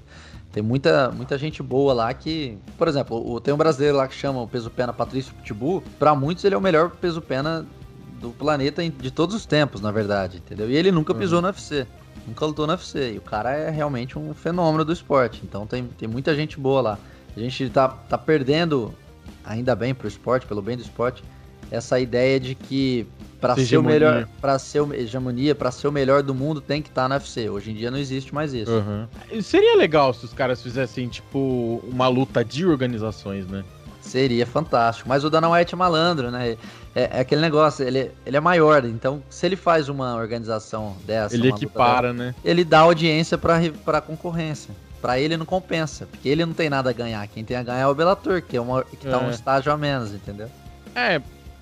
tem 0.56 0.62
muita, 0.62 1.10
muita 1.10 1.36
gente 1.36 1.62
boa 1.62 1.92
lá 1.92 2.14
que, 2.14 2.56
por 2.78 2.88
exemplo, 2.88 3.30
o, 3.30 3.38
tem 3.38 3.52
um 3.52 3.58
brasileiro 3.58 3.98
lá 3.98 4.08
que 4.08 4.14
chama 4.14 4.40
o 4.40 4.48
peso 4.48 4.70
pena 4.70 4.90
Patrício 4.90 5.34
Pitbull. 5.34 5.82
Para 5.98 6.14
muitos 6.14 6.42
ele 6.46 6.54
é 6.54 6.58
o 6.58 6.62
melhor 6.62 6.92
peso 6.92 7.20
pena 7.20 7.66
do 8.22 8.30
planeta 8.30 8.82
de 8.88 9.10
todos 9.10 9.36
os 9.36 9.44
tempos, 9.44 9.82
na 9.82 9.90
verdade, 9.90 10.38
entendeu? 10.38 10.70
E 10.70 10.74
ele 10.74 10.90
nunca 10.90 11.12
uhum. 11.12 11.18
pisou 11.18 11.42
no 11.42 11.48
UFC, 11.48 11.86
nunca 12.26 12.46
lutou 12.46 12.66
no 12.66 12.72
UFC. 12.72 13.12
E 13.12 13.18
o 13.18 13.20
cara 13.20 13.54
é 13.54 13.68
realmente 13.68 14.18
um 14.18 14.32
fenômeno 14.32 14.82
do 14.82 14.94
esporte. 14.94 15.42
Então 15.44 15.66
tem, 15.66 15.84
tem 15.88 16.08
muita 16.08 16.34
gente 16.34 16.58
boa 16.58 16.80
lá. 16.80 16.98
A 17.36 17.38
gente 17.38 17.68
tá, 17.68 17.88
tá 17.88 18.16
perdendo, 18.16 18.94
ainda 19.44 19.76
bem 19.76 19.94
pro 19.94 20.08
esporte, 20.08 20.46
pelo 20.46 20.62
bem 20.62 20.74
do 20.74 20.82
esporte, 20.82 21.22
essa 21.70 21.98
ideia 21.98 22.38
de 22.38 22.54
que 22.54 23.06
para 23.40 23.56
ser 23.56 23.76
o 23.76 23.82
melhor, 23.82 24.26
para 24.40 24.58
ser 24.58 24.80
o, 24.80 24.94
hegemonia, 24.94 25.54
para 25.54 25.70
ser 25.70 25.88
o 25.88 25.92
melhor 25.92 26.22
do 26.22 26.34
mundo 26.34 26.60
tem 26.60 26.80
que 26.82 26.88
estar 26.88 27.02
tá 27.02 27.08
na 27.08 27.16
UFC. 27.16 27.48
Hoje 27.48 27.70
em 27.70 27.74
dia 27.74 27.90
não 27.90 27.98
existe 27.98 28.34
mais 28.34 28.52
isso. 28.52 28.70
Uhum. 28.70 29.06
Seria 29.42 29.76
legal 29.76 30.12
se 30.12 30.24
os 30.24 30.32
caras 30.32 30.62
fizessem 30.62 31.08
tipo 31.08 31.82
uma 31.86 32.08
luta 32.08 32.44
de 32.44 32.66
organizações, 32.66 33.46
né? 33.46 33.62
Seria 34.00 34.46
fantástico. 34.46 35.08
Mas 35.08 35.24
o 35.24 35.30
Dana 35.30 35.50
White 35.50 35.74
é 35.74 35.76
malandro, 35.76 36.30
né? 36.30 36.56
É, 36.94 37.10
é, 37.12 37.20
aquele 37.20 37.40
negócio, 37.40 37.86
ele, 37.86 38.10
ele 38.24 38.36
é 38.36 38.40
maior, 38.40 38.84
então 38.84 39.22
se 39.28 39.44
ele 39.44 39.56
faz 39.56 39.88
uma 39.88 40.16
organização 40.16 40.96
dessa. 41.04 41.34
Ele 41.34 41.48
equipara, 41.48 42.12
dessa, 42.12 42.24
né? 42.24 42.34
Ele 42.44 42.64
dá 42.64 42.80
audiência 42.80 43.36
pra, 43.36 43.60
pra 43.84 44.00
concorrência. 44.00 44.74
Pra 45.02 45.20
ele 45.20 45.36
não 45.36 45.44
compensa, 45.44 46.06
porque 46.06 46.28
ele 46.28 46.44
não 46.44 46.54
tem 46.54 46.70
nada 46.70 46.88
a 46.88 46.92
ganhar. 46.92 47.26
Quem 47.28 47.44
tem 47.44 47.56
a 47.56 47.62
ganhar 47.62 47.80
é 47.80 47.86
o 47.86 47.94
Bellator, 47.94 48.40
que, 48.40 48.56
é 48.56 48.60
uma, 48.60 48.82
que 48.82 49.06
tá 49.06 49.20
é. 49.20 49.24
um 49.24 49.30
estágio 49.30 49.70
a 49.70 49.76
menos, 49.76 50.12
entendeu? 50.12 50.48
É, 50.94 51.20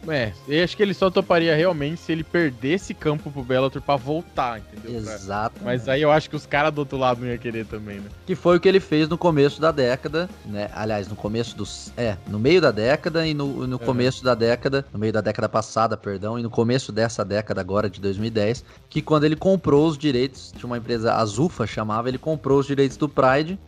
é, 0.09 0.33
eu 0.49 0.65
acho 0.65 0.77
que 0.77 0.83
ele 0.83 0.95
só 0.95 1.11
toparia 1.11 1.55
realmente 1.55 2.01
se 2.01 2.13
ele 2.13 2.25
perdesse 2.25 2.93
campo 2.95 3.31
pro 3.31 3.43
Bellator 3.43 3.81
pra 3.81 3.97
voltar, 3.97 4.61
entendeu? 4.61 4.99
Exato. 4.99 5.61
Mas 5.65 5.89
aí 5.89 6.03
eu 6.03 6.11
acho 6.11 6.29
que 6.29 6.37
os 6.37 6.47
caras 6.47 6.73
do 6.73 6.79
outro 6.79 6.99
lado 6.99 7.21
não 7.21 7.29
iam 7.29 7.39
querer 7.39 7.67
também, 7.67 8.01
né? 8.01 8.09
Que 8.27 8.35
foi 8.35 8.57
o 8.57 8.61
que 8.61 8.69
ele 8.69 8.81
fez 8.81 9.09
no 9.09 9.17
começo 9.17 9.61
da 9.61 9.71
década, 9.71 10.29
né? 10.47 10.71
Aliás, 10.75 11.09
no 11.09 11.17
começo 11.17 11.57
dos. 11.57 11.93
É, 11.97 12.17
no 12.29 12.39
meio 12.39 12.61
da 12.61 12.71
década 12.71 13.27
e 13.27 13.35
no, 13.35 13.67
no 13.67 13.79
começo 13.79 14.23
da 14.25 14.35
década, 14.35 14.85
no 14.93 14.99
meio 14.99 15.13
da 15.13 15.21
década 15.21 15.49
passada, 15.49 15.97
perdão, 15.97 16.39
e 16.39 16.43
no 16.43 16.51
começo 16.51 16.93
dessa 16.93 17.25
década 17.25 17.61
agora, 17.61 17.89
de 17.89 18.01
2010, 18.01 18.65
que 18.89 19.01
quando 19.01 19.25
ele 19.25 19.37
comprou 19.37 19.87
os 19.87 19.97
direitos, 19.97 20.53
de 20.57 20.65
uma 20.67 20.79
empresa, 20.79 21.15
a 21.15 21.25
Zufa 21.25 21.67
chamava, 21.67 22.09
ele 22.09 22.19
comprou 22.19 22.59
os 22.59 22.67
direitos 22.67 22.97
do 22.97 23.09
Pride, 23.09 23.59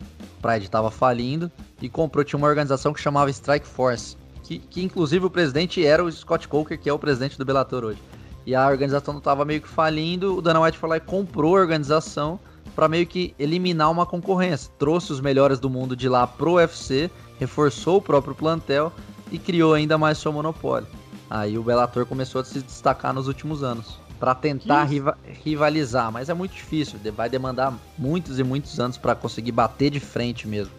Pride 0.42 0.70
tava 0.70 0.90
falindo, 0.90 1.51
e 1.81 1.88
comprou, 1.88 2.25
tinha 2.25 2.38
uma 2.38 2.49
organização 2.49 2.92
que 2.92 3.01
chamava 3.01 3.31
Strike 3.31 3.66
Force 3.66 4.16
que, 4.46 4.59
que 4.59 4.82
inclusive 4.82 5.26
o 5.26 5.30
presidente 5.30 5.85
era 5.85 6.04
o 6.04 6.11
Scott 6.11 6.46
Coker, 6.46 6.78
que 6.78 6.88
é 6.88 6.92
o 6.92 6.98
presidente 6.98 7.37
do 7.37 7.44
Bellator 7.44 7.85
hoje. 7.85 8.00
E 8.46 8.54
a 8.54 8.68
organização 8.68 9.18
estava 9.18 9.44
meio 9.44 9.61
que 9.61 9.68
falindo, 9.68 10.37
o 10.37 10.40
Dana 10.40 10.61
White 10.61 10.78
foi 10.78 10.88
lá 10.88 10.96
e 10.98 11.00
comprou 11.00 11.56
a 11.56 11.61
organização 11.61 12.38
para 12.74 12.88
meio 12.88 13.06
que 13.06 13.35
eliminar 13.38 13.90
uma 13.90 14.06
concorrência. 14.06 14.70
Trouxe 14.78 15.12
os 15.12 15.20
melhores 15.20 15.59
do 15.59 15.68
mundo 15.68 15.96
de 15.96 16.09
lá 16.09 16.26
pro 16.26 16.54
UFC, 16.54 17.11
reforçou 17.40 17.96
o 17.96 18.02
próprio 18.02 18.35
plantel 18.35 18.92
e 19.32 19.38
criou 19.38 19.74
ainda 19.74 19.98
mais 19.98 20.18
seu 20.18 20.32
monopólio. 20.32 20.87
Aí 21.28 21.59
o 21.59 21.62
Bellator 21.62 22.06
começou 22.06 22.40
a 22.40 22.44
se 22.44 22.61
destacar 22.61 23.12
nos 23.12 23.26
últimos 23.26 23.64
anos 23.64 23.98
para 24.20 24.35
tentar 24.35 24.85
riva 24.85 25.18
rivalizar, 25.44 26.11
mas 26.12 26.28
é 26.28 26.35
muito 26.35 26.52
difícil, 26.52 26.98
vai 27.14 27.28
demandar 27.28 27.74
muitos 27.98 28.38
e 28.38 28.44
muitos 28.44 28.78
anos 28.78 28.96
para 28.96 29.14
conseguir 29.14 29.52
bater 29.52 29.90
de 29.90 30.00
frente 30.00 30.46
mesmo. 30.46 30.72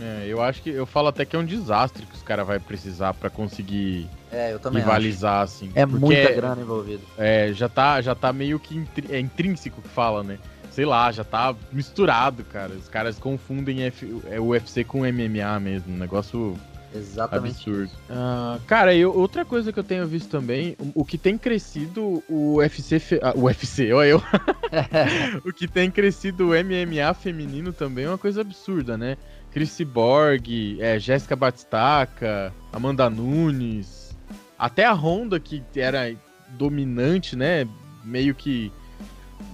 É, 0.00 0.24
eu 0.26 0.42
acho 0.42 0.62
que 0.62 0.70
eu 0.70 0.86
falo 0.86 1.08
até 1.08 1.24
que 1.24 1.36
é 1.36 1.38
um 1.38 1.44
desastre 1.44 2.06
que 2.06 2.14
os 2.14 2.22
caras 2.22 2.46
vai 2.46 2.58
precisar 2.58 3.12
para 3.14 3.28
conseguir 3.28 4.08
é, 4.30 4.56
rivalizar 4.72 5.42
acho. 5.42 5.54
assim. 5.54 5.72
É 5.74 5.84
muita 5.84 6.32
grana 6.32 6.60
envolvida. 6.60 7.02
É, 7.18 7.52
já 7.52 7.68
tá, 7.68 8.00
já 8.00 8.14
tá 8.14 8.32
meio 8.32 8.58
que 8.58 8.76
intri 8.76 9.06
é 9.14 9.20
intrínseco 9.20 9.82
que 9.82 9.88
fala, 9.88 10.22
né? 10.22 10.38
Sei 10.70 10.86
lá, 10.86 11.12
já 11.12 11.22
tá 11.22 11.54
misturado, 11.70 12.42
cara. 12.44 12.72
Os 12.72 12.88
caras 12.88 13.18
confundem 13.18 13.82
F, 13.82 14.22
é, 14.30 14.40
o 14.40 14.46
UFC 14.48 14.84
com 14.84 15.00
MMA 15.00 15.60
mesmo, 15.60 15.94
um 15.94 15.98
negócio 15.98 16.56
Exatamente. 16.94 17.70
Absurdo. 17.70 17.90
Uh, 18.10 18.60
cara, 18.66 18.94
eu, 18.94 19.16
outra 19.16 19.44
coisa 19.44 19.72
que 19.72 19.78
eu 19.78 19.84
tenho 19.84 20.06
visto 20.06 20.28
também, 20.28 20.76
o, 20.78 21.02
o 21.02 21.04
que 21.04 21.16
tem 21.16 21.38
crescido 21.38 22.22
o 22.28 22.56
UFC. 22.56 22.98
Fe, 22.98 23.18
ah, 23.22 23.32
o 23.34 23.44
UFC, 23.44 23.92
olha 23.92 24.08
eu. 24.08 24.22
o 25.44 25.52
que 25.52 25.66
tem 25.66 25.90
crescido 25.90 26.50
o 26.50 26.52
MMA 26.52 27.12
feminino 27.14 27.72
também 27.72 28.04
é 28.04 28.08
uma 28.08 28.18
coisa 28.18 28.40
absurda, 28.40 28.96
né? 28.96 29.16
Chris 29.52 29.80
Borg, 29.82 30.78
é, 30.80 30.98
Jéssica 30.98 31.36
Batistaca, 31.36 32.52
Amanda 32.72 33.08
Nunes, 33.10 34.16
até 34.58 34.84
a 34.84 34.92
Honda, 34.92 35.38
que 35.38 35.62
era 35.76 36.14
dominante, 36.50 37.36
né? 37.36 37.66
Meio 38.04 38.34
que 38.34 38.72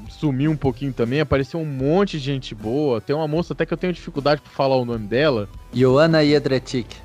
sumiu 0.09 0.51
um 0.51 0.57
pouquinho 0.57 0.93
também, 0.93 1.21
apareceu 1.21 1.61
um 1.61 1.65
monte 1.65 2.19
de 2.19 2.25
gente 2.25 2.55
boa. 2.55 3.01
Tem 3.01 3.15
uma 3.15 3.29
moça 3.29 3.53
até 3.53 3.67
que 3.67 3.73
eu 3.73 3.79
tenho 3.79 3.93
dificuldade 3.93 4.41
para 4.41 4.51
falar 4.53 4.77
o 4.77 4.85
nome 4.85 5.07
dela. 5.07 5.49
Joana 5.73 6.25
Jedrzejczyk. 6.25 6.97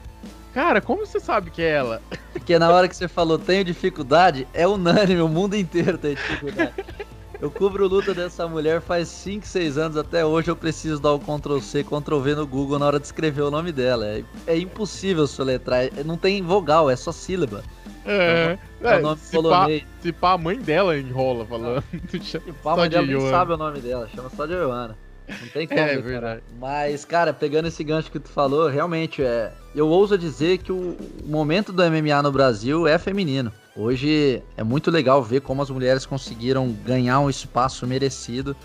Cara, 0.54 0.80
como 0.82 1.06
você 1.06 1.20
sabe 1.20 1.50
que 1.50 1.62
é 1.62 1.70
ela? 1.72 2.02
Porque 2.32 2.60
na 2.60 2.70
hora 2.70 2.88
que 2.88 2.96
você 2.96 3.08
falou 3.08 3.40
tenho 3.40 3.64
dificuldade, 3.64 4.48
é 4.54 4.68
unânime, 4.68 5.22
o 5.22 5.28
mundo 5.28 5.56
inteiro 5.56 5.98
tem 5.98 6.14
dificuldade. 6.14 6.74
Eu 7.42 7.52
cubro 7.52 7.88
luta 7.88 8.14
dessa 8.14 8.48
mulher 8.48 8.82
faz 8.82 9.08
5, 9.10 9.46
6 9.46 9.78
anos, 9.78 9.98
até 9.98 10.26
hoje 10.26 10.50
eu 10.50 10.56
preciso 10.56 11.02
dar 11.02 11.12
o 11.12 11.20
Ctrl 11.20 11.60
C, 11.60 11.84
Ctrl 11.84 12.20
V 12.20 12.36
no 12.36 12.48
Google 12.48 12.80
na 12.80 12.86
hora 12.86 13.00
de 13.00 13.06
escrever 13.06 13.42
o 13.42 13.52
nome 13.52 13.72
dela. 13.72 14.06
É, 14.06 14.24
é 14.48 14.58
impossível 14.58 15.28
soletrar, 15.28 15.86
é, 15.86 16.04
não 16.06 16.18
tem 16.18 16.42
vogal, 16.42 16.90
é 16.90 16.96
só 16.96 17.12
sílaba. 17.12 17.64
É, 18.06 18.58
é, 18.82 18.94
é 18.94 18.98
o 18.98 19.02
nome 19.02 19.20
se 19.20 19.32
polonês. 19.32 19.84
Pá, 19.84 19.88
se 20.02 20.12
pá, 20.12 20.32
a 20.34 20.38
mãe 20.38 20.58
dela 20.60 20.98
enrola 20.98 21.46
falando. 21.46 21.84
Se 22.22 22.40
pá, 22.40 22.74
a 22.74 22.78
mãe 22.78 22.90
dela 22.90 23.08
nem 23.08 23.30
sabe 23.30 23.54
o 23.54 23.58
nome 23.58 23.80
dela, 23.80 24.10
chama 24.14 24.30
só 24.30 24.46
de 24.46 24.54
Joana. 24.54 24.98
Não 25.28 25.48
tem 25.50 25.68
como. 25.68 25.80
É 25.80 25.98
verdade. 25.98 26.42
Mas, 26.60 27.06
cara, 27.06 27.34
pegando 27.34 27.68
esse 27.68 27.84
gancho 27.84 28.12
que 28.12 28.20
tu 28.20 28.30
falou, 28.30 28.68
realmente 28.68 29.24
é. 29.24 29.52
Eu 29.74 29.88
ouso 29.88 30.18
dizer 30.18 30.60
que 30.60 30.72
o 30.72 30.98
momento 31.26 31.72
do 31.72 31.84
MMA 31.84 32.22
no 32.22 32.32
Brasil 32.32 32.88
é 32.88 32.98
feminino. 32.98 33.52
Hoje 33.76 34.44
é 34.56 34.64
muito 34.64 34.92
legal 34.92 35.24
ver 35.24 35.42
como 35.42 35.62
as 35.62 35.70
mulheres 35.70 36.06
conseguiram 36.06 36.72
ganhar 36.86 37.20
um 37.20 37.30
espaço 37.30 37.88
merecido 37.88 38.56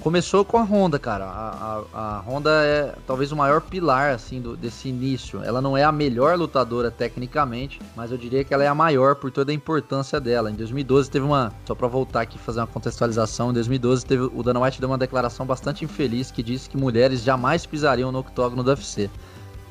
Começou 0.00 0.46
com 0.46 0.56
a 0.56 0.62
Honda, 0.62 0.98
cara. 0.98 1.26
A, 1.26 1.84
a, 1.92 2.16
a, 2.16 2.20
Honda 2.20 2.50
é 2.64 2.94
talvez 3.06 3.32
o 3.32 3.36
maior 3.36 3.60
pilar 3.60 4.14
assim 4.14 4.40
do, 4.40 4.56
desse 4.56 4.88
início. 4.88 5.42
Ela 5.44 5.60
não 5.60 5.76
é 5.76 5.84
a 5.84 5.92
melhor 5.92 6.38
lutadora 6.38 6.90
tecnicamente, 6.90 7.78
mas 7.94 8.10
eu 8.10 8.16
diria 8.16 8.42
que 8.42 8.54
ela 8.54 8.64
é 8.64 8.66
a 8.66 8.74
maior 8.74 9.14
por 9.16 9.30
toda 9.30 9.52
a 9.52 9.54
importância 9.54 10.18
dela. 10.18 10.50
Em 10.50 10.54
2012 10.54 11.10
teve 11.10 11.26
uma, 11.26 11.52
só 11.66 11.74
para 11.74 11.86
voltar 11.86 12.22
aqui 12.22 12.38
fazer 12.38 12.60
uma 12.60 12.66
contextualização, 12.66 13.50
em 13.50 13.54
2012 13.54 14.06
teve 14.06 14.22
o 14.22 14.42
Dana 14.42 14.60
White 14.60 14.80
deu 14.80 14.88
uma 14.88 14.96
declaração 14.96 15.44
bastante 15.44 15.84
infeliz 15.84 16.30
que 16.30 16.42
disse 16.42 16.70
que 16.70 16.78
mulheres 16.78 17.20
jamais 17.20 17.66
pisariam 17.66 18.10
no 18.10 18.20
octógono 18.20 18.62
do 18.62 18.70
UFC. 18.70 19.10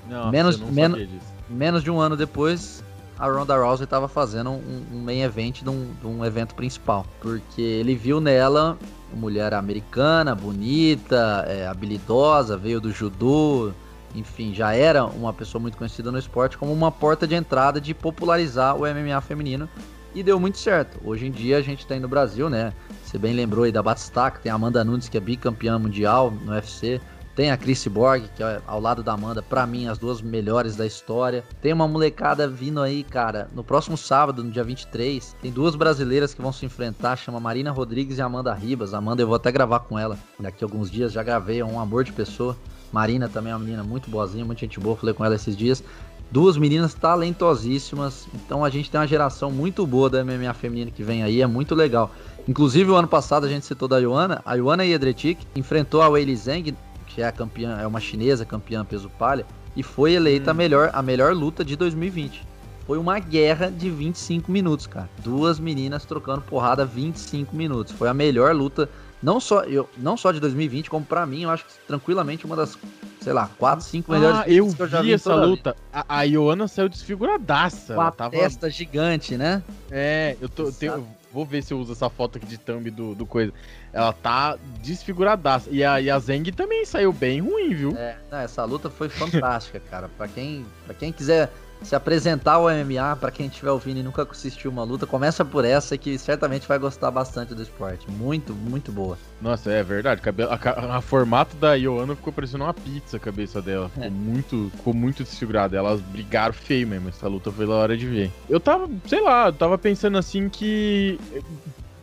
Não, 0.08 0.30
menos, 0.30 0.60
menos, 0.60 1.08
menos 1.50 1.84
de 1.84 1.89
um 1.89 2.00
ano 2.00 2.15
depois, 2.15 2.84
a 3.19 3.27
Ronda 3.27 3.58
Rousey 3.58 3.84
estava 3.84 4.08
fazendo 4.08 4.49
um, 4.49 4.86
um 4.93 4.99
main 4.99 5.21
event 5.21 5.62
de 5.62 5.69
um, 5.69 5.91
de 5.99 6.08
um 6.08 6.23
evento 6.23 6.55
principal, 6.55 7.05
porque 7.19 7.62
ele 7.62 7.93
viu 7.93 8.21
nela 8.21 8.77
mulher 9.13 9.53
americana, 9.53 10.34
bonita, 10.34 11.43
é, 11.47 11.67
habilidosa, 11.67 12.55
veio 12.55 12.79
do 12.79 12.91
judô, 12.91 13.71
enfim, 14.15 14.53
já 14.53 14.73
era 14.73 15.03
uma 15.05 15.34
pessoa 15.34 15.62
muito 15.62 15.77
conhecida 15.77 16.12
no 16.12 16.17
esporte 16.17 16.58
como 16.58 16.71
uma 16.71 16.91
porta 16.91 17.27
de 17.27 17.36
entrada 17.36 17.82
de 17.82 17.93
popularizar 17.93 18.75
o 18.75 18.82
MMA 18.82 19.19
feminino 19.21 19.67
e 20.15 20.23
deu 20.23 20.39
muito 20.39 20.58
certo. 20.58 20.99
Hoje 21.03 21.27
em 21.27 21.32
dia 21.32 21.58
a 21.58 21.62
gente 21.62 21.86
tem 21.86 21.99
no 21.99 22.08
Brasil, 22.08 22.49
né? 22.49 22.73
Você 23.03 23.17
bem 23.17 23.34
lembrou 23.34 23.65
aí 23.65 23.71
da 23.71 23.84
Batistaca, 23.84 24.39
tem 24.39 24.51
a 24.51 24.55
Amanda 24.55 24.84
Nunes 24.84 25.10
que 25.10 25.17
é 25.17 25.19
bicampeã 25.19 25.77
mundial 25.77 26.32
no 26.32 26.53
UFC, 26.53 27.01
tem 27.39 27.52
a 27.52 27.58
Chris 27.58 27.88
Borg, 27.88 28.25
que 28.36 28.43
é 28.43 28.62
ao 28.67 28.82
lado 28.82 29.02
da 29.02 29.13
Amanda, 29.13 29.41
para 29.41 29.65
mim, 29.65 29.88
as 29.88 29.97
duas 29.97 30.21
melhores 30.21 30.75
da 30.75 30.86
história. 30.86 31.41
Tem 31.62 31.71
uma 31.71 31.88
molecada 31.88 32.49
vindo 32.49 32.82
aí, 32.82 33.02
cara. 33.02 33.47
No 33.56 33.63
próximo 33.63 33.95
sábado, 33.95 34.43
no 34.43 34.52
dia 34.52 34.62
23, 34.62 35.38
tem 35.41 35.49
duas 35.49 35.73
brasileiras 35.73 36.34
que 36.34 36.41
vão 36.41 36.52
se 36.52 36.65
enfrentar, 36.65 37.15
chama 37.15 37.39
Marina 37.39 37.71
Rodrigues 37.71 38.17
e 38.17 38.21
Amanda 38.21 38.54
Ribas. 38.54 38.93
Amanda, 38.93 39.21
eu 39.21 39.28
vou 39.28 39.38
até 39.38 39.54
gravar 39.54 39.80
com 39.80 39.97
ela 39.97 40.19
daqui 40.38 40.65
a 40.65 40.67
alguns 40.67 40.91
dias, 40.91 41.13
já 41.13 41.23
gravei, 41.23 41.62
é 41.62 41.65
um 41.65 41.80
amor 41.80 42.04
de 42.04 42.12
pessoa. 42.12 42.58
Marina 42.91 43.30
também 43.30 43.54
é 43.54 43.56
uma 43.56 43.63
menina 43.63 43.84
muito 43.86 44.10
boazinha, 44.10 44.43
muita 44.43 44.60
gente 44.60 44.78
boa, 44.78 44.97
falei 44.97 45.15
com 45.15 45.23
ela 45.23 45.36
esses 45.36 45.56
dias. 45.56 45.82
Duas 46.30 46.58
meninas 46.58 46.93
talentosíssimas, 46.93 48.28
então 48.36 48.65
a 48.65 48.69
gente 48.69 48.91
tem 48.91 48.99
uma 48.99 49.08
geração 49.08 49.49
muito 49.49 49.88
boa 49.88 50.10
da 50.10 50.25
MMA 50.25 50.54
feminina 50.56 50.91
que 50.91 51.04
vem 51.04 51.23
aí, 51.23 51.41
é 51.41 51.47
muito 51.47 51.73
legal. 51.73 52.12
Inclusive, 52.49 52.91
o 52.91 52.95
ano 52.95 53.08
passado 53.08 53.45
a 53.45 53.49
gente 53.49 53.65
citou 53.65 53.88
da 53.88 53.97
Ioana, 53.97 54.41
a 54.45 54.56
Ioana 54.56 54.86
Jedrzejczyk 54.86 55.47
enfrentou 55.56 56.02
a 56.02 56.10
Weili 56.10 56.36
Zhang 56.36 56.75
que 57.10 57.22
é 57.22 57.28
a 57.28 57.32
campeã, 57.32 57.78
é 57.82 57.86
uma 57.86 58.00
chinesa 58.00 58.45
campeã 58.45 58.86
peso 58.86 59.10
palha, 59.10 59.45
e 59.76 59.84
foi 59.84 60.13
eleita 60.13 60.50
hum. 60.50 60.52
a, 60.52 60.54
melhor, 60.54 60.89
a 60.93 61.02
melhor 61.02 61.34
luta 61.34 61.65
de 61.65 61.76
2020. 61.76 62.48
Foi 62.86 62.98
uma 62.98 63.19
guerra 63.19 63.69
de 63.69 63.89
25 63.89 64.52
minutos, 64.52 64.88
cara. 64.88 65.08
Duas 65.19 65.60
meninas 65.60 66.06
trocando 66.06 66.41
porrada 66.41 66.84
25 66.86 67.56
minutos. 67.56 67.93
Foi 67.93 68.08
a 68.08 68.13
melhor 68.15 68.56
luta, 68.56 68.89
não 69.22 69.39
só, 69.39 69.62
eu, 69.63 69.88
não 69.98 70.17
só 70.17 70.32
de 70.32 70.39
2020, 70.39 70.89
como 70.89 71.06
para 71.06 71.26
mim, 71.26 71.43
eu 71.43 71.50
acho 71.50 71.65
que 71.65 71.74
tranquilamente 71.86 72.45
uma 72.45 72.56
das, 72.56 72.78
sei 73.22 73.34
lá, 73.34 73.50
4, 73.60 73.86
5 73.86 74.12
melhores 74.12 74.39
ah, 74.39 74.50
eu 74.50 74.74
que 74.74 74.82
eu 74.82 74.88
já 74.88 75.02
vi, 75.02 75.10
vi 75.10 75.13
essa 75.13 75.36
luta. 75.36 75.76
A, 75.93 76.19
a 76.19 76.24
Ioana 76.24 76.67
saiu 76.67 76.89
desfiguradaça. 76.89 77.93
Com 77.93 78.02
a 78.02 78.12
tava... 78.12 78.32
testa 78.32 78.69
gigante, 78.69 79.38
né? 79.38 79.62
É, 79.91 80.36
eu 80.41 80.50
tô, 80.50 80.72
tenho, 80.72 81.06
vou 81.32 81.45
ver 81.45 81.62
se 81.62 81.74
eu 81.74 81.80
uso 81.80 81.91
essa 81.91 82.10
foto 82.10 82.38
aqui 82.38 82.48
de 82.48 82.58
thumb 82.58 82.89
do, 82.89 83.13
do 83.13 83.26
coisa. 83.26 83.54
Ela 83.91 84.13
tá 84.13 84.58
desfiguradaça. 84.82 85.69
E 85.71 85.84
a, 85.84 85.99
e 85.99 86.10
a 86.10 86.19
Zeng 86.19 86.52
também 86.52 86.86
saiu 86.86 87.12
bem 87.12 87.41
ruim, 87.41 87.73
viu? 87.73 87.95
É, 87.97 88.17
não, 88.32 88.39
essa 88.39 88.63
luta 88.63 88.89
foi 88.89 89.10
fantástica, 89.10 89.80
cara. 89.89 90.10
Pra 90.17 90.28
quem, 90.28 90.65
pra 90.86 90.93
quem 90.93 91.12
quiser 91.12 91.49
se 91.82 91.95
apresentar 91.95 92.54
ao 92.54 92.65
MMA, 92.65 93.15
para 93.15 93.32
quem 93.32 93.47
estiver 93.47 93.71
ouvindo 93.71 93.99
e 93.99 94.04
nunca 94.04 94.28
assistiu 94.30 94.69
uma 94.69 94.84
luta, 94.84 95.06
começa 95.06 95.45
por 95.45 95.63
essa 95.63 95.97
que 95.97 96.17
certamente 96.17 96.67
vai 96.67 96.78
gostar 96.78 97.10
bastante 97.10 97.56
do 97.56 97.62
esporte. 97.62 98.10
Muito, 98.12 98.54
muito 98.54 98.91
boa. 98.91 99.17
Nossa, 99.41 99.71
é 99.71 99.82
verdade. 99.82 100.21
A, 100.25 100.69
a, 100.69 100.97
a 100.97 101.02
formato 101.02 101.56
da 101.56 101.75
Ioana 101.75 102.15
ficou 102.15 102.34
parecendo 102.34 102.65
uma 102.65 102.73
pizza 102.73 103.17
a 103.17 103.19
cabeça 103.19 103.62
dela. 103.62 103.89
Ficou 103.89 104.04
é. 104.04 104.10
muito, 104.10 104.71
ficou 104.75 104.93
muito 104.93 105.23
desfigurada. 105.23 105.78
Elas 105.78 106.02
brigaram 106.02 106.54
feio 106.54 106.88
mesmo. 106.88 107.10
Essa 107.10 107.28
luta 107.28 107.52
foi 107.52 107.65
da 107.65 107.73
hora 107.73 107.97
de 107.97 108.08
ver. 108.08 108.32
Eu 108.49 108.60
tava, 108.60 108.89
sei 109.08 109.21
lá, 109.21 109.47
eu 109.47 109.54
tava 109.54 109.78
pensando 109.78 110.17
assim 110.17 110.49
que 110.49 111.17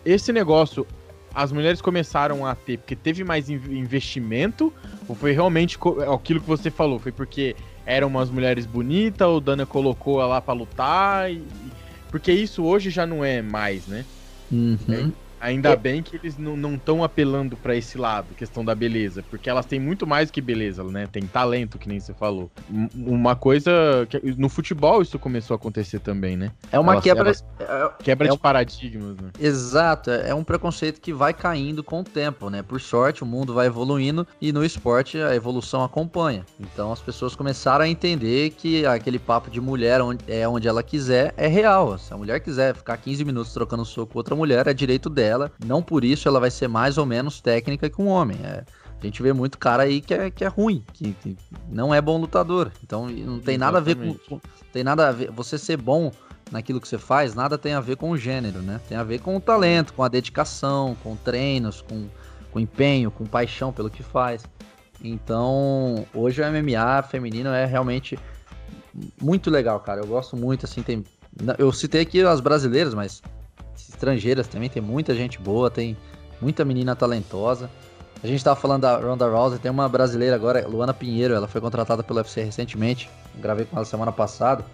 esse 0.05 0.33
negócio 0.33 0.87
as 1.37 1.53
mulheres 1.53 1.83
começaram 1.83 2.47
a 2.47 2.55
ter 2.55 2.79
porque 2.79 2.97
teve 2.97 3.23
mais 3.23 3.51
investimento 3.51 4.73
ou 5.07 5.15
foi 5.15 5.33
realmente 5.33 5.77
aquilo 6.11 6.41
que 6.41 6.47
você 6.47 6.71
falou? 6.71 6.99
Foi 6.99 7.13
porque 7.13 7.55
eram 7.85 8.09
umas 8.09 8.31
mulheres 8.31 8.65
bonitas, 8.65 9.29
o 9.29 9.39
Dana 9.39 9.67
colocou 9.67 10.19
ela 10.19 10.31
lá 10.31 10.41
pra 10.41 10.55
lutar? 10.55 11.31
E... 11.31 11.43
Porque 12.11 12.33
isso 12.33 12.65
hoje 12.65 12.89
já 12.89 13.07
não 13.07 13.23
é 13.23 13.43
mais, 13.43 13.87
né? 13.87 14.07
Uhum. 14.51 14.79
É, 14.89 15.11
Ainda 15.41 15.71
é. 15.71 15.77
bem 15.77 16.03
que 16.03 16.17
eles 16.17 16.39
não 16.39 16.75
estão 16.75 17.05
apelando 17.05 17.57
para 17.57 17.77
esse 17.77 17.99
lado, 17.99 18.35
questão 18.35 18.65
da 18.65 18.75
beleza, 18.75 19.23
porque 19.29 19.51
elas 19.51 19.67
têm 19.67 19.79
muito 19.79 20.07
mais 20.07 20.31
que 20.31 20.41
beleza, 20.41 20.83
né? 20.85 21.07
Tem 21.07 21.23
talento, 21.27 21.79
que 21.79 21.89
nem 21.89 22.01
você 22.01 22.15
falou. 22.15 22.51
Uma 22.95 23.37
coisa 23.37 23.71
que 24.09 24.19
no 24.37 24.49
futebol 24.49 25.03
isso 25.03 25.19
começou 25.19 25.55
a 25.55 25.57
acontecer 25.57 26.01
também, 26.01 26.37
né? 26.37 26.53
É 26.73 26.79
uma 26.79 26.93
elas, 26.93 27.05
quebra 27.05 27.29
elas, 27.29 27.45
é, 27.61 27.91
quebra 28.03 28.29
é, 28.29 28.31
de 28.31 28.39
paradigmas, 28.39 29.17
né? 29.17 29.31
Exato, 29.39 30.11
é 30.11 30.35
um 30.35 30.43
preconceito 30.43 31.01
que 31.01 31.13
vai 31.13 31.33
caindo 31.35 31.83
com 31.85 32.01
o 32.01 32.05
tempo, 32.05 32.49
né? 32.51 32.63
Por 32.63 32.81
sorte, 32.81 33.23
o 33.23 33.27
mundo 33.27 33.53
vai 33.53 33.67
evoluindo 33.67 34.27
e 34.41 34.53
no 34.53 34.65
esporte 34.65 35.19
a 35.19 35.35
evolução 35.35 35.85
acompanha. 35.85 36.45
Então 36.59 36.93
as 36.93 37.01
pessoas 37.01 37.37
começaram 37.37 37.85
a 37.85 37.89
entender 37.89 38.51
que 38.51 38.87
aquele 38.87 39.19
papo 39.19 39.51
de 39.51 39.61
mulher 39.61 40.01
onde, 40.01 40.25
é 40.27 40.49
onde 40.49 40.67
ela 40.67 40.83
quiser 40.83 41.35
é 41.37 41.47
real. 41.47 41.99
Se 41.99 42.13
a 42.13 42.17
mulher 42.17 42.41
quiser 42.41 42.75
ficar 42.75 42.97
15 42.97 43.25
minutos 43.25 43.53
trocando 43.53 43.85
soco 43.85 44.13
com 44.13 44.19
outra 44.19 44.35
mulher, 44.35 44.67
é 44.67 44.75
direito 44.75 45.11
dela 45.11 45.36
dela. 45.37 45.53
Não 45.65 45.83
por 45.83 46.05
isso 46.05 46.29
ela 46.29 46.41
vai 46.41 46.51
ser 46.51 46.69
mais 46.69 46.99
ou 46.99 47.07
menos 47.07 47.41
técnica 47.41 47.89
que 47.89 48.01
um 48.01 48.09
homem. 48.09 48.39
É, 48.43 48.65
a 49.01 49.05
gente 49.05 49.23
vê 49.23 49.33
muito 49.33 49.59
cara 49.59 49.83
aí 49.83 50.01
que 50.01 50.15
é, 50.15 50.31
que 50.31 50.45
é 50.45 50.49
ruim, 50.49 50.83
que, 50.93 51.13
que 51.13 51.37
não 51.69 51.95
é 51.95 52.01
bom 52.01 52.19
lutador. 52.19 52.73
Então 52.83 53.03
não 53.07 53.39
tem 53.39 53.57
Exatamente. 53.57 53.59
nada 53.59 53.79
a 53.79 53.81
ver 53.81 53.97
com, 53.97 54.15
com. 54.15 54.41
Tem 54.73 54.83
nada 54.83 55.09
a 55.09 55.13
ver. 55.13 55.31
Você 55.31 55.59
ser 55.59 55.77
bom 55.77 56.11
naquilo 56.51 56.81
que 56.81 56.89
você 56.89 56.99
faz, 56.99 57.35
nada 57.35 57.59
tem 57.59 57.75
a 57.75 57.81
ver 57.81 57.97
com 57.97 58.11
o 58.11 58.17
gênero, 58.17 58.61
né? 58.61 58.81
Tem 58.89 58.97
a 58.97 59.03
ver 59.03 59.21
com 59.21 59.37
o 59.37 59.41
talento, 59.41 59.93
com 59.93 60.03
a 60.03 60.09
dedicação, 60.09 60.97
com 61.03 61.17
treinos, 61.17 61.83
com, 61.83 62.07
com 62.53 62.61
empenho, 62.61 63.11
com 63.11 63.25
paixão 63.25 63.73
pelo 63.73 63.91
que 63.91 64.03
faz. 64.03 64.45
Então, 65.03 66.07
hoje 66.15 66.41
o 66.41 66.45
MMA 66.45 67.03
feminino 67.03 67.51
é 67.51 67.67
realmente 67.67 68.19
muito 69.21 69.51
legal, 69.51 69.81
cara. 69.81 70.01
Eu 70.01 70.07
gosto 70.07 70.37
muito, 70.37 70.65
assim, 70.65 70.83
tem. 70.83 71.05
Eu 71.59 71.71
citei 71.71 72.01
aqui 72.01 72.23
as 72.23 72.41
brasileiras, 72.41 72.95
mas 72.95 73.23
estrangeiras 73.83 74.49
também, 74.49 74.69
tem 74.69 74.83
muita 74.83 75.15
gente 75.15 75.39
boa, 75.39 75.71
tem 75.71 75.97
muita 76.41 76.65
menina 76.65 76.95
talentosa. 76.95 77.71
A 78.23 78.27
gente 78.27 78.43
tava 78.43 78.59
falando 78.59 78.83
da 78.83 78.97
Ronda 78.97 79.29
Rousey, 79.29 79.59
tem 79.59 79.71
uma 79.71 79.89
brasileira 79.89 80.35
agora, 80.35 80.67
Luana 80.67 80.95
Pinheiro, 80.95 81.35
ela 81.35 81.47
foi 81.47 81.61
contratada 81.61 82.03
pelo 82.03 82.19
UFC 82.19 82.43
recentemente, 82.43 83.11
gravei 83.37 83.67
com 83.67 83.77
ela 83.77 83.85
semana 83.85 84.11
passada, 84.11 84.65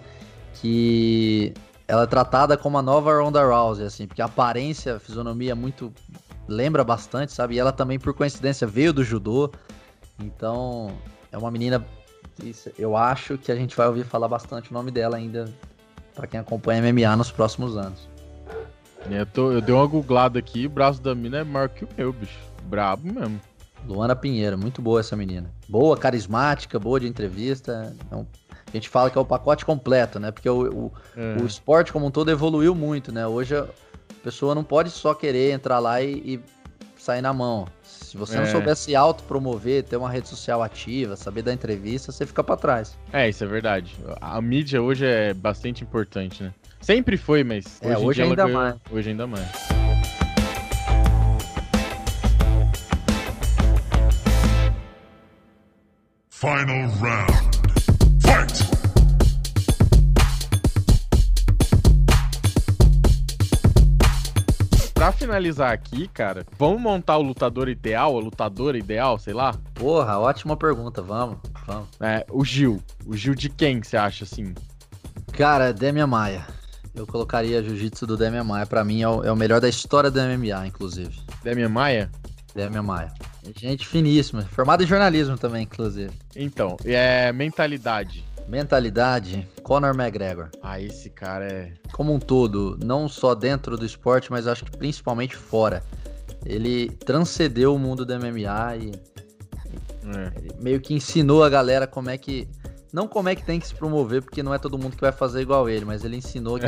que 0.55 1.53
ela 1.89 2.05
é 2.05 2.07
tratada 2.07 2.57
como 2.57 2.79
a 2.79 2.83
nova 2.83 3.13
Ronda 3.21 3.45
Rousey, 3.45 3.85
assim, 3.85 4.07
porque 4.07 4.23
a 4.23 4.27
aparência, 4.27 4.97
a 4.97 5.01
fisionomia 5.01 5.53
é 5.53 5.55
muito 5.55 5.93
lembra 6.47 6.85
bastante, 6.85 7.33
sabe? 7.33 7.55
E 7.55 7.59
ela 7.59 7.73
também, 7.73 7.99
por 7.99 8.15
coincidência, 8.15 8.67
veio 8.67 8.93
do 8.93 9.03
judô. 9.03 9.51
Então, 10.19 10.93
é 11.31 11.39
uma 11.39 11.51
menina. 11.51 11.85
Eu 12.79 12.97
acho 12.97 13.37
que 13.39 13.53
a 13.53 13.57
gente 13.57 13.77
vai 13.77 13.87
ouvir 13.87 14.05
falar 14.05 14.29
bastante 14.29 14.71
o 14.71 14.75
nome 14.75 14.91
dela 14.91 15.17
ainda 15.17 15.53
para 16.15 16.27
quem 16.27 16.41
acompanha 16.41 16.83
MMA 16.83 17.17
nos 17.17 17.31
próximos 17.31 17.77
anos. 17.77 18.09
É, 19.11 19.21
eu, 19.21 19.27
tô, 19.27 19.53
eu 19.53 19.61
dei 19.61 19.75
uma 19.75 19.87
googlada 19.87 20.39
aqui, 20.39 20.67
o 20.67 20.71
braço 20.71 21.01
da 21.01 21.15
mina 21.15 21.39
é 21.39 21.45
maior 21.45 21.69
que 21.69 21.85
o 21.85 21.89
meu, 21.97 22.13
bicho. 22.13 22.39
Brabo 22.65 23.13
mesmo. 23.13 23.41
Luana 23.87 24.15
Pinheiro, 24.15 24.57
muito 24.57 24.81
boa 24.81 25.01
essa 25.01 25.17
menina. 25.17 25.51
Boa, 25.69 25.97
carismática, 25.97 26.79
boa 26.79 27.01
de 27.01 27.09
entrevista. 27.09 27.95
Então, 28.07 28.27
a 28.49 28.71
gente 28.71 28.89
fala 28.89 29.11
que 29.11 29.19
é 29.19 29.21
o 29.21 29.25
pacote 29.25 29.65
completo, 29.65 30.21
né? 30.21 30.31
Porque 30.31 30.49
o, 30.49 30.87
o, 30.87 30.93
é. 31.17 31.43
o 31.43 31.47
esporte 31.47 31.93
como 31.93 32.07
um 32.07 32.11
todo 32.11 32.31
evoluiu 32.31 32.75
muito, 32.75 33.13
né? 33.13 33.27
Hoje 33.27 33.57
a 33.57 33.67
pessoa 34.23 34.55
não 34.55 34.63
pode 34.63 34.91
só 34.91 35.15
querer 35.15 35.53
entrar 35.53 35.79
lá 35.81 36.01
e, 36.01 36.13
e 36.25 36.41
sair 36.97 37.21
na 37.21 37.33
mão. 37.33 37.67
Se 37.83 38.17
você 38.17 38.37
é. 38.37 38.41
não 38.41 38.47
souber 38.47 38.77
se 38.77 38.95
autopromover, 38.95 39.83
ter 39.83 39.97
uma 39.97 40.11
rede 40.11 40.29
social 40.29 40.63
ativa, 40.63 41.17
saber 41.17 41.43
dar 41.43 41.53
entrevista, 41.53 42.13
você 42.13 42.25
fica 42.25 42.45
para 42.45 42.57
trás. 42.57 42.97
É, 43.13 43.29
isso 43.29 43.43
é 43.43 43.47
verdade. 43.47 43.97
A 44.21 44.41
mídia 44.41 44.81
hoje 44.81 45.05
é 45.05 45.35
bastante 45.35 45.83
importante, 45.83 46.43
né? 46.43 46.55
Sempre 46.83 47.17
foi, 47.17 47.45
mas 47.45 47.81
é, 47.81 47.97
hoje, 47.97 48.07
hoje 48.07 48.23
ainda 48.23 48.45
ganhou, 48.45 48.61
mais. 48.61 48.77
Hoje 48.91 49.11
ainda 49.11 49.27
mais. 49.27 49.47
Final 56.29 56.89
round. 56.99 57.33
Fight! 58.21 58.69
Pra 64.93 65.13
finalizar 65.13 65.73
aqui, 65.73 66.09
cara, 66.09 66.45
vamos 66.59 66.81
montar 66.81 67.17
o 67.17 67.23
lutador 67.23 67.69
ideal, 67.69 68.17
a 68.17 68.21
lutadora 68.21 68.77
ideal, 68.77 69.21
sei 69.21 69.33
lá? 69.33 69.55
Porra, 69.75 70.19
ótima 70.19 70.57
pergunta, 70.57 71.01
vamos, 71.01 71.39
vamos. 71.65 71.89
É, 72.01 72.27
o 72.29 72.45
Gil. 72.45 72.83
O 73.07 73.17
Gil 73.17 73.37
de 73.37 73.49
quem 73.49 73.81
você 73.81 73.97
acha 73.97 74.25
assim? 74.25 74.53
Cara, 75.33 75.73
Demian 75.73 76.09
Maia. 76.09 76.45
Eu 76.95 77.07
colocaria 77.07 77.63
Jiu-Jitsu 77.63 78.07
do 78.07 78.17
Demian 78.17 78.45
Maia. 78.45 78.67
Pra 78.67 78.85
mim 78.85 79.03
é 79.03 79.09
o, 79.09 79.25
é 79.25 79.33
o 79.33 79.37
melhor 79.37 79.61
da 79.61 79.69
história 79.69 80.11
do 80.11 80.21
MMA, 80.21 80.67
inclusive. 80.67 81.19
Demian 81.43 81.71
Maia? 81.71 82.11
Demian 82.55 82.83
Maia. 82.83 83.13
Gente 83.59 83.87
finíssima. 83.87 84.43
Formado 84.43 84.83
em 84.83 84.87
jornalismo 84.87 85.39
também, 85.39 85.63
inclusive. 85.63 86.13
Então, 86.37 86.77
é 86.85 87.33
mentalidade. 87.33 88.25
Mentalidade, 88.47 89.49
Conor 89.63 89.95
McGregor. 89.95 90.51
Ah, 90.63 90.81
esse 90.81 91.09
cara 91.09 91.47
é. 91.47 91.73
Como 91.93 92.13
um 92.13 92.19
todo, 92.19 92.79
não 92.83 93.09
só 93.09 93.35
dentro 93.35 93.77
do 93.77 93.87
esporte, 93.87 94.31
mas 94.31 94.47
acho 94.47 94.65
que 94.65 94.77
principalmente 94.77 95.37
fora. 95.37 95.83
Ele 96.45 96.91
transcendeu 96.91 97.75
o 97.75 97.79
mundo 97.79 98.05
do 98.05 98.15
MMA 98.19 98.77
e. 98.77 98.93
É. 100.05 100.61
meio 100.61 100.81
que 100.81 100.93
ensinou 100.93 101.45
a 101.45 101.49
galera 101.49 101.87
como 101.87 102.11
é 102.11 102.19
que 102.19 102.49
não 102.93 103.09
como 103.09 103.29
é 103.29 103.35
que 103.35 103.45
tem 103.45 103.59
que 103.59 103.67
se 103.67 103.75
promover, 103.75 104.23
porque 104.23 104.43
não 104.43 104.53
é 104.53 104.59
todo 104.59 104.79
mundo 104.79 104.95
que 104.95 105.01
vai 105.01 105.13
fazer 105.13 105.41
igual 105.41 105.69
ele, 105.69 105.85
mas 105.85 106.05
ele 106.05 106.17
ensinou 106.17 106.59
que 106.59 106.67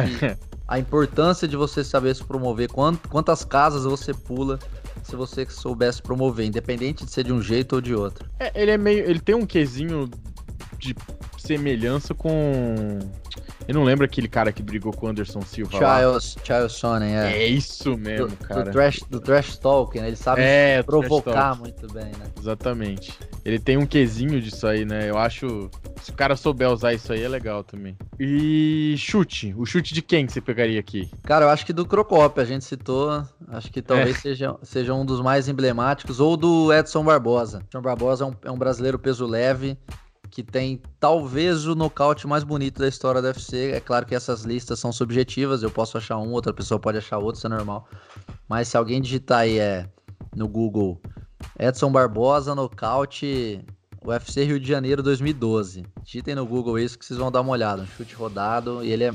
a 0.67 0.79
importância 0.79 1.47
de 1.47 1.57
você 1.57 1.85
saber 1.85 2.17
se 2.17 2.25
promover, 2.25 2.71
quantas 2.71 3.45
casas 3.45 3.85
você 3.85 4.15
pula 4.15 4.59
se 5.03 5.15
você 5.15 5.45
soubesse 5.47 6.01
promover, 6.01 6.47
independente 6.47 7.05
de 7.05 7.11
ser 7.11 7.25
de 7.25 7.33
um 7.33 7.43
jeito 7.43 7.75
ou 7.75 7.81
de 7.81 7.95
outro. 7.95 8.29
É, 8.41 8.51
ele 8.61 8.71
é 8.71 8.79
meio. 8.79 9.05
Ele 9.05 9.21
tem 9.21 9.35
um 9.35 9.45
quesinho 9.45 10.11
de 10.79 10.97
semelhança 11.37 12.15
com. 12.15 12.31
Eu 13.67 13.75
não 13.75 13.85
lembro 13.85 14.05
aquele 14.05 14.29
cara 14.29 14.53
que 14.53 14.63
brigou 14.63 14.93
com 14.93 15.07
o 15.07 15.09
Anderson 15.09 15.41
Silva. 15.41 15.79
Charles, 15.79 16.37
Charles 16.45 16.73
Sonnen, 16.73 17.17
é. 17.17 17.45
É 17.45 17.47
isso 17.47 17.97
mesmo, 17.97 18.29
do, 18.29 18.37
cara. 18.37 18.65
Do 18.65 18.71
trash, 18.71 19.01
do 19.09 19.21
trash 19.21 19.57
talking, 19.57 20.01
né? 20.01 20.09
Ele 20.09 20.17
sabe 20.17 20.43
é, 20.43 20.83
provocar 20.83 21.57
muito 21.59 21.91
bem, 21.93 22.05
né? 22.05 22.27
Exatamente. 22.39 23.19
Ele 23.45 23.59
tem 23.59 23.77
um 23.79 23.87
quesinho 23.87 24.41
disso 24.41 24.67
aí, 24.67 24.85
né? 24.85 25.09
Eu 25.09 25.17
acho. 25.17 25.71
Se 26.03 26.11
o 26.11 26.15
cara 26.15 26.37
souber 26.37 26.71
usar 26.71 26.93
isso 26.93 27.13
aí, 27.13 27.23
é 27.23 27.29
legal 27.29 27.65
também. 27.65 27.97
E 28.21 28.95
chute. 28.99 29.55
O 29.57 29.65
chute 29.65 29.95
de 29.95 30.03
quem 30.03 30.27
que 30.27 30.33
você 30.33 30.41
pegaria 30.41 30.79
aqui? 30.79 31.11
Cara, 31.23 31.47
eu 31.47 31.49
acho 31.49 31.65
que 31.65 31.73
do 31.73 31.87
Crocop, 31.87 32.39
a 32.39 32.45
gente 32.45 32.65
citou. 32.65 33.25
Acho 33.49 33.71
que 33.71 33.81
talvez 33.81 34.17
é. 34.17 34.21
seja, 34.21 34.57
seja 34.63 34.93
um 34.93 35.05
dos 35.07 35.21
mais 35.21 35.49
emblemáticos. 35.49 36.21
Ou 36.21 36.37
do 36.37 36.73
Edson 36.73 37.03
Barbosa. 37.03 37.63
Edson 37.67 37.81
Barbosa 37.81 38.25
é 38.25 38.27
um, 38.29 38.35
é 38.45 38.51
um 38.51 38.59
brasileiro 38.59 38.99
peso 38.99 39.27
leve 39.27 39.79
que 40.35 40.43
tem 40.43 40.83
talvez 40.99 41.65
o 41.65 41.77
nocaute 41.77 42.27
mais 42.27 42.43
bonito 42.43 42.81
da 42.81 42.89
história 42.89 43.23
do 43.23 43.29
UFC. 43.29 43.71
É 43.71 43.79
claro 43.79 44.05
que 44.05 44.17
essas 44.17 44.43
listas 44.43 44.81
são 44.81 44.91
subjetivas, 44.91 45.63
eu 45.63 45.71
posso 45.71 45.97
achar 45.97 46.19
um, 46.19 46.33
outra 46.33 46.53
pessoa 46.53 46.81
pode 46.81 46.99
achar 46.99 47.19
outro, 47.19 47.39
isso 47.39 47.47
é 47.47 47.51
normal. 47.51 47.89
Mas 48.49 48.67
se 48.67 48.77
alguém 48.77 49.01
digitar 49.01 49.43
aí 49.43 49.61
é, 49.61 49.89
no 50.35 50.49
Google 50.49 51.01
Edson 51.57 51.93
Barbosa, 51.93 52.53
nocaute 52.53 53.65
UFC 54.05 54.43
Rio 54.43 54.59
de 54.59 54.67
Janeiro 54.67 55.05
2012. 55.05 55.87
Digitem 56.03 56.35
no 56.35 56.45
Google 56.45 56.81
isso 56.81 56.99
que 56.99 57.07
vocês 57.07 57.17
vão 57.19 57.31
dar 57.31 57.41
uma 57.41 57.53
olhada. 57.53 57.83
Um 57.83 57.87
chute 57.87 58.17
rodado 58.17 58.85
e 58.85 58.91
ele 58.91 59.05
é, 59.05 59.15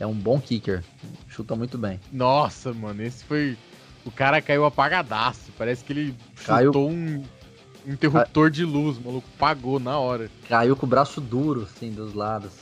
é 0.00 0.06
um 0.08 0.14
bom 0.14 0.40
kicker. 0.40 0.82
Chuta 1.28 1.54
muito 1.54 1.78
bem. 1.78 2.00
Nossa, 2.10 2.72
mano, 2.72 3.00
esse 3.00 3.22
foi. 3.22 3.56
O 4.04 4.10
cara 4.10 4.42
caiu 4.42 4.64
apagadaço. 4.64 5.52
Parece 5.56 5.84
que 5.84 5.92
ele 5.92 6.16
caiu... 6.44 6.72
chutou 6.72 6.90
um 6.90 7.22
interruptor 7.92 8.50
de 8.50 8.64
luz, 8.64 8.98
o 8.98 9.00
maluco 9.00 9.28
pagou 9.38 9.80
na 9.80 9.98
hora. 9.98 10.30
Caiu 10.48 10.76
com 10.76 10.86
o 10.86 10.88
braço 10.88 11.20
duro, 11.20 11.62
assim, 11.62 11.90
dos 11.90 12.14
lados. 12.14 12.52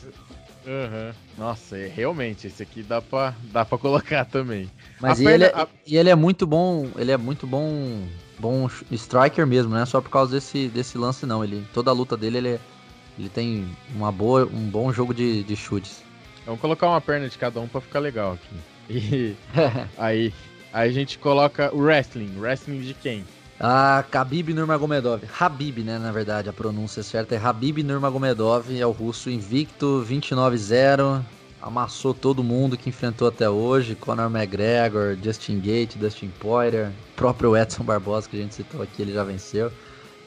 Uhum. 0.66 1.12
Nossa, 1.38 1.78
é, 1.78 1.86
realmente, 1.86 2.46
esse 2.48 2.62
aqui 2.62 2.82
dá 2.82 3.00
pra, 3.00 3.34
dá 3.52 3.64
pra 3.64 3.78
colocar 3.78 4.24
também. 4.24 4.68
Mas 5.00 5.20
e, 5.20 5.24
perna, 5.24 5.34
ele 5.34 5.44
é, 5.44 5.60
a... 5.60 5.68
e 5.86 5.96
ele 5.96 6.10
é 6.10 6.14
muito 6.14 6.46
bom, 6.46 6.88
ele 6.96 7.12
é 7.12 7.16
muito 7.16 7.46
bom, 7.46 8.02
bom 8.38 8.68
striker 8.90 9.46
mesmo, 9.46 9.72
né? 9.72 9.84
Só 9.86 10.00
por 10.00 10.10
causa 10.10 10.32
desse, 10.32 10.68
desse 10.68 10.98
lance 10.98 11.24
não. 11.24 11.44
Ele, 11.44 11.64
toda 11.72 11.90
a 11.90 11.94
luta 11.94 12.16
dele, 12.16 12.38
ele, 12.38 12.48
é, 12.48 12.60
ele 13.16 13.28
tem 13.28 13.68
uma 13.94 14.10
boa, 14.10 14.44
um 14.44 14.68
bom 14.68 14.92
jogo 14.92 15.14
de, 15.14 15.44
de 15.44 15.54
chutes. 15.54 16.02
Vamos 16.44 16.60
colocar 16.60 16.88
uma 16.88 17.00
perna 17.00 17.28
de 17.28 17.38
cada 17.38 17.60
um 17.60 17.68
pra 17.68 17.80
ficar 17.80 18.00
legal 18.00 18.32
aqui. 18.32 18.56
E 18.88 19.34
aí, 19.98 20.32
aí 20.72 20.88
a 20.88 20.92
gente 20.92 21.18
coloca 21.18 21.74
o 21.74 21.80
wrestling. 21.80 22.38
Wrestling 22.38 22.82
de 22.82 22.94
quem? 22.94 23.24
Ah, 23.59 24.04
Khabib 24.11 24.52
Nurmagomedov. 24.52 25.22
Habib, 25.38 25.78
né, 25.78 25.98
na 25.98 26.12
verdade, 26.12 26.48
a 26.48 26.52
pronúncia 26.52 27.02
certa 27.02 27.34
é 27.34 27.38
Habib 27.38 27.78
Nurmagomedov, 27.78 28.78
é 28.78 28.86
o 28.86 28.90
russo 28.90 29.30
invicto, 29.30 30.04
29-0, 30.07 31.22
amassou 31.62 32.12
todo 32.12 32.44
mundo 32.44 32.76
que 32.76 32.90
enfrentou 32.90 33.28
até 33.28 33.48
hoje, 33.48 33.94
Conor 33.94 34.30
McGregor, 34.30 35.16
Justin 35.22 35.59
Gate, 35.59 35.96
Dustin 35.96 36.30
Poirier, 36.38 36.92
próprio 37.16 37.57
Edson 37.57 37.82
Barbosa 37.82 38.28
que 38.28 38.36
a 38.36 38.42
gente 38.42 38.54
citou 38.54 38.82
aqui, 38.82 39.00
ele 39.00 39.14
já 39.14 39.24
venceu. 39.24 39.72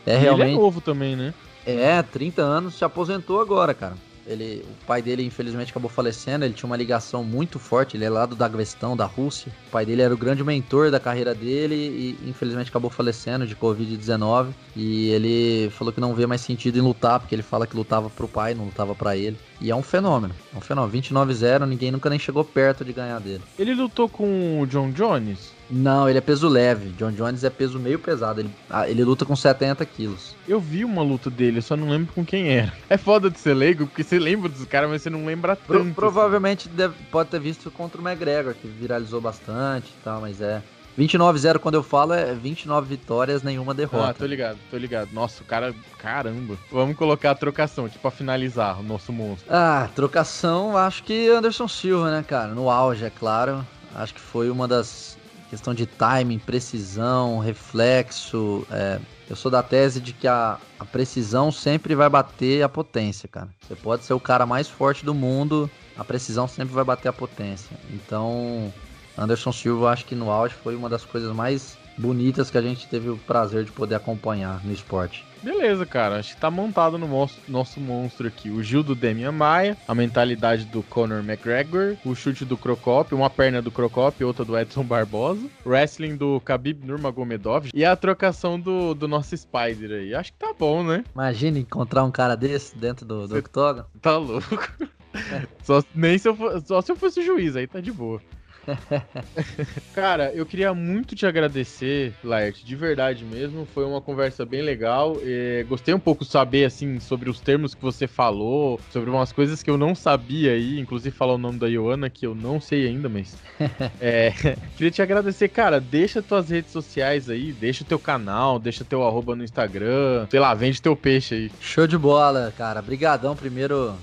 É 0.06 0.18
realmente... 0.18 0.50
Ele 0.50 0.58
é 0.58 0.62
novo 0.62 0.82
também, 0.82 1.16
né? 1.16 1.34
É, 1.66 2.02
30 2.02 2.42
anos, 2.42 2.76
se 2.76 2.84
aposentou 2.84 3.40
agora, 3.40 3.76
cara. 3.76 3.94
Ele, 4.26 4.66
o 4.66 4.86
pai 4.86 5.02
dele, 5.02 5.26
infelizmente, 5.26 5.72
acabou 5.72 5.90
falecendo. 5.90 6.46
Ele 6.46 6.54
tinha 6.54 6.68
uma 6.68 6.78
ligação 6.78 7.24
muito 7.24 7.60
forte. 7.60 7.98
Ele 7.98 8.06
é 8.06 8.10
lá 8.10 8.26
do 8.26 8.36
Daguestão, 8.36 8.96
da 8.96 9.06
Rússia. 9.06 9.52
O 9.68 9.72
pai 9.72 9.86
dele 9.86 10.02
era 10.02 10.14
o 10.14 10.18
grande 10.18 10.44
mentor 10.44 10.92
da 10.92 11.00
carreira 11.00 11.34
dele 11.34 11.76
e, 11.76 12.30
infelizmente, 12.30 12.70
acabou 12.70 12.90
falecendo 12.90 13.48
de 13.48 13.56
Covid-19. 13.56 14.50
E 14.76 15.10
ele 15.10 15.70
falou 15.72 15.92
que 15.92 16.00
não 16.00 16.14
vê 16.14 16.26
mais 16.26 16.42
sentido 16.42 16.78
em 16.78 16.82
lutar, 16.82 17.20
porque 17.20 17.34
ele 17.34 17.42
fala 17.42 17.66
que 17.66 17.76
lutava 17.76 18.10
pro 18.10 18.28
pai, 18.28 18.54
não 18.54 18.66
lutava 18.66 18.94
para 18.96 19.18
ele. 19.18 19.38
E 19.60 19.72
é 19.72 19.76
um 19.76 19.84
fenômeno. 19.84 20.34
É 20.54 20.58
um 20.58 20.62
fenômeno. 20.62 21.02
29-0, 21.02 21.66
ninguém 21.66 21.92
nunca 21.92 22.10
nem 22.10 22.20
chegou 22.20 22.44
perto 22.44 22.86
de 22.86 22.94
ganhar 22.94 23.20
dele. 23.20 23.44
Ele 23.58 23.74
lutou 23.74 24.08
com 24.08 24.62
o 24.62 24.68
John 24.68 24.92
Jones? 24.92 25.59
Não, 25.70 26.10
ele 26.10 26.18
é 26.18 26.22
peso 26.22 26.48
leve. 26.48 26.90
John 26.90 27.12
Jones 27.12 27.44
é 27.44 27.50
peso 27.50 27.80
meio 27.80 28.00
pesado. 28.00 28.42
Ele, 28.42 28.50
ah, 28.70 28.90
ele 28.90 29.04
luta 29.04 29.26
com 29.26 29.36
70 29.36 29.86
quilos. 29.86 30.36
Eu 30.48 30.60
vi 30.60 30.84
uma 30.84 31.02
luta 31.02 31.30
dele, 31.30 31.60
eu 31.60 31.62
só 31.62 31.78
não 31.78 31.90
lembro 31.90 32.14
com 32.14 32.26
quem 32.26 32.50
era. 32.50 32.74
É 32.90 32.98
foda 32.98 33.30
de 33.30 33.40
ser 33.40 33.54
leigo, 33.54 33.86
porque 33.86 34.04
você 34.04 34.18
lembra 34.18 34.50
dos 34.50 34.66
caras, 34.66 34.90
mas 34.90 35.02
você 35.02 35.10
não 35.10 35.26
lembra 35.26 35.56
tanto. 35.56 35.68
Pro, 35.68 35.82
assim. 35.82 35.94
provavelmente 35.94 36.68
assim. 36.68 36.76
deve, 36.76 36.96
pode 37.12 37.30
ter 37.30 37.40
visto 37.40 37.70
contra 37.70 38.02
o 38.02 38.08
McGregor, 38.08 38.54
que 38.56 38.68
viralizou 38.68 39.22
bastante 39.22 39.88
e 39.90 40.04
tal, 40.04 40.22
mas 40.22 40.42
é. 40.42 40.62
29-0 40.98 41.60
quando 41.60 41.76
eu 41.76 41.84
falo 41.84 42.14
é 42.14 42.34
29 42.34 42.88
vitórias, 42.88 43.42
nenhuma 43.42 43.74
derrota. 43.74 44.10
Ah, 44.10 44.14
tô 44.14 44.26
ligado, 44.26 44.58
tô 44.70 44.78
ligado. 44.78 45.10
Nossa, 45.14 45.44
o 45.44 45.46
cara, 45.46 45.74
caramba. 45.98 46.58
Vamos 46.70 46.98
colocar 46.98 47.32
a 47.32 47.36
trocação 47.36 47.86
aqui 47.86 47.98
pra 47.98 48.12
finalizar 48.12 48.80
o 48.80 48.84
nosso 48.84 49.14
monstro. 49.14 49.48
Ah, 49.50 49.88
trocação, 49.96 50.76
acho 50.76 51.04
que 51.04 51.30
Anderson 51.30 51.68
Silva, 51.70 52.12
né, 52.12 52.26
cara? 52.28 52.54
No 52.54 52.70
auge, 52.70 53.06
é 53.06 53.10
claro. 53.10 53.66
Acho 53.96 54.14
que 54.14 54.20
foi 54.20 54.50
uma 54.50 54.68
das 54.68 55.18
questão 55.50 55.74
de 55.74 55.86
timing, 55.86 56.38
precisão, 56.40 57.40
reflexo. 57.40 58.66
É, 58.70 59.00
eu 59.30 59.36
sou 59.36 59.50
da 59.50 59.64
tese 59.64 60.00
de 60.00 60.14
que 60.14 60.28
a, 60.28 60.60
a 60.80 60.86
precisão 60.86 61.52
sempre 61.52 61.96
vai 61.96 62.10
bater 62.10 62.64
a 62.64 62.70
potência, 62.70 63.28
cara. 63.28 63.50
Você 63.62 63.76
pode 63.76 64.04
ser 64.04 64.14
o 64.14 64.20
cara 64.20 64.46
mais 64.46 64.68
forte 64.68 65.04
do 65.04 65.14
mundo, 65.14 65.70
a 65.98 66.04
precisão 66.04 66.48
sempre 66.48 66.74
vai 66.74 66.84
bater 66.84 67.10
a 67.10 67.14
potência. 67.14 67.76
Então, 67.92 68.72
Anderson 69.18 69.52
Silva, 69.52 69.90
acho 69.90 70.06
que 70.06 70.16
no 70.16 70.30
auge 70.30 70.54
foi 70.54 70.76
uma 70.76 70.90
das 70.90 71.04
coisas 71.04 71.36
mais 71.36 71.79
bonitas 72.00 72.50
que 72.50 72.58
a 72.58 72.62
gente 72.62 72.88
teve 72.88 73.10
o 73.10 73.18
prazer 73.18 73.66
de 73.66 73.72
poder 73.72 73.96
acompanhar 73.96 74.64
no 74.64 74.72
esporte. 74.72 75.26
Beleza, 75.44 75.86
cara. 75.86 76.20
Acho 76.20 76.36
que 76.36 76.42
tá 76.42 76.50
montado 76.50 76.98
no 76.98 77.08
monstro, 77.08 77.42
nosso 77.48 77.80
monstro 77.80 78.28
aqui. 78.28 78.50
O 78.50 78.62
Gil 78.62 78.84
do 78.84 78.96
Demian 78.96 79.32
Maia, 79.32 79.78
a 79.88 79.96
mentalidade 79.96 80.66
do 80.66 80.84
Conor 80.84 81.20
McGregor, 81.20 81.96
o 82.06 82.14
chute 82.16 82.44
do 82.44 82.58
Crocop, 82.58 83.14
uma 83.14 83.30
perna 83.30 83.62
do 83.62 83.72
Crocop, 83.72 84.24
outra 84.24 84.44
do 84.44 84.58
Edson 84.58 84.84
Barbosa, 84.84 85.48
wrestling 85.66 86.16
do 86.16 86.42
Khabib 86.44 86.86
Nurmagomedov 86.86 87.70
e 87.74 87.86
a 87.86 87.96
trocação 87.96 88.60
do, 88.60 88.94
do 88.94 89.08
nosso 89.08 89.36
Spider 89.38 89.92
aí. 89.92 90.14
Acho 90.14 90.34
que 90.34 90.40
tá 90.40 90.54
bom, 90.58 90.84
né? 90.84 91.04
Imagina 91.14 91.60
encontrar 91.60 92.04
um 92.04 92.12
cara 92.12 92.36
desse 92.36 92.78
dentro 92.78 93.06
do, 93.06 93.28
do 93.28 93.38
octógono. 93.38 93.86
Tá 94.02 94.18
louco. 94.18 94.72
só, 95.64 95.84
nem 95.96 96.18
se 96.18 96.28
eu 96.28 96.38
só 96.66 96.82
se 96.82 96.92
eu 96.92 96.96
fosse 96.96 97.22
juiz, 97.22 97.56
aí 97.56 97.68
tá 97.68 97.80
de 97.80 97.92
boa. 97.92 98.22
Cara, 99.94 100.32
eu 100.34 100.46
queria 100.46 100.74
muito 100.74 101.16
te 101.16 101.26
agradecer, 101.26 102.14
Laert, 102.24 102.64
de 102.64 102.76
verdade 102.76 103.26
mesmo. 103.26 103.66
Foi 103.74 103.86
uma 103.86 104.02
conversa 104.02 104.46
bem 104.46 104.62
legal. 104.62 105.18
E 105.24 105.66
gostei 105.68 105.94
um 105.94 106.00
pouco 106.00 106.24
de 106.24 106.32
saber, 106.32 106.66
assim, 106.66 107.00
sobre 107.00 107.30
os 107.30 107.40
termos 107.40 107.74
que 107.74 107.82
você 107.82 108.08
falou, 108.08 108.80
sobre 108.92 109.10
umas 109.10 109.32
coisas 109.32 109.64
que 109.64 109.70
eu 109.70 109.78
não 109.78 109.96
sabia 109.96 110.52
aí, 110.52 110.80
inclusive 110.80 111.16
falar 111.16 111.34
o 111.34 111.38
nome 111.38 111.60
da 111.60 111.68
Ioana, 111.68 112.10
que 112.10 112.26
eu 112.26 112.36
não 112.36 112.60
sei 112.60 112.88
ainda, 112.88 113.10
mas. 113.10 113.38
é, 114.00 114.32
queria 114.76 114.92
te 114.92 115.02
agradecer, 115.02 115.50
cara. 115.50 115.80
Deixa 115.80 116.22
tuas 116.22 116.50
redes 116.50 116.72
sociais 116.72 117.30
aí, 117.30 117.52
deixa 117.52 117.84
o 117.84 117.88
teu 117.88 118.00
canal, 118.00 118.60
deixa 118.60 118.86
teu 118.86 119.06
arroba 119.06 119.36
no 119.36 119.44
Instagram, 119.44 120.28
sei 120.30 120.40
lá, 120.40 120.54
vende 120.54 120.82
teu 120.82 120.96
peixe 120.96 121.36
aí. 121.36 121.52
Show 121.60 121.88
de 121.88 121.98
bola, 121.98 122.54
cara. 122.58 122.80
Obrigadão 122.80 123.36
primeiro 123.36 123.96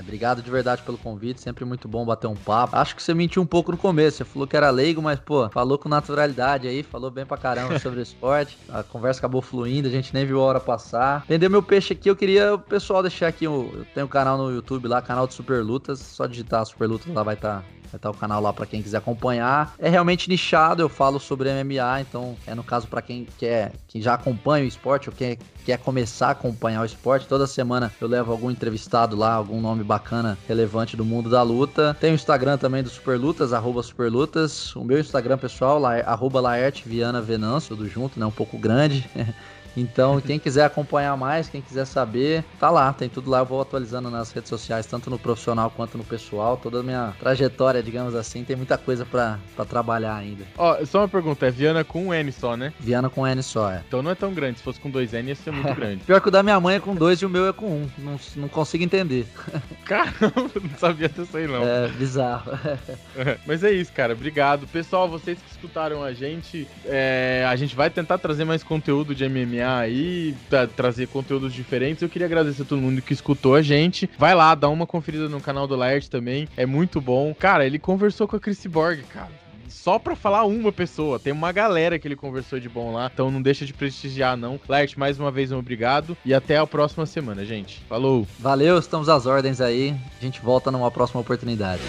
é, 0.00 0.02
obrigado 0.02 0.42
de 0.42 0.50
verdade 0.50 0.82
pelo 0.82 0.98
convite, 0.98 1.40
sempre 1.40 1.64
muito 1.64 1.86
bom 1.86 2.04
bater 2.04 2.26
um 2.26 2.34
papo. 2.34 2.76
Acho 2.76 2.96
que 2.96 3.02
você 3.02 3.14
mentiu 3.14 3.42
um 3.42 3.46
pouco 3.46 3.70
no 3.70 3.78
começo, 3.78 4.18
você 4.18 4.24
falou 4.24 4.48
que 4.48 4.56
era 4.56 4.70
leigo, 4.70 5.00
mas, 5.00 5.20
pô, 5.20 5.48
falou 5.50 5.78
com 5.78 5.88
naturalidade 5.88 6.66
aí, 6.66 6.82
falou 6.82 7.10
bem 7.10 7.26
pra 7.26 7.36
caramba 7.36 7.78
sobre 7.80 8.00
esporte. 8.00 8.56
A 8.68 8.82
conversa 8.82 9.20
acabou 9.20 9.42
fluindo, 9.42 9.88
a 9.88 9.90
gente 9.90 10.12
nem 10.14 10.24
viu 10.24 10.40
a 10.40 10.44
hora 10.44 10.60
passar. 10.60 11.24
Vendeu 11.28 11.50
meu 11.50 11.62
peixe 11.62 11.92
aqui, 11.92 12.08
eu 12.08 12.16
queria 12.16 12.54
o 12.54 12.58
pessoal 12.58 13.02
deixar 13.02 13.28
aqui, 13.28 13.44
eu 13.44 13.86
tenho 13.94 14.06
um 14.06 14.08
canal 14.08 14.38
no 14.38 14.50
YouTube 14.50 14.88
lá, 14.88 15.02
canal 15.02 15.26
de 15.26 15.34
Super 15.34 15.62
Lutas, 15.62 16.00
só 16.00 16.26
digitar 16.26 16.64
Super 16.64 16.88
Lutas 16.88 17.12
lá 17.12 17.22
vai 17.22 17.34
estar. 17.34 17.60
Tá 17.60 17.79
Vai 17.90 17.98
estar 17.98 18.10
o 18.10 18.14
canal 18.14 18.40
lá 18.40 18.52
para 18.52 18.66
quem 18.66 18.82
quiser 18.82 18.98
acompanhar. 18.98 19.74
É 19.78 19.88
realmente 19.88 20.28
nichado, 20.28 20.82
eu 20.82 20.88
falo 20.88 21.18
sobre 21.18 21.50
MMA, 21.50 22.00
então 22.00 22.36
é 22.46 22.54
no 22.54 22.62
caso 22.62 22.86
para 22.86 23.02
quem 23.02 23.26
quer, 23.38 23.72
que 23.88 24.00
já 24.00 24.14
acompanha 24.14 24.64
o 24.64 24.68
esporte 24.68 25.08
ou 25.08 25.14
quer, 25.14 25.38
quer 25.64 25.78
começar 25.78 26.28
a 26.28 26.30
acompanhar 26.30 26.82
o 26.82 26.84
esporte. 26.84 27.26
Toda 27.26 27.46
semana 27.46 27.92
eu 28.00 28.06
levo 28.06 28.30
algum 28.30 28.50
entrevistado 28.50 29.16
lá, 29.16 29.32
algum 29.32 29.60
nome 29.60 29.82
bacana, 29.82 30.38
relevante 30.46 30.96
do 30.96 31.04
mundo 31.04 31.28
da 31.28 31.42
luta. 31.42 31.96
Tem 32.00 32.12
o 32.12 32.14
Instagram 32.14 32.58
também 32.58 32.82
do 32.82 32.90
Superlutas, 32.90 33.52
arroba 33.52 33.82
Superlutas. 33.82 34.74
O 34.76 34.84
meu 34.84 34.98
Instagram 34.98 35.38
pessoal, 35.38 35.78
lá, 35.78 35.96
arroba 36.00 36.40
Laerte 36.40 36.88
Viana 36.88 37.20
Venâncio, 37.20 37.76
tudo 37.76 37.88
junto, 37.88 38.18
né? 38.20 38.26
Um 38.26 38.30
pouco 38.30 38.56
grande. 38.56 39.08
Então, 39.76 40.20
quem 40.20 40.38
quiser 40.38 40.64
acompanhar 40.64 41.16
mais, 41.16 41.48
quem 41.48 41.60
quiser 41.60 41.84
saber, 41.84 42.44
tá 42.58 42.70
lá, 42.70 42.92
tem 42.92 43.08
tudo 43.08 43.30
lá. 43.30 43.40
Eu 43.40 43.46
vou 43.46 43.60
atualizando 43.60 44.10
nas 44.10 44.32
redes 44.32 44.48
sociais, 44.48 44.86
tanto 44.86 45.10
no 45.10 45.18
profissional 45.18 45.70
quanto 45.70 45.96
no 45.96 46.04
pessoal. 46.04 46.56
Toda 46.56 46.80
a 46.80 46.82
minha 46.82 47.14
trajetória, 47.18 47.82
digamos 47.82 48.14
assim, 48.14 48.44
tem 48.44 48.56
muita 48.56 48.76
coisa 48.76 49.04
para 49.04 49.38
trabalhar 49.68 50.16
ainda. 50.16 50.44
Ó, 50.56 50.84
só 50.84 51.00
uma 51.00 51.08
pergunta: 51.08 51.46
é 51.46 51.50
Viana 51.50 51.84
com 51.84 52.06
um 52.06 52.14
N 52.14 52.32
só, 52.32 52.56
né? 52.56 52.72
Viana 52.80 53.08
com 53.08 53.26
N 53.26 53.42
só, 53.42 53.70
é. 53.70 53.82
Então 53.86 54.02
não 54.02 54.10
é 54.10 54.14
tão 54.14 54.32
grande. 54.32 54.58
Se 54.58 54.64
fosse 54.64 54.80
com 54.80 54.90
dois 54.90 55.12
N, 55.12 55.28
ia 55.28 55.34
ser 55.34 55.50
muito 55.50 55.72
grande. 55.74 56.02
Pior 56.04 56.20
que 56.20 56.28
o 56.28 56.30
da 56.30 56.42
minha 56.42 56.58
mãe 56.60 56.76
é 56.76 56.80
com 56.80 56.94
dois 56.94 57.20
e 57.20 57.26
o 57.26 57.30
meu 57.30 57.48
é 57.48 57.52
com 57.52 57.66
um. 57.66 57.90
Não, 57.98 58.18
não 58.36 58.48
consigo 58.48 58.84
entender. 58.84 59.26
Caramba, 59.84 60.50
não 60.62 60.78
sabia 60.78 61.08
disso 61.08 61.36
aí, 61.36 61.46
não. 61.46 61.62
É 61.62 61.88
bizarro. 61.88 62.52
Mas 63.46 63.62
é 63.62 63.70
isso, 63.70 63.92
cara. 63.92 64.12
Obrigado. 64.12 64.66
Pessoal, 64.66 65.08
vocês 65.08 65.38
que 65.38 65.50
escutaram 65.50 66.02
a 66.02 66.12
gente, 66.12 66.66
é, 66.84 67.44
a 67.48 67.56
gente 67.56 67.74
vai 67.76 67.90
tentar 67.90 68.18
trazer 68.18 68.44
mais 68.44 68.62
conteúdo 68.62 69.14
de 69.14 69.28
MMA 69.28 69.59
aí, 69.62 70.34
pra 70.48 70.66
trazer 70.66 71.08
conteúdos 71.08 71.52
diferentes. 71.52 72.02
Eu 72.02 72.08
queria 72.08 72.26
agradecer 72.26 72.62
a 72.62 72.64
todo 72.64 72.80
mundo 72.80 73.02
que 73.02 73.12
escutou 73.12 73.54
a 73.54 73.62
gente. 73.62 74.08
Vai 74.18 74.34
lá, 74.34 74.54
dá 74.54 74.68
uma 74.68 74.86
conferida 74.86 75.28
no 75.28 75.40
canal 75.40 75.66
do 75.66 75.76
Laert 75.76 76.08
também, 76.08 76.48
é 76.56 76.66
muito 76.66 77.00
bom. 77.00 77.34
Cara, 77.34 77.66
ele 77.66 77.78
conversou 77.78 78.26
com 78.26 78.36
a 78.36 78.40
Chris 78.40 78.64
Borg, 78.66 79.02
cara 79.04 79.40
só 79.70 79.98
pra 79.98 80.14
falar 80.14 80.44
uma 80.44 80.70
pessoa. 80.70 81.18
Tem 81.18 81.32
uma 81.32 81.52
galera 81.52 81.98
que 81.98 82.06
ele 82.06 82.16
conversou 82.16 82.60
de 82.60 82.68
bom 82.68 82.92
lá, 82.92 83.10
então 83.12 83.30
não 83.30 83.40
deixa 83.40 83.64
de 83.64 83.72
prestigiar, 83.72 84.36
não. 84.36 84.60
Laert, 84.68 84.96
mais 84.98 85.18
uma 85.18 85.30
vez, 85.30 85.52
um 85.52 85.58
obrigado 85.58 86.16
e 86.24 86.34
até 86.34 86.58
a 86.58 86.66
próxima 86.66 87.06
semana, 87.06 87.44
gente. 87.46 87.80
Falou! 87.88 88.26
Valeu, 88.38 88.78
estamos 88.78 89.08
às 89.08 89.24
ordens 89.24 89.60
aí. 89.60 89.94
A 90.20 90.24
gente 90.24 90.40
volta 90.40 90.70
numa 90.70 90.90
próxima 90.90 91.20
oportunidade. 91.20 91.82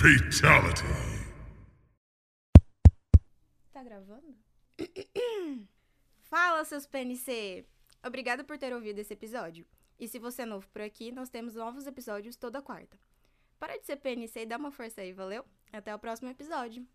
Fatality. 0.00 0.82
Tá 3.70 3.82
gravando? 3.82 4.34
Fala, 6.22 6.64
seus 6.64 6.86
PNC! 6.86 7.66
Obrigada 8.02 8.42
por 8.42 8.56
ter 8.56 8.72
ouvido 8.72 8.98
esse 8.98 9.12
episódio. 9.12 9.66
E 9.98 10.08
se 10.08 10.18
você 10.18 10.40
é 10.40 10.46
novo 10.46 10.66
por 10.70 10.80
aqui, 10.80 11.12
nós 11.12 11.28
temos 11.28 11.54
novos 11.54 11.86
episódios 11.86 12.34
toda 12.34 12.62
quarta. 12.62 12.98
Para 13.58 13.76
de 13.76 13.84
ser 13.84 13.96
PNC 13.96 14.40
e 14.40 14.46
dá 14.46 14.56
uma 14.56 14.70
força 14.70 15.02
aí, 15.02 15.12
valeu? 15.12 15.44
Até 15.70 15.94
o 15.94 15.98
próximo 15.98 16.30
episódio. 16.30 16.86